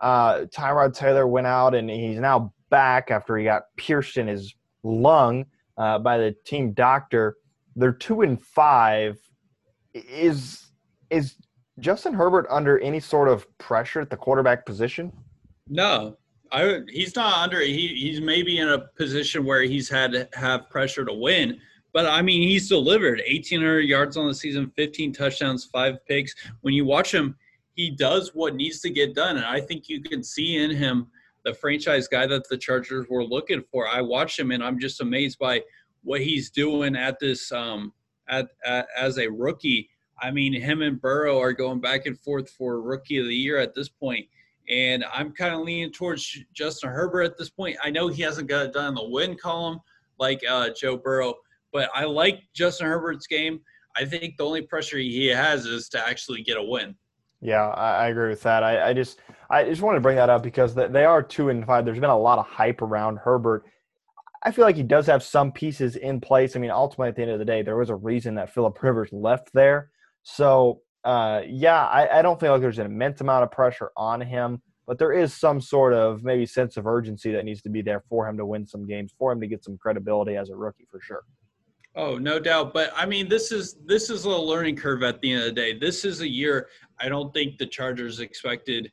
Uh, 0.00 0.44
Tyrod 0.46 0.94
Taylor 0.94 1.26
went 1.26 1.46
out 1.46 1.74
and 1.74 1.90
he's 1.90 2.20
now 2.20 2.52
back 2.70 3.10
after 3.10 3.36
he 3.36 3.44
got 3.44 3.64
pierced 3.76 4.16
in 4.16 4.28
his 4.28 4.54
lung 4.82 5.44
uh, 5.76 5.98
by 5.98 6.16
the 6.16 6.34
team 6.44 6.72
doctor. 6.72 7.36
They're 7.76 7.92
two 7.92 8.22
and 8.22 8.40
five. 8.40 9.18
Is 9.94 10.70
is 11.10 11.34
Justin 11.80 12.14
Herbert 12.14 12.46
under 12.50 12.78
any 12.78 13.00
sort 13.00 13.28
of 13.28 13.46
pressure 13.58 14.00
at 14.00 14.10
the 14.10 14.16
quarterback 14.16 14.64
position? 14.64 15.12
No, 15.68 16.16
I 16.52 16.80
he's 16.88 17.14
not 17.16 17.38
under. 17.38 17.60
He 17.60 17.88
he's 17.88 18.20
maybe 18.20 18.58
in 18.58 18.68
a 18.68 18.78
position 18.78 19.44
where 19.44 19.62
he's 19.62 19.88
had 19.88 20.12
to 20.12 20.28
have 20.34 20.70
pressure 20.70 21.04
to 21.04 21.12
win, 21.12 21.58
but 21.92 22.06
I 22.06 22.22
mean 22.22 22.42
he's 22.42 22.68
delivered 22.68 23.20
1,800 23.26 23.80
yards 23.80 24.16
on 24.16 24.26
the 24.26 24.34
season, 24.34 24.72
15 24.76 25.12
touchdowns, 25.12 25.64
five 25.64 26.04
picks. 26.06 26.34
When 26.62 26.74
you 26.74 26.84
watch 26.84 27.12
him, 27.12 27.36
he 27.74 27.90
does 27.90 28.34
what 28.34 28.54
needs 28.54 28.80
to 28.80 28.90
get 28.90 29.14
done, 29.14 29.36
and 29.36 29.46
I 29.46 29.60
think 29.60 29.88
you 29.88 30.02
can 30.02 30.22
see 30.22 30.56
in 30.56 30.70
him 30.70 31.08
the 31.44 31.54
franchise 31.54 32.08
guy 32.08 32.26
that 32.26 32.48
the 32.48 32.58
Chargers 32.58 33.06
were 33.08 33.24
looking 33.24 33.62
for. 33.70 33.88
I 33.88 34.00
watch 34.00 34.38
him, 34.38 34.50
and 34.50 34.62
I'm 34.62 34.78
just 34.78 35.00
amazed 35.00 35.38
by 35.38 35.62
what 36.02 36.20
he's 36.20 36.50
doing 36.50 36.96
at 36.96 37.18
this 37.18 37.52
um 37.52 37.92
at, 38.28 38.48
at 38.64 38.86
as 38.96 39.18
a 39.18 39.28
rookie. 39.28 39.90
I 40.20 40.30
mean, 40.30 40.52
him 40.52 40.82
and 40.82 41.00
Burrow 41.00 41.40
are 41.40 41.52
going 41.52 41.80
back 41.80 42.06
and 42.06 42.18
forth 42.18 42.50
for 42.50 42.80
rookie 42.80 43.18
of 43.18 43.26
the 43.26 43.34
year 43.34 43.58
at 43.58 43.74
this 43.74 43.88
point. 43.88 44.26
And 44.68 45.04
I'm 45.12 45.32
kind 45.32 45.54
of 45.54 45.60
leaning 45.60 45.92
towards 45.92 46.38
Justin 46.52 46.90
Herbert 46.90 47.22
at 47.22 47.38
this 47.38 47.50
point. 47.50 47.76
I 47.82 47.90
know 47.90 48.08
he 48.08 48.22
hasn't 48.22 48.48
got 48.48 48.66
it 48.66 48.72
done 48.72 48.88
in 48.88 48.94
the 48.94 49.08
win 49.08 49.36
column 49.36 49.80
like 50.18 50.40
uh, 50.48 50.70
Joe 50.78 50.96
Burrow, 50.96 51.34
but 51.72 51.90
I 51.94 52.04
like 52.04 52.40
Justin 52.54 52.86
Herbert's 52.86 53.26
game. 53.26 53.60
I 53.96 54.04
think 54.04 54.36
the 54.36 54.44
only 54.44 54.62
pressure 54.62 54.98
he 54.98 55.26
has 55.28 55.64
is 55.64 55.88
to 55.90 56.06
actually 56.06 56.42
get 56.42 56.56
a 56.56 56.62
win. 56.62 56.94
Yeah, 57.40 57.68
I, 57.68 58.04
I 58.04 58.08
agree 58.08 58.30
with 58.30 58.42
that. 58.42 58.62
I, 58.62 58.90
I, 58.90 58.92
just 58.92 59.20
I 59.48 59.64
just 59.64 59.82
wanted 59.82 59.98
to 59.98 60.02
bring 60.02 60.16
that 60.16 60.30
up 60.30 60.42
because 60.42 60.74
they 60.74 61.04
are 61.04 61.22
two 61.22 61.48
and 61.50 61.64
five. 61.64 61.84
There's 61.84 62.00
been 62.00 62.10
a 62.10 62.18
lot 62.18 62.38
of 62.38 62.46
hype 62.46 62.82
around 62.82 63.18
Herbert. 63.18 63.64
I 64.44 64.52
feel 64.52 64.64
like 64.64 64.76
he 64.76 64.82
does 64.82 65.06
have 65.06 65.22
some 65.22 65.52
pieces 65.52 65.96
in 65.96 66.20
place. 66.20 66.54
I 66.54 66.58
mean, 66.60 66.70
ultimately, 66.70 67.08
at 67.08 67.16
the 67.16 67.22
end 67.22 67.30
of 67.32 67.38
the 67.38 67.44
day, 67.44 67.62
there 67.62 67.76
was 67.76 67.90
a 67.90 67.96
reason 67.96 68.36
that 68.36 68.52
Philip 68.52 68.82
Rivers 68.82 69.10
left 69.12 69.52
there. 69.52 69.90
So, 70.22 70.82
uh, 71.08 71.40
yeah, 71.48 71.86
I, 71.86 72.18
I 72.18 72.22
don't 72.22 72.38
feel 72.38 72.52
like 72.52 72.60
there's 72.60 72.78
an 72.78 72.84
immense 72.84 73.22
amount 73.22 73.42
of 73.42 73.50
pressure 73.50 73.90
on 73.96 74.20
him, 74.20 74.60
but 74.86 74.98
there 74.98 75.10
is 75.14 75.32
some 75.32 75.58
sort 75.58 75.94
of 75.94 76.22
maybe 76.22 76.44
sense 76.44 76.76
of 76.76 76.86
urgency 76.86 77.32
that 77.32 77.46
needs 77.46 77.62
to 77.62 77.70
be 77.70 77.80
there 77.80 78.02
for 78.10 78.28
him 78.28 78.36
to 78.36 78.44
win 78.44 78.66
some 78.66 78.86
games, 78.86 79.14
for 79.18 79.32
him 79.32 79.40
to 79.40 79.46
get 79.46 79.64
some 79.64 79.78
credibility 79.78 80.36
as 80.36 80.50
a 80.50 80.54
rookie, 80.54 80.86
for 80.90 81.00
sure. 81.00 81.22
Oh, 81.96 82.18
no 82.18 82.38
doubt. 82.38 82.74
But 82.74 82.92
I 82.94 83.06
mean, 83.06 83.26
this 83.26 83.52
is 83.52 83.78
this 83.86 84.10
is 84.10 84.26
a 84.26 84.30
learning 84.30 84.76
curve 84.76 85.02
at 85.02 85.18
the 85.22 85.32
end 85.32 85.40
of 85.40 85.46
the 85.46 85.52
day. 85.52 85.78
This 85.78 86.04
is 86.04 86.20
a 86.20 86.28
year 86.28 86.68
I 87.00 87.08
don't 87.08 87.32
think 87.32 87.56
the 87.56 87.66
Chargers 87.66 88.20
expected 88.20 88.92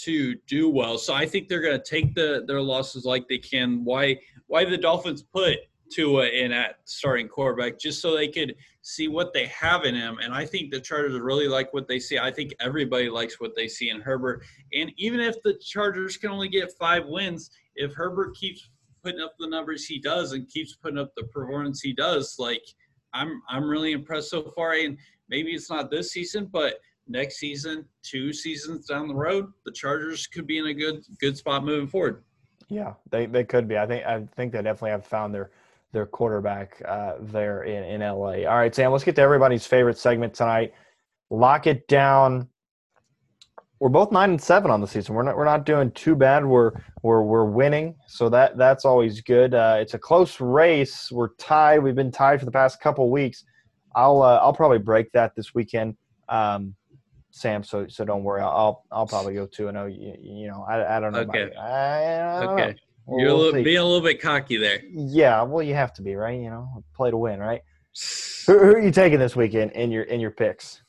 to 0.00 0.34
do 0.46 0.68
well. 0.68 0.98
So 0.98 1.14
I 1.14 1.24
think 1.24 1.48
they're 1.48 1.62
going 1.62 1.80
to 1.80 1.82
take 1.82 2.14
the 2.14 2.44
their 2.46 2.60
losses 2.60 3.06
like 3.06 3.26
they 3.26 3.38
can. 3.38 3.82
Why 3.84 4.18
why 4.48 4.66
the 4.66 4.76
Dolphins 4.76 5.22
put 5.22 5.60
Tua 5.90 6.26
in 6.28 6.52
at 6.52 6.76
starting 6.84 7.28
quarterback 7.28 7.78
just 7.78 8.00
so 8.00 8.14
they 8.14 8.28
could 8.28 8.54
see 8.82 9.08
what 9.08 9.32
they 9.32 9.46
have 9.46 9.84
in 9.84 9.94
him. 9.94 10.18
And 10.22 10.34
I 10.34 10.44
think 10.44 10.70
the 10.70 10.80
Chargers 10.80 11.18
really 11.18 11.48
like 11.48 11.72
what 11.72 11.88
they 11.88 11.98
see. 11.98 12.18
I 12.18 12.30
think 12.30 12.54
everybody 12.60 13.08
likes 13.08 13.40
what 13.40 13.54
they 13.56 13.68
see 13.68 13.90
in 13.90 14.00
Herbert. 14.00 14.42
And 14.72 14.92
even 14.96 15.20
if 15.20 15.36
the 15.42 15.54
Chargers 15.54 16.16
can 16.16 16.30
only 16.30 16.48
get 16.48 16.72
five 16.78 17.06
wins, 17.06 17.50
if 17.76 17.94
Herbert 17.94 18.36
keeps 18.36 18.68
putting 19.02 19.20
up 19.20 19.34
the 19.38 19.48
numbers 19.48 19.84
he 19.84 19.98
does 19.98 20.32
and 20.32 20.48
keeps 20.48 20.76
putting 20.76 20.98
up 20.98 21.12
the 21.16 21.24
performance 21.24 21.80
he 21.80 21.92
does, 21.92 22.36
like 22.38 22.62
I'm 23.12 23.42
I'm 23.48 23.68
really 23.68 23.92
impressed 23.92 24.30
so 24.30 24.50
far. 24.54 24.72
And 24.72 24.98
maybe 25.28 25.52
it's 25.52 25.70
not 25.70 25.90
this 25.90 26.12
season, 26.12 26.48
but 26.52 26.80
next 27.08 27.36
season, 27.36 27.86
two 28.02 28.32
seasons 28.32 28.86
down 28.86 29.08
the 29.08 29.14
road, 29.14 29.52
the 29.64 29.72
Chargers 29.72 30.26
could 30.26 30.46
be 30.46 30.58
in 30.58 30.66
a 30.66 30.74
good 30.74 31.04
good 31.20 31.36
spot 31.36 31.64
moving 31.64 31.88
forward. 31.88 32.22
Yeah, 32.68 32.94
they, 33.10 33.26
they 33.26 33.44
could 33.44 33.68
be. 33.68 33.78
I 33.78 33.86
think 33.86 34.04
I 34.04 34.26
think 34.36 34.52
they 34.52 34.62
definitely 34.62 34.90
have 34.90 35.06
found 35.06 35.34
their 35.34 35.50
their 35.94 36.04
quarterback 36.04 36.82
uh, 36.86 37.14
there 37.20 37.62
in, 37.62 37.84
in 37.84 38.00
LA. 38.02 38.44
All 38.44 38.56
right, 38.56 38.74
Sam, 38.74 38.92
let's 38.92 39.04
get 39.04 39.16
to 39.16 39.22
everybody's 39.22 39.66
favorite 39.66 39.96
segment 39.96 40.34
tonight. 40.34 40.74
Lock 41.30 41.66
it 41.66 41.88
down. 41.88 42.48
We're 43.80 43.88
both 43.88 44.12
nine 44.12 44.30
and 44.30 44.40
seven 44.40 44.70
on 44.70 44.80
the 44.80 44.86
season. 44.86 45.14
We're 45.14 45.22
not 45.22 45.36
we're 45.36 45.44
not 45.44 45.64
doing 45.64 45.90
too 45.92 46.14
bad. 46.14 46.44
We're 46.44 46.72
we're 47.02 47.22
we're 47.22 47.44
winning, 47.44 47.94
so 48.06 48.28
that 48.28 48.56
that's 48.56 48.84
always 48.84 49.20
good. 49.20 49.54
Uh, 49.54 49.78
it's 49.80 49.94
a 49.94 49.98
close 49.98 50.40
race. 50.40 51.10
We're 51.10 51.34
tied. 51.38 51.82
We've 51.82 51.94
been 51.94 52.12
tied 52.12 52.38
for 52.38 52.46
the 52.46 52.52
past 52.52 52.80
couple 52.80 53.10
weeks. 53.10 53.44
I'll 53.94 54.22
uh, 54.22 54.38
I'll 54.42 54.52
probably 54.52 54.78
break 54.78 55.10
that 55.12 55.34
this 55.34 55.54
weekend. 55.54 55.96
Um, 56.28 56.74
Sam, 57.30 57.64
so 57.64 57.86
so 57.88 58.04
don't 58.04 58.22
worry. 58.22 58.42
I'll 58.42 58.84
I'll 58.90 59.06
probably 59.06 59.34
go 59.34 59.46
two 59.46 59.68
and 59.68 59.76
zero. 59.76 59.84
Oh, 59.84 59.88
you, 59.88 60.14
you 60.22 60.46
know, 60.48 60.64
I, 60.68 60.96
I 60.96 61.00
don't 61.00 61.12
know. 61.12 61.20
Okay. 61.20 61.54
I, 61.56 61.66
I 61.66 62.46
okay. 62.46 62.66
Know. 62.68 62.74
We'll, 63.06 63.20
You're 63.20 63.30
a 63.30 63.34
little, 63.34 63.62
being 63.62 63.78
a 63.78 63.84
little 63.84 64.00
bit 64.00 64.20
cocky 64.20 64.56
there. 64.56 64.80
Yeah, 64.90 65.42
well, 65.42 65.62
you 65.62 65.74
have 65.74 65.92
to 65.94 66.02
be, 66.02 66.14
right? 66.14 66.40
You 66.40 66.50
know, 66.50 66.84
play 66.94 67.10
to 67.10 67.16
win, 67.16 67.38
right? 67.38 67.60
who, 68.46 68.58
who, 68.58 68.64
are 68.72 68.80
you 68.80 68.90
taking 68.90 69.18
this 69.18 69.36
weekend 69.36 69.72
in 69.72 69.90
your 69.90 70.04
in 70.04 70.20
your 70.20 70.30
picks? 70.30 70.82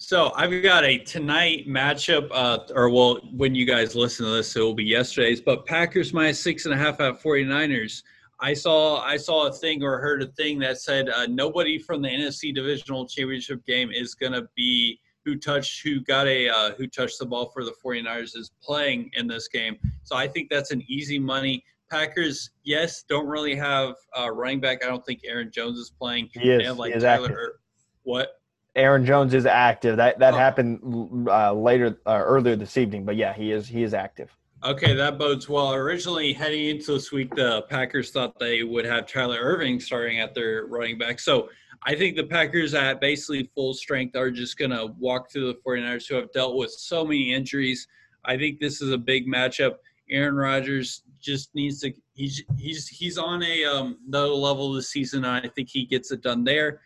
So 0.00 0.32
I've 0.36 0.62
got 0.62 0.84
a 0.84 0.98
tonight 0.98 1.66
matchup, 1.66 2.28
uh, 2.30 2.60
or 2.74 2.88
well, 2.88 3.18
when 3.32 3.54
you 3.54 3.66
guys 3.66 3.96
listen 3.96 4.24
to 4.26 4.32
this, 4.32 4.54
it 4.54 4.60
will 4.60 4.74
be 4.74 4.84
yesterday's. 4.84 5.40
But 5.40 5.66
Packers 5.66 6.14
minus 6.14 6.40
six 6.40 6.66
and 6.66 6.74
a 6.74 6.76
half 6.76 7.00
at 7.00 7.20
49ers. 7.20 8.02
I 8.40 8.54
saw 8.54 9.02
I 9.02 9.16
saw 9.16 9.48
a 9.48 9.52
thing 9.52 9.82
or 9.82 9.98
heard 9.98 10.22
a 10.22 10.26
thing 10.26 10.60
that 10.60 10.80
said 10.80 11.08
uh, 11.08 11.26
nobody 11.26 11.78
from 11.78 12.00
the 12.00 12.08
NFC 12.08 12.54
Divisional 12.54 13.06
Championship 13.06 13.64
game 13.66 13.90
is 13.90 14.14
going 14.14 14.32
to 14.32 14.48
be 14.54 15.00
who 15.24 15.36
touched 15.36 15.82
who 15.82 16.00
got 16.00 16.26
a 16.26 16.48
uh, 16.48 16.70
who 16.72 16.86
touched 16.86 17.18
the 17.18 17.26
ball 17.26 17.50
for 17.50 17.64
the 17.64 17.74
49ers 17.84 18.36
is 18.36 18.50
playing 18.62 19.10
in 19.14 19.26
this 19.26 19.48
game. 19.48 19.76
So 20.04 20.16
I 20.16 20.26
think 20.28 20.48
that's 20.50 20.70
an 20.70 20.82
easy 20.88 21.18
money. 21.18 21.64
Packers, 21.90 22.50
yes, 22.64 23.04
don't 23.08 23.26
really 23.26 23.54
have 23.54 23.94
uh, 24.18 24.30
running 24.30 24.60
back. 24.60 24.84
I 24.84 24.88
don't 24.88 25.04
think 25.04 25.20
Aaron 25.24 25.50
Jones 25.50 25.78
is 25.78 25.90
playing. 25.90 26.28
He 26.32 26.50
is. 26.50 26.76
like 26.76 26.94
is 26.94 27.02
Tyler 27.02 27.26
active. 27.26 27.60
What? 28.02 28.40
Aaron 28.76 29.04
Jones 29.04 29.34
is 29.34 29.46
active. 29.46 29.96
That 29.96 30.18
that 30.18 30.34
oh. 30.34 30.36
happened 30.36 31.28
uh, 31.28 31.52
later 31.52 31.98
uh, 32.06 32.22
earlier 32.22 32.56
this 32.56 32.76
evening, 32.76 33.04
but 33.04 33.16
yeah, 33.16 33.32
he 33.32 33.52
is 33.52 33.66
he 33.66 33.82
is 33.82 33.94
active. 33.94 34.34
Okay, 34.64 34.92
that 34.94 35.18
bodes 35.18 35.48
well. 35.48 35.72
Originally, 35.72 36.32
heading 36.32 36.66
into 36.66 36.92
this 36.92 37.12
week, 37.12 37.32
the 37.34 37.62
Packers 37.68 38.10
thought 38.10 38.38
they 38.40 38.64
would 38.64 38.84
have 38.84 39.06
Tyler 39.06 39.38
Ervin 39.40 39.78
starting 39.78 40.18
at 40.18 40.34
their 40.34 40.66
running 40.66 40.98
back. 40.98 41.20
So 41.20 41.48
I 41.84 41.94
think 41.94 42.16
the 42.16 42.24
Packers 42.24 42.74
at 42.74 43.00
basically 43.00 43.50
full 43.54 43.72
strength 43.72 44.16
are 44.16 44.30
just 44.30 44.58
going 44.58 44.72
to 44.72 44.88
walk 44.98 45.30
through 45.30 45.46
the 45.46 45.58
49ers 45.66 46.08
who 46.08 46.16
have 46.16 46.32
dealt 46.32 46.56
with 46.56 46.70
so 46.70 47.04
many 47.04 47.32
injuries. 47.32 47.86
I 48.24 48.36
think 48.36 48.58
this 48.60 48.82
is 48.82 48.92
a 48.92 48.98
big 48.98 49.26
matchup. 49.26 49.76
Aaron 50.10 50.36
Rodgers 50.36 51.02
just 51.20 51.54
needs 51.54 51.80
to 51.80 51.92
he's 52.14 52.42
he's 52.56 52.88
he's 52.88 53.18
on 53.18 53.42
a 53.42 53.64
um 53.64 53.98
another 54.06 54.28
level 54.28 54.72
this 54.72 54.90
season. 54.90 55.24
I 55.24 55.46
think 55.48 55.68
he 55.68 55.84
gets 55.84 56.10
it 56.10 56.22
done 56.22 56.44
there. 56.44 56.80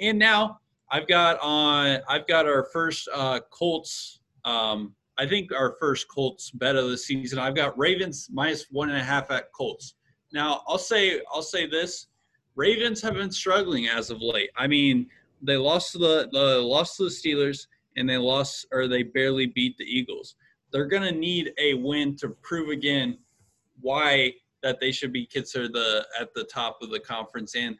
And 0.00 0.18
now 0.18 0.60
I've 0.90 1.08
got 1.08 1.38
on 1.40 2.00
I've 2.08 2.26
got 2.26 2.46
our 2.46 2.64
first 2.72 3.08
uh 3.12 3.40
Colts 3.50 4.20
um 4.44 4.94
I 5.18 5.26
think 5.26 5.52
our 5.52 5.76
first 5.80 6.08
Colts 6.08 6.50
bet 6.50 6.76
of 6.76 6.90
the 6.90 6.98
season. 6.98 7.38
I've 7.38 7.56
got 7.56 7.76
Ravens 7.78 8.28
minus 8.32 8.66
one 8.70 8.90
and 8.90 8.98
a 8.98 9.04
half 9.04 9.30
at 9.30 9.52
Colts. 9.52 9.94
Now 10.32 10.62
I'll 10.66 10.78
say 10.78 11.20
I'll 11.32 11.42
say 11.42 11.66
this. 11.66 12.06
Ravens 12.56 13.02
have 13.02 13.14
been 13.14 13.30
struggling 13.30 13.86
as 13.86 14.10
of 14.10 14.20
late. 14.20 14.50
I 14.56 14.66
mean, 14.66 15.08
they 15.42 15.56
lost 15.56 15.92
to 15.92 15.98
the, 15.98 16.28
the 16.32 16.58
lost 16.58 16.96
to 16.96 17.04
the 17.04 17.10
Steelers 17.10 17.66
and 17.96 18.08
they 18.08 18.16
lost 18.16 18.66
or 18.72 18.88
they 18.88 19.02
barely 19.02 19.46
beat 19.46 19.76
the 19.76 19.84
Eagles. 19.84 20.34
They're 20.72 20.86
gonna 20.86 21.12
need 21.12 21.52
a 21.58 21.74
win 21.74 22.16
to 22.16 22.30
prove 22.42 22.70
again 22.70 23.18
why 23.80 24.32
that 24.62 24.80
they 24.80 24.90
should 24.90 25.12
be 25.12 25.26
considered 25.26 25.74
the 25.74 26.06
at 26.18 26.32
the 26.34 26.44
top 26.44 26.78
of 26.82 26.90
the 26.90 26.98
conference 26.98 27.54
and 27.54 27.76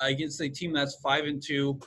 against 0.00 0.40
a 0.40 0.48
team 0.48 0.72
that's 0.72 0.96
five 0.96 1.24
and 1.24 1.42
two, 1.42 1.78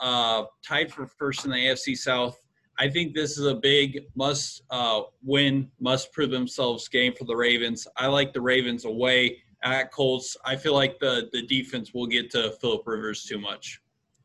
uh, 0.00 0.44
tied 0.66 0.92
for 0.92 1.06
first 1.06 1.44
in 1.44 1.50
the 1.50 1.56
AFC 1.56 1.96
South. 1.96 2.40
I 2.78 2.88
think 2.88 3.14
this 3.14 3.38
is 3.38 3.46
a 3.46 3.54
big 3.54 4.00
must 4.14 4.62
uh, 4.70 5.02
win, 5.22 5.70
must 5.78 6.12
prove 6.12 6.30
themselves 6.30 6.88
game 6.88 7.12
for 7.14 7.24
the 7.24 7.36
Ravens. 7.36 7.86
I 7.96 8.06
like 8.06 8.32
the 8.32 8.40
Ravens 8.40 8.84
away 8.84 9.42
at 9.62 9.92
Colts. 9.92 10.36
I 10.44 10.56
feel 10.56 10.74
like 10.74 10.98
the 10.98 11.28
the 11.32 11.42
defense 11.46 11.94
will 11.94 12.06
get 12.06 12.30
to 12.32 12.52
Philip 12.60 12.82
Rivers 12.86 13.24
too 13.24 13.38
much. 13.38 13.80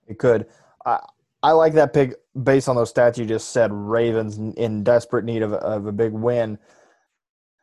It 0.08 0.20
could. 0.20 0.48
I 0.86 1.00
I 1.44 1.52
like 1.52 1.74
that 1.74 1.94
pick 1.94 2.16
based 2.44 2.68
on 2.68 2.76
those 2.76 2.92
stats 2.92 3.18
you 3.18 3.26
just 3.26 3.52
said. 3.52 3.72
Ravens 3.72 4.38
in 4.58 4.84
desperate 4.84 5.26
need 5.26 5.42
of, 5.42 5.54
of 5.54 5.86
a 5.86 5.92
big 5.92 6.12
win. 6.12 6.58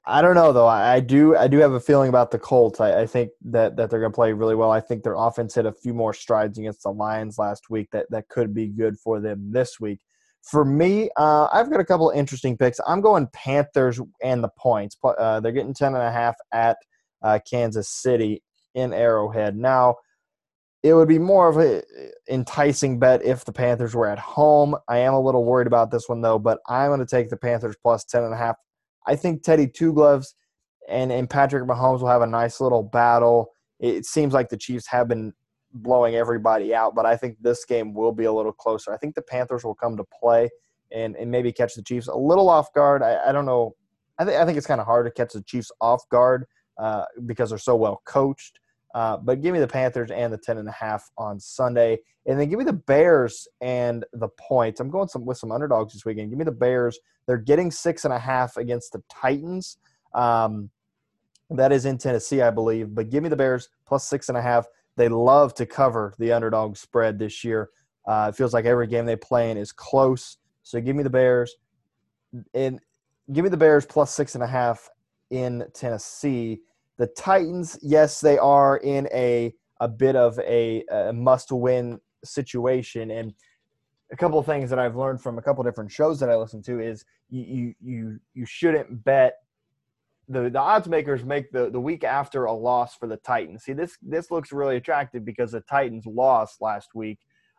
I 0.07 0.21
don't 0.21 0.35
know 0.35 0.53
though. 0.53 0.67
I, 0.67 0.95
I 0.95 1.01
do 1.01 1.37
I 1.37 1.49
do 1.49 1.59
have 1.59 1.73
a 1.73 1.81
feeling 1.81 2.09
about 2.09 2.31
the 2.31 2.39
Colts. 2.39 2.81
I, 2.81 3.03
I 3.03 3.07
think 3.07 3.31
that, 3.47 3.77
that 3.77 3.91
they're 3.91 4.01
going 4.01 4.13
to 4.13 4.15
play 4.15 4.33
really 4.33 4.55
well. 4.55 4.71
I 4.71 4.81
think 4.81 5.03
their 5.03 5.15
offense 5.15 5.55
hit 5.55 5.67
a 5.67 5.73
few 5.73 5.95
more 5.95 6.13
strides 6.13 6.59
against 6.59 6.83
the 6.83 6.91
Lions 6.91 7.39
last 7.39 7.71
week 7.71 7.89
that, 7.93 8.07
that 8.11 8.29
could 8.29 8.55
be 8.55 8.69
good 8.69 8.99
for 8.99 9.21
them 9.21 9.51
this 9.51 9.81
week. 9.81 10.01
For 10.43 10.63
me, 10.63 11.09
uh, 11.17 11.49
I've 11.55 11.71
got 11.71 11.81
a 11.81 11.85
couple 11.87 12.11
of 12.11 12.17
interesting 12.19 12.59
picks. 12.59 12.79
I'm 12.87 13.01
going 13.01 13.29
Panthers 13.33 13.99
and 14.23 14.45
the 14.45 14.51
points. 14.59 14.95
Uh, 15.03 15.41
they're 15.41 15.53
getting 15.53 15.73
10 15.73 15.95
and 15.95 16.03
a 16.03 16.13
half 16.13 16.37
at 16.53 16.77
uh, 17.25 17.41
Kansas 17.51 17.89
City 17.89 18.45
in 18.75 18.93
Arrowhead. 18.93 19.57
Now, 19.57 19.97
it 20.85 20.93
would 20.93 21.09
be 21.09 21.19
more 21.19 21.49
of 21.49 21.57
an 21.57 21.83
enticing 22.29 22.99
bet 22.99 23.25
if 23.25 23.47
the 23.47 23.53
Panthers 23.53 23.95
were 23.95 24.07
at 24.07 24.19
home. 24.19 24.77
I 24.87 24.99
am 24.99 25.15
a 25.15 25.21
little 25.21 25.45
worried 25.45 25.67
about 25.67 25.91
this 25.91 26.09
one 26.09 26.21
though, 26.21 26.39
but 26.39 26.61
I'm 26.69 26.91
going 26.91 27.01
to 27.01 27.07
take 27.07 27.31
the 27.31 27.39
Panthers 27.39 27.75
plus 27.83 28.05
ten 28.05 28.23
and 28.23 28.35
a 28.35 28.37
half. 28.37 28.57
I 29.07 29.17
think 29.17 29.43
Teddy 29.43 29.67
Two 29.67 29.95
Gloves 29.95 30.35
and 30.89 31.11
and 31.11 31.29
Patrick 31.29 31.65
Mahomes 31.65 32.01
will 32.01 32.09
have 32.09 32.21
a 32.21 32.27
nice 32.27 32.61
little 32.61 32.83
battle. 32.83 33.53
It 33.81 34.05
seems 34.05 34.35
like 34.35 34.51
the 34.51 34.59
Chiefs 34.59 34.87
have 34.89 35.09
been 35.09 35.33
blowing 35.73 36.17
everybody 36.17 36.75
out, 36.75 36.95
but 36.95 37.07
I 37.07 37.17
think 37.17 37.39
this 37.41 37.65
game 37.65 37.95
will 37.95 38.13
be 38.13 38.25
a 38.25 38.33
little 38.33 38.53
closer. 38.53 38.93
I 38.93 38.99
think 38.99 39.15
the 39.15 39.23
Panthers 39.23 39.65
will 39.65 39.75
come 39.75 39.97
to 39.97 40.05
play 40.21 40.51
and, 40.93 41.17
and 41.17 41.31
maybe 41.31 41.51
catch 41.51 41.75
the 41.75 41.83
Chiefs 41.83 42.09
a 42.09 42.15
little 42.15 42.49
off 42.49 42.73
guard. 42.75 43.03
I, 43.03 43.19
I 43.29 43.33
don't 43.33 43.47
know. 43.47 43.75
I 44.19 44.25
think 44.27 44.39
I 44.39 44.45
think 44.45 44.59
it's 44.59 44.67
kind 44.67 44.83
of 44.83 44.87
hard 44.87 45.07
to 45.07 45.11
catch 45.11 45.33
the 45.33 45.43
Chiefs 45.43 45.73
off 45.81 46.07
guard 46.11 46.45
uh, 46.79 47.05
because 47.27 47.51
they're 47.51 47.59
so 47.59 47.77
well 47.77 48.03
coached. 48.05 48.59
Uh, 48.95 49.17
but 49.17 49.43
give 49.43 49.53
me 49.53 49.59
the 49.59 49.67
Panthers 49.67 50.11
and 50.11 50.33
the 50.33 50.39
ten 50.39 50.59
and 50.59 50.69
a 50.69 50.73
half 50.73 51.11
on 51.19 51.41
Sunday, 51.41 51.99
and 52.27 52.39
then 52.39 52.49
give 52.49 52.59
me 52.59 52.65
the 52.65 52.73
Bears 52.73 53.49
and 53.61 54.05
the 54.13 54.29
points. 54.39 54.81
I'm 54.81 54.91
going 54.91 55.09
some 55.09 55.25
with 55.25 55.39
some 55.39 55.51
underdogs 55.51 55.93
this 55.93 56.05
weekend. 56.05 56.31
Give 56.31 56.39
me 56.39 56.45
the 56.45 56.53
Bears. 56.53 56.99
They're 57.27 57.37
getting 57.39 57.71
six 57.71 58.05
and 58.05 58.15
a 58.15 58.19
half 58.19 58.57
against 58.57 58.93
the 58.93 59.03
Titans. 59.11 59.79
Um, 60.15 60.71
that 61.51 61.73
is 61.73 61.85
in 61.87 61.99
Tennessee, 61.99 62.41
I 62.41 62.51
believe. 62.51 62.95
But 62.95 63.11
give 63.11 63.23
me 63.23 63.29
the 63.29 63.37
Bears 63.37 63.69
plus 63.87 64.07
six 64.07 64.29
and 64.29 64.39
a 64.39 64.43
half. 64.43 64.67
They 64.97 65.09
love 65.09 65.55
to 65.55 65.67
cover 65.67 66.15
the 66.19 66.33
underdog 66.33 66.77
spread 66.77 67.19
this 67.19 67.43
year. 67.43 67.71
Uh, 68.07 68.31
it 68.33 68.37
feels 68.37 68.55
like 68.55 68.65
every 68.65 68.87
game 68.87 69.07
they 69.07 69.17
play 69.17 69.51
in 69.51 69.57
is 69.57 69.73
close. 69.73 70.37
So 70.63 70.81
give 70.81 70.95
me 70.95 71.03
the 71.03 71.11
Bears 71.11 71.57
and 72.55 72.81
give 73.33 73.45
me 73.45 73.51
the 73.51 73.57
Bears 73.57 73.87
plus 73.87 74.13
six 74.13 74.35
and 74.35 74.45
a 74.45 74.47
half 74.47 74.89
in 75.35 75.65
Tennessee. 75.75 76.61
The 76.97 77.09
Titans, 77.09 77.77
yes, 77.83 78.21
they 78.21 78.39
are 78.39 78.77
in 78.79 79.09
a 79.13 79.53
a 79.81 79.89
bit 79.89 80.15
of 80.15 80.39
a, 80.39 80.85
a 80.91 81.13
must-win 81.13 82.01
situation. 82.25 83.11
And 83.11 83.35
a 84.13 84.17
couple 84.17 84.39
of 84.39 84.47
things 84.47 84.71
that 84.71 84.79
I've 84.79 84.95
learned 84.95 85.21
from 85.21 85.37
a 85.37 85.43
couple 85.43 85.65
different 85.65 85.91
shows 85.91 86.21
that 86.21 86.31
I 86.31 86.37
listen 86.37 86.63
to 86.63 86.79
is 86.79 87.05
you 87.31 87.43
you 87.43 87.75
you, 87.83 88.21
you 88.35 88.47
shouldn't 88.47 89.05
bet 89.05 89.35
the, 90.29 90.49
the 90.49 90.59
odds 90.59 90.89
makers 90.89 91.25
make 91.25 91.51
the, 91.51 91.69
the 91.69 91.81
week 91.81 92.05
after 92.05 92.45
a 92.45 92.53
loss 92.53 92.95
for 92.95 93.09
the 93.09 93.17
Titans. 93.17 93.65
See, 93.65 93.73
this 93.73 93.99
this 94.01 94.31
looks 94.31 94.53
really 94.53 94.77
attractive 94.77 95.25
because 95.25 95.51
the 95.51 95.63
Titans 95.63 96.07
lost 96.07 96.63
last 96.63 96.95
week. 96.95 97.19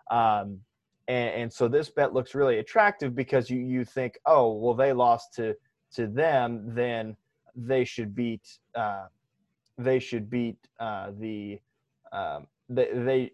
Um, 0.10 0.62
and, 1.08 1.30
and 1.42 1.54
so 1.54 1.68
this 1.68 1.90
bet 1.90 2.14
looks 2.14 2.34
really 2.34 2.60
attractive 2.60 3.14
because 3.14 3.50
you, 3.50 3.60
you 3.60 3.86
think, 3.86 4.18
oh, 4.26 4.54
well, 4.54 4.74
they 4.74 4.94
lost 4.94 5.34
to 5.36 5.56
to 5.96 6.08
them, 6.08 6.74
then 6.74 7.18
they 7.56 7.86
should 7.86 8.16
beat 8.16 8.48
uh, 8.76 9.06
they 9.78 10.00
should 10.00 10.30
beat 10.30 10.58
uh, 10.80 11.12
the 11.20 11.60
um, 12.12 12.48
they, 12.70 12.90
they 12.94 13.32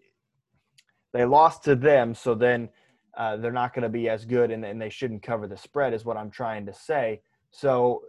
they 1.12 1.24
lost 1.24 1.64
to 1.64 1.74
them, 1.74 2.14
so 2.14 2.34
then 2.34 2.68
uh, 3.16 3.36
they're 3.36 3.52
not 3.52 3.74
going 3.74 3.82
to 3.82 3.88
be 3.88 4.08
as 4.08 4.24
good, 4.24 4.50
and, 4.50 4.64
and 4.64 4.80
they 4.80 4.88
shouldn't 4.88 5.22
cover 5.22 5.46
the 5.46 5.56
spread, 5.56 5.92
is 5.92 6.04
what 6.04 6.16
I'm 6.16 6.30
trying 6.30 6.64
to 6.66 6.72
say. 6.72 7.20
So 7.50 8.02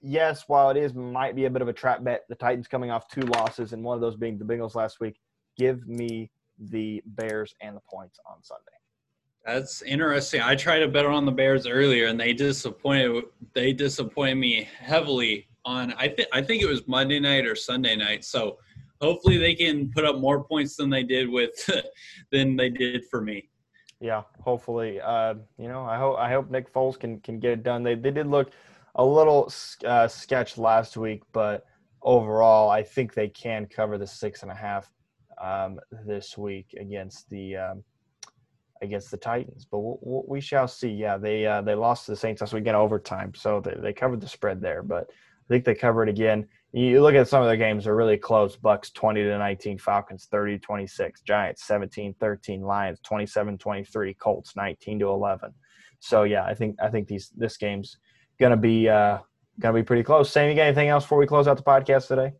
yes, 0.00 0.44
while 0.46 0.70
it 0.70 0.76
is 0.76 0.94
might 0.94 1.34
be 1.34 1.46
a 1.46 1.50
bit 1.50 1.62
of 1.62 1.68
a 1.68 1.72
trap 1.72 2.04
bet, 2.04 2.24
the 2.28 2.36
Titans 2.36 2.68
coming 2.68 2.90
off 2.90 3.08
two 3.08 3.22
losses, 3.22 3.72
and 3.72 3.82
one 3.82 3.96
of 3.96 4.00
those 4.00 4.16
being 4.16 4.38
the 4.38 4.44
Bengals 4.44 4.74
last 4.74 5.00
week. 5.00 5.18
Give 5.56 5.86
me 5.86 6.30
the 6.58 7.02
Bears 7.06 7.54
and 7.60 7.76
the 7.76 7.80
points 7.80 8.18
on 8.28 8.42
Sunday. 8.42 8.62
That's 9.44 9.82
interesting. 9.82 10.40
I 10.40 10.54
tried 10.54 10.80
to 10.80 10.88
bet 10.88 11.06
on 11.06 11.26
the 11.26 11.32
Bears 11.32 11.66
earlier, 11.66 12.06
and 12.06 12.18
they 12.18 12.32
disappointed. 12.32 13.24
They 13.52 13.72
disappointed 13.72 14.36
me 14.36 14.68
heavily 14.78 15.48
on. 15.64 15.92
I 15.94 16.08
think 16.08 16.28
I 16.32 16.42
think 16.42 16.62
it 16.62 16.66
was 16.66 16.86
Monday 16.86 17.20
night 17.20 17.46
or 17.46 17.54
Sunday 17.54 17.96
night. 17.96 18.24
So 18.24 18.58
hopefully 19.00 19.38
they 19.38 19.54
can 19.54 19.90
put 19.90 20.04
up 20.04 20.18
more 20.18 20.44
points 20.44 20.76
than 20.76 20.90
they 20.90 21.02
did 21.02 21.28
with 21.28 21.70
than 22.32 22.56
they 22.56 22.70
did 22.70 23.04
for 23.10 23.20
me. 23.20 23.48
Yeah, 24.00 24.22
hopefully. 24.40 25.00
Uh, 25.00 25.34
you 25.58 25.68
know, 25.68 25.84
I 25.84 25.96
hope 25.96 26.18
I 26.18 26.30
hope 26.30 26.50
Nick 26.50 26.72
Foles 26.72 26.98
can 26.98 27.20
can 27.20 27.38
get 27.38 27.52
it 27.52 27.62
done. 27.62 27.82
They 27.82 27.94
they 27.94 28.10
did 28.10 28.26
look 28.26 28.50
a 28.96 29.04
little 29.04 29.52
uh, 29.84 30.08
sketch 30.08 30.58
last 30.58 30.96
week, 30.96 31.22
but 31.32 31.66
overall, 32.02 32.70
I 32.70 32.82
think 32.82 33.14
they 33.14 33.28
can 33.28 33.66
cover 33.66 33.98
the 33.98 34.06
six 34.06 34.42
and 34.42 34.50
a 34.50 34.54
half 34.54 34.90
um, 35.42 35.80
this 36.06 36.38
week 36.38 36.74
against 36.78 37.28
the 37.30 37.56
um, 37.56 37.84
against 38.82 39.10
the 39.10 39.16
Titans. 39.16 39.66
But 39.68 39.78
we'll, 39.78 40.24
we 40.28 40.40
shall 40.40 40.68
see. 40.68 40.90
Yeah, 40.90 41.16
they 41.16 41.46
uh, 41.46 41.62
they 41.62 41.74
lost 41.74 42.06
to 42.06 42.12
the 42.12 42.16
Saints 42.16 42.40
last 42.42 42.52
in 42.52 42.74
overtime, 42.74 43.32
so 43.34 43.60
they, 43.60 43.74
they 43.80 43.92
covered 43.92 44.20
the 44.20 44.28
spread 44.28 44.60
there. 44.60 44.82
But 44.82 45.10
I 45.44 45.48
think 45.48 45.64
they 45.64 45.74
cover 45.74 46.02
it 46.02 46.08
again. 46.08 46.46
You 46.72 47.02
look 47.02 47.14
at 47.14 47.28
some 47.28 47.42
of 47.42 47.48
their 47.48 47.56
games; 47.56 47.84
they're 47.84 47.94
really 47.94 48.16
close. 48.16 48.56
Bucks 48.56 48.90
twenty 48.90 49.22
to 49.22 49.38
nineteen, 49.38 49.78
Falcons 49.78 50.28
30-26, 50.32 51.22
Giants 51.24 51.64
17-13, 51.68 52.62
Lions 52.62 52.98
27-23, 53.08 54.18
Colts 54.18 54.56
nineteen 54.56 54.98
to 54.98 55.08
eleven. 55.08 55.52
So 56.00 56.24
yeah, 56.24 56.44
I 56.44 56.54
think 56.54 56.76
I 56.82 56.88
think 56.88 57.06
these 57.06 57.30
this 57.36 57.56
game's 57.56 57.98
gonna 58.40 58.56
be 58.56 58.88
uh, 58.88 59.18
gonna 59.60 59.74
be 59.74 59.82
pretty 59.82 60.02
close. 60.02 60.30
Sam, 60.30 60.48
you 60.48 60.56
got 60.56 60.62
anything 60.62 60.88
else 60.88 61.04
before 61.04 61.18
we 61.18 61.26
close 61.26 61.46
out 61.46 61.56
the 61.56 61.62
podcast 61.62 62.08
today? 62.08 62.32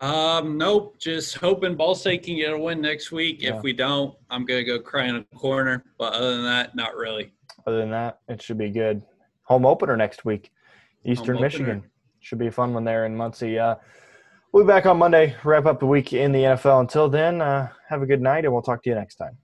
Um, 0.00 0.58
nope. 0.58 0.98
Just 1.00 1.36
hoping 1.36 1.74
Ball 1.74 1.94
State 1.94 2.22
can 2.22 2.36
get 2.36 2.52
a 2.52 2.58
win 2.58 2.80
next 2.80 3.10
week. 3.10 3.42
Yeah. 3.42 3.56
If 3.56 3.62
we 3.62 3.72
don't, 3.72 4.14
I'm 4.30 4.44
gonna 4.44 4.64
go 4.64 4.80
cry 4.80 5.06
in 5.06 5.16
a 5.16 5.24
corner. 5.36 5.84
But 5.98 6.14
other 6.14 6.36
than 6.36 6.44
that, 6.44 6.74
not 6.74 6.96
really. 6.96 7.32
Other 7.66 7.78
than 7.78 7.90
that, 7.90 8.20
it 8.28 8.42
should 8.42 8.58
be 8.58 8.70
good. 8.70 9.02
Home 9.44 9.66
opener 9.66 9.96
next 9.96 10.24
week, 10.24 10.50
Eastern 11.04 11.40
Michigan. 11.40 11.84
Should 12.20 12.38
be 12.38 12.48
a 12.48 12.52
fun 12.52 12.74
one 12.74 12.84
there 12.84 13.06
in 13.06 13.16
Muncie. 13.16 13.58
Uh, 13.58 13.76
we'll 14.52 14.64
be 14.64 14.68
back 14.68 14.86
on 14.86 14.98
Monday. 14.98 15.34
Wrap 15.44 15.66
up 15.66 15.80
the 15.80 15.86
week 15.86 16.12
in 16.12 16.32
the 16.32 16.42
NFL. 16.42 16.80
Until 16.80 17.08
then, 17.08 17.40
uh, 17.40 17.68
have 17.88 18.02
a 18.02 18.06
good 18.06 18.20
night, 18.20 18.44
and 18.44 18.52
we'll 18.52 18.62
talk 18.62 18.82
to 18.82 18.90
you 18.90 18.96
next 18.96 19.16
time. 19.16 19.38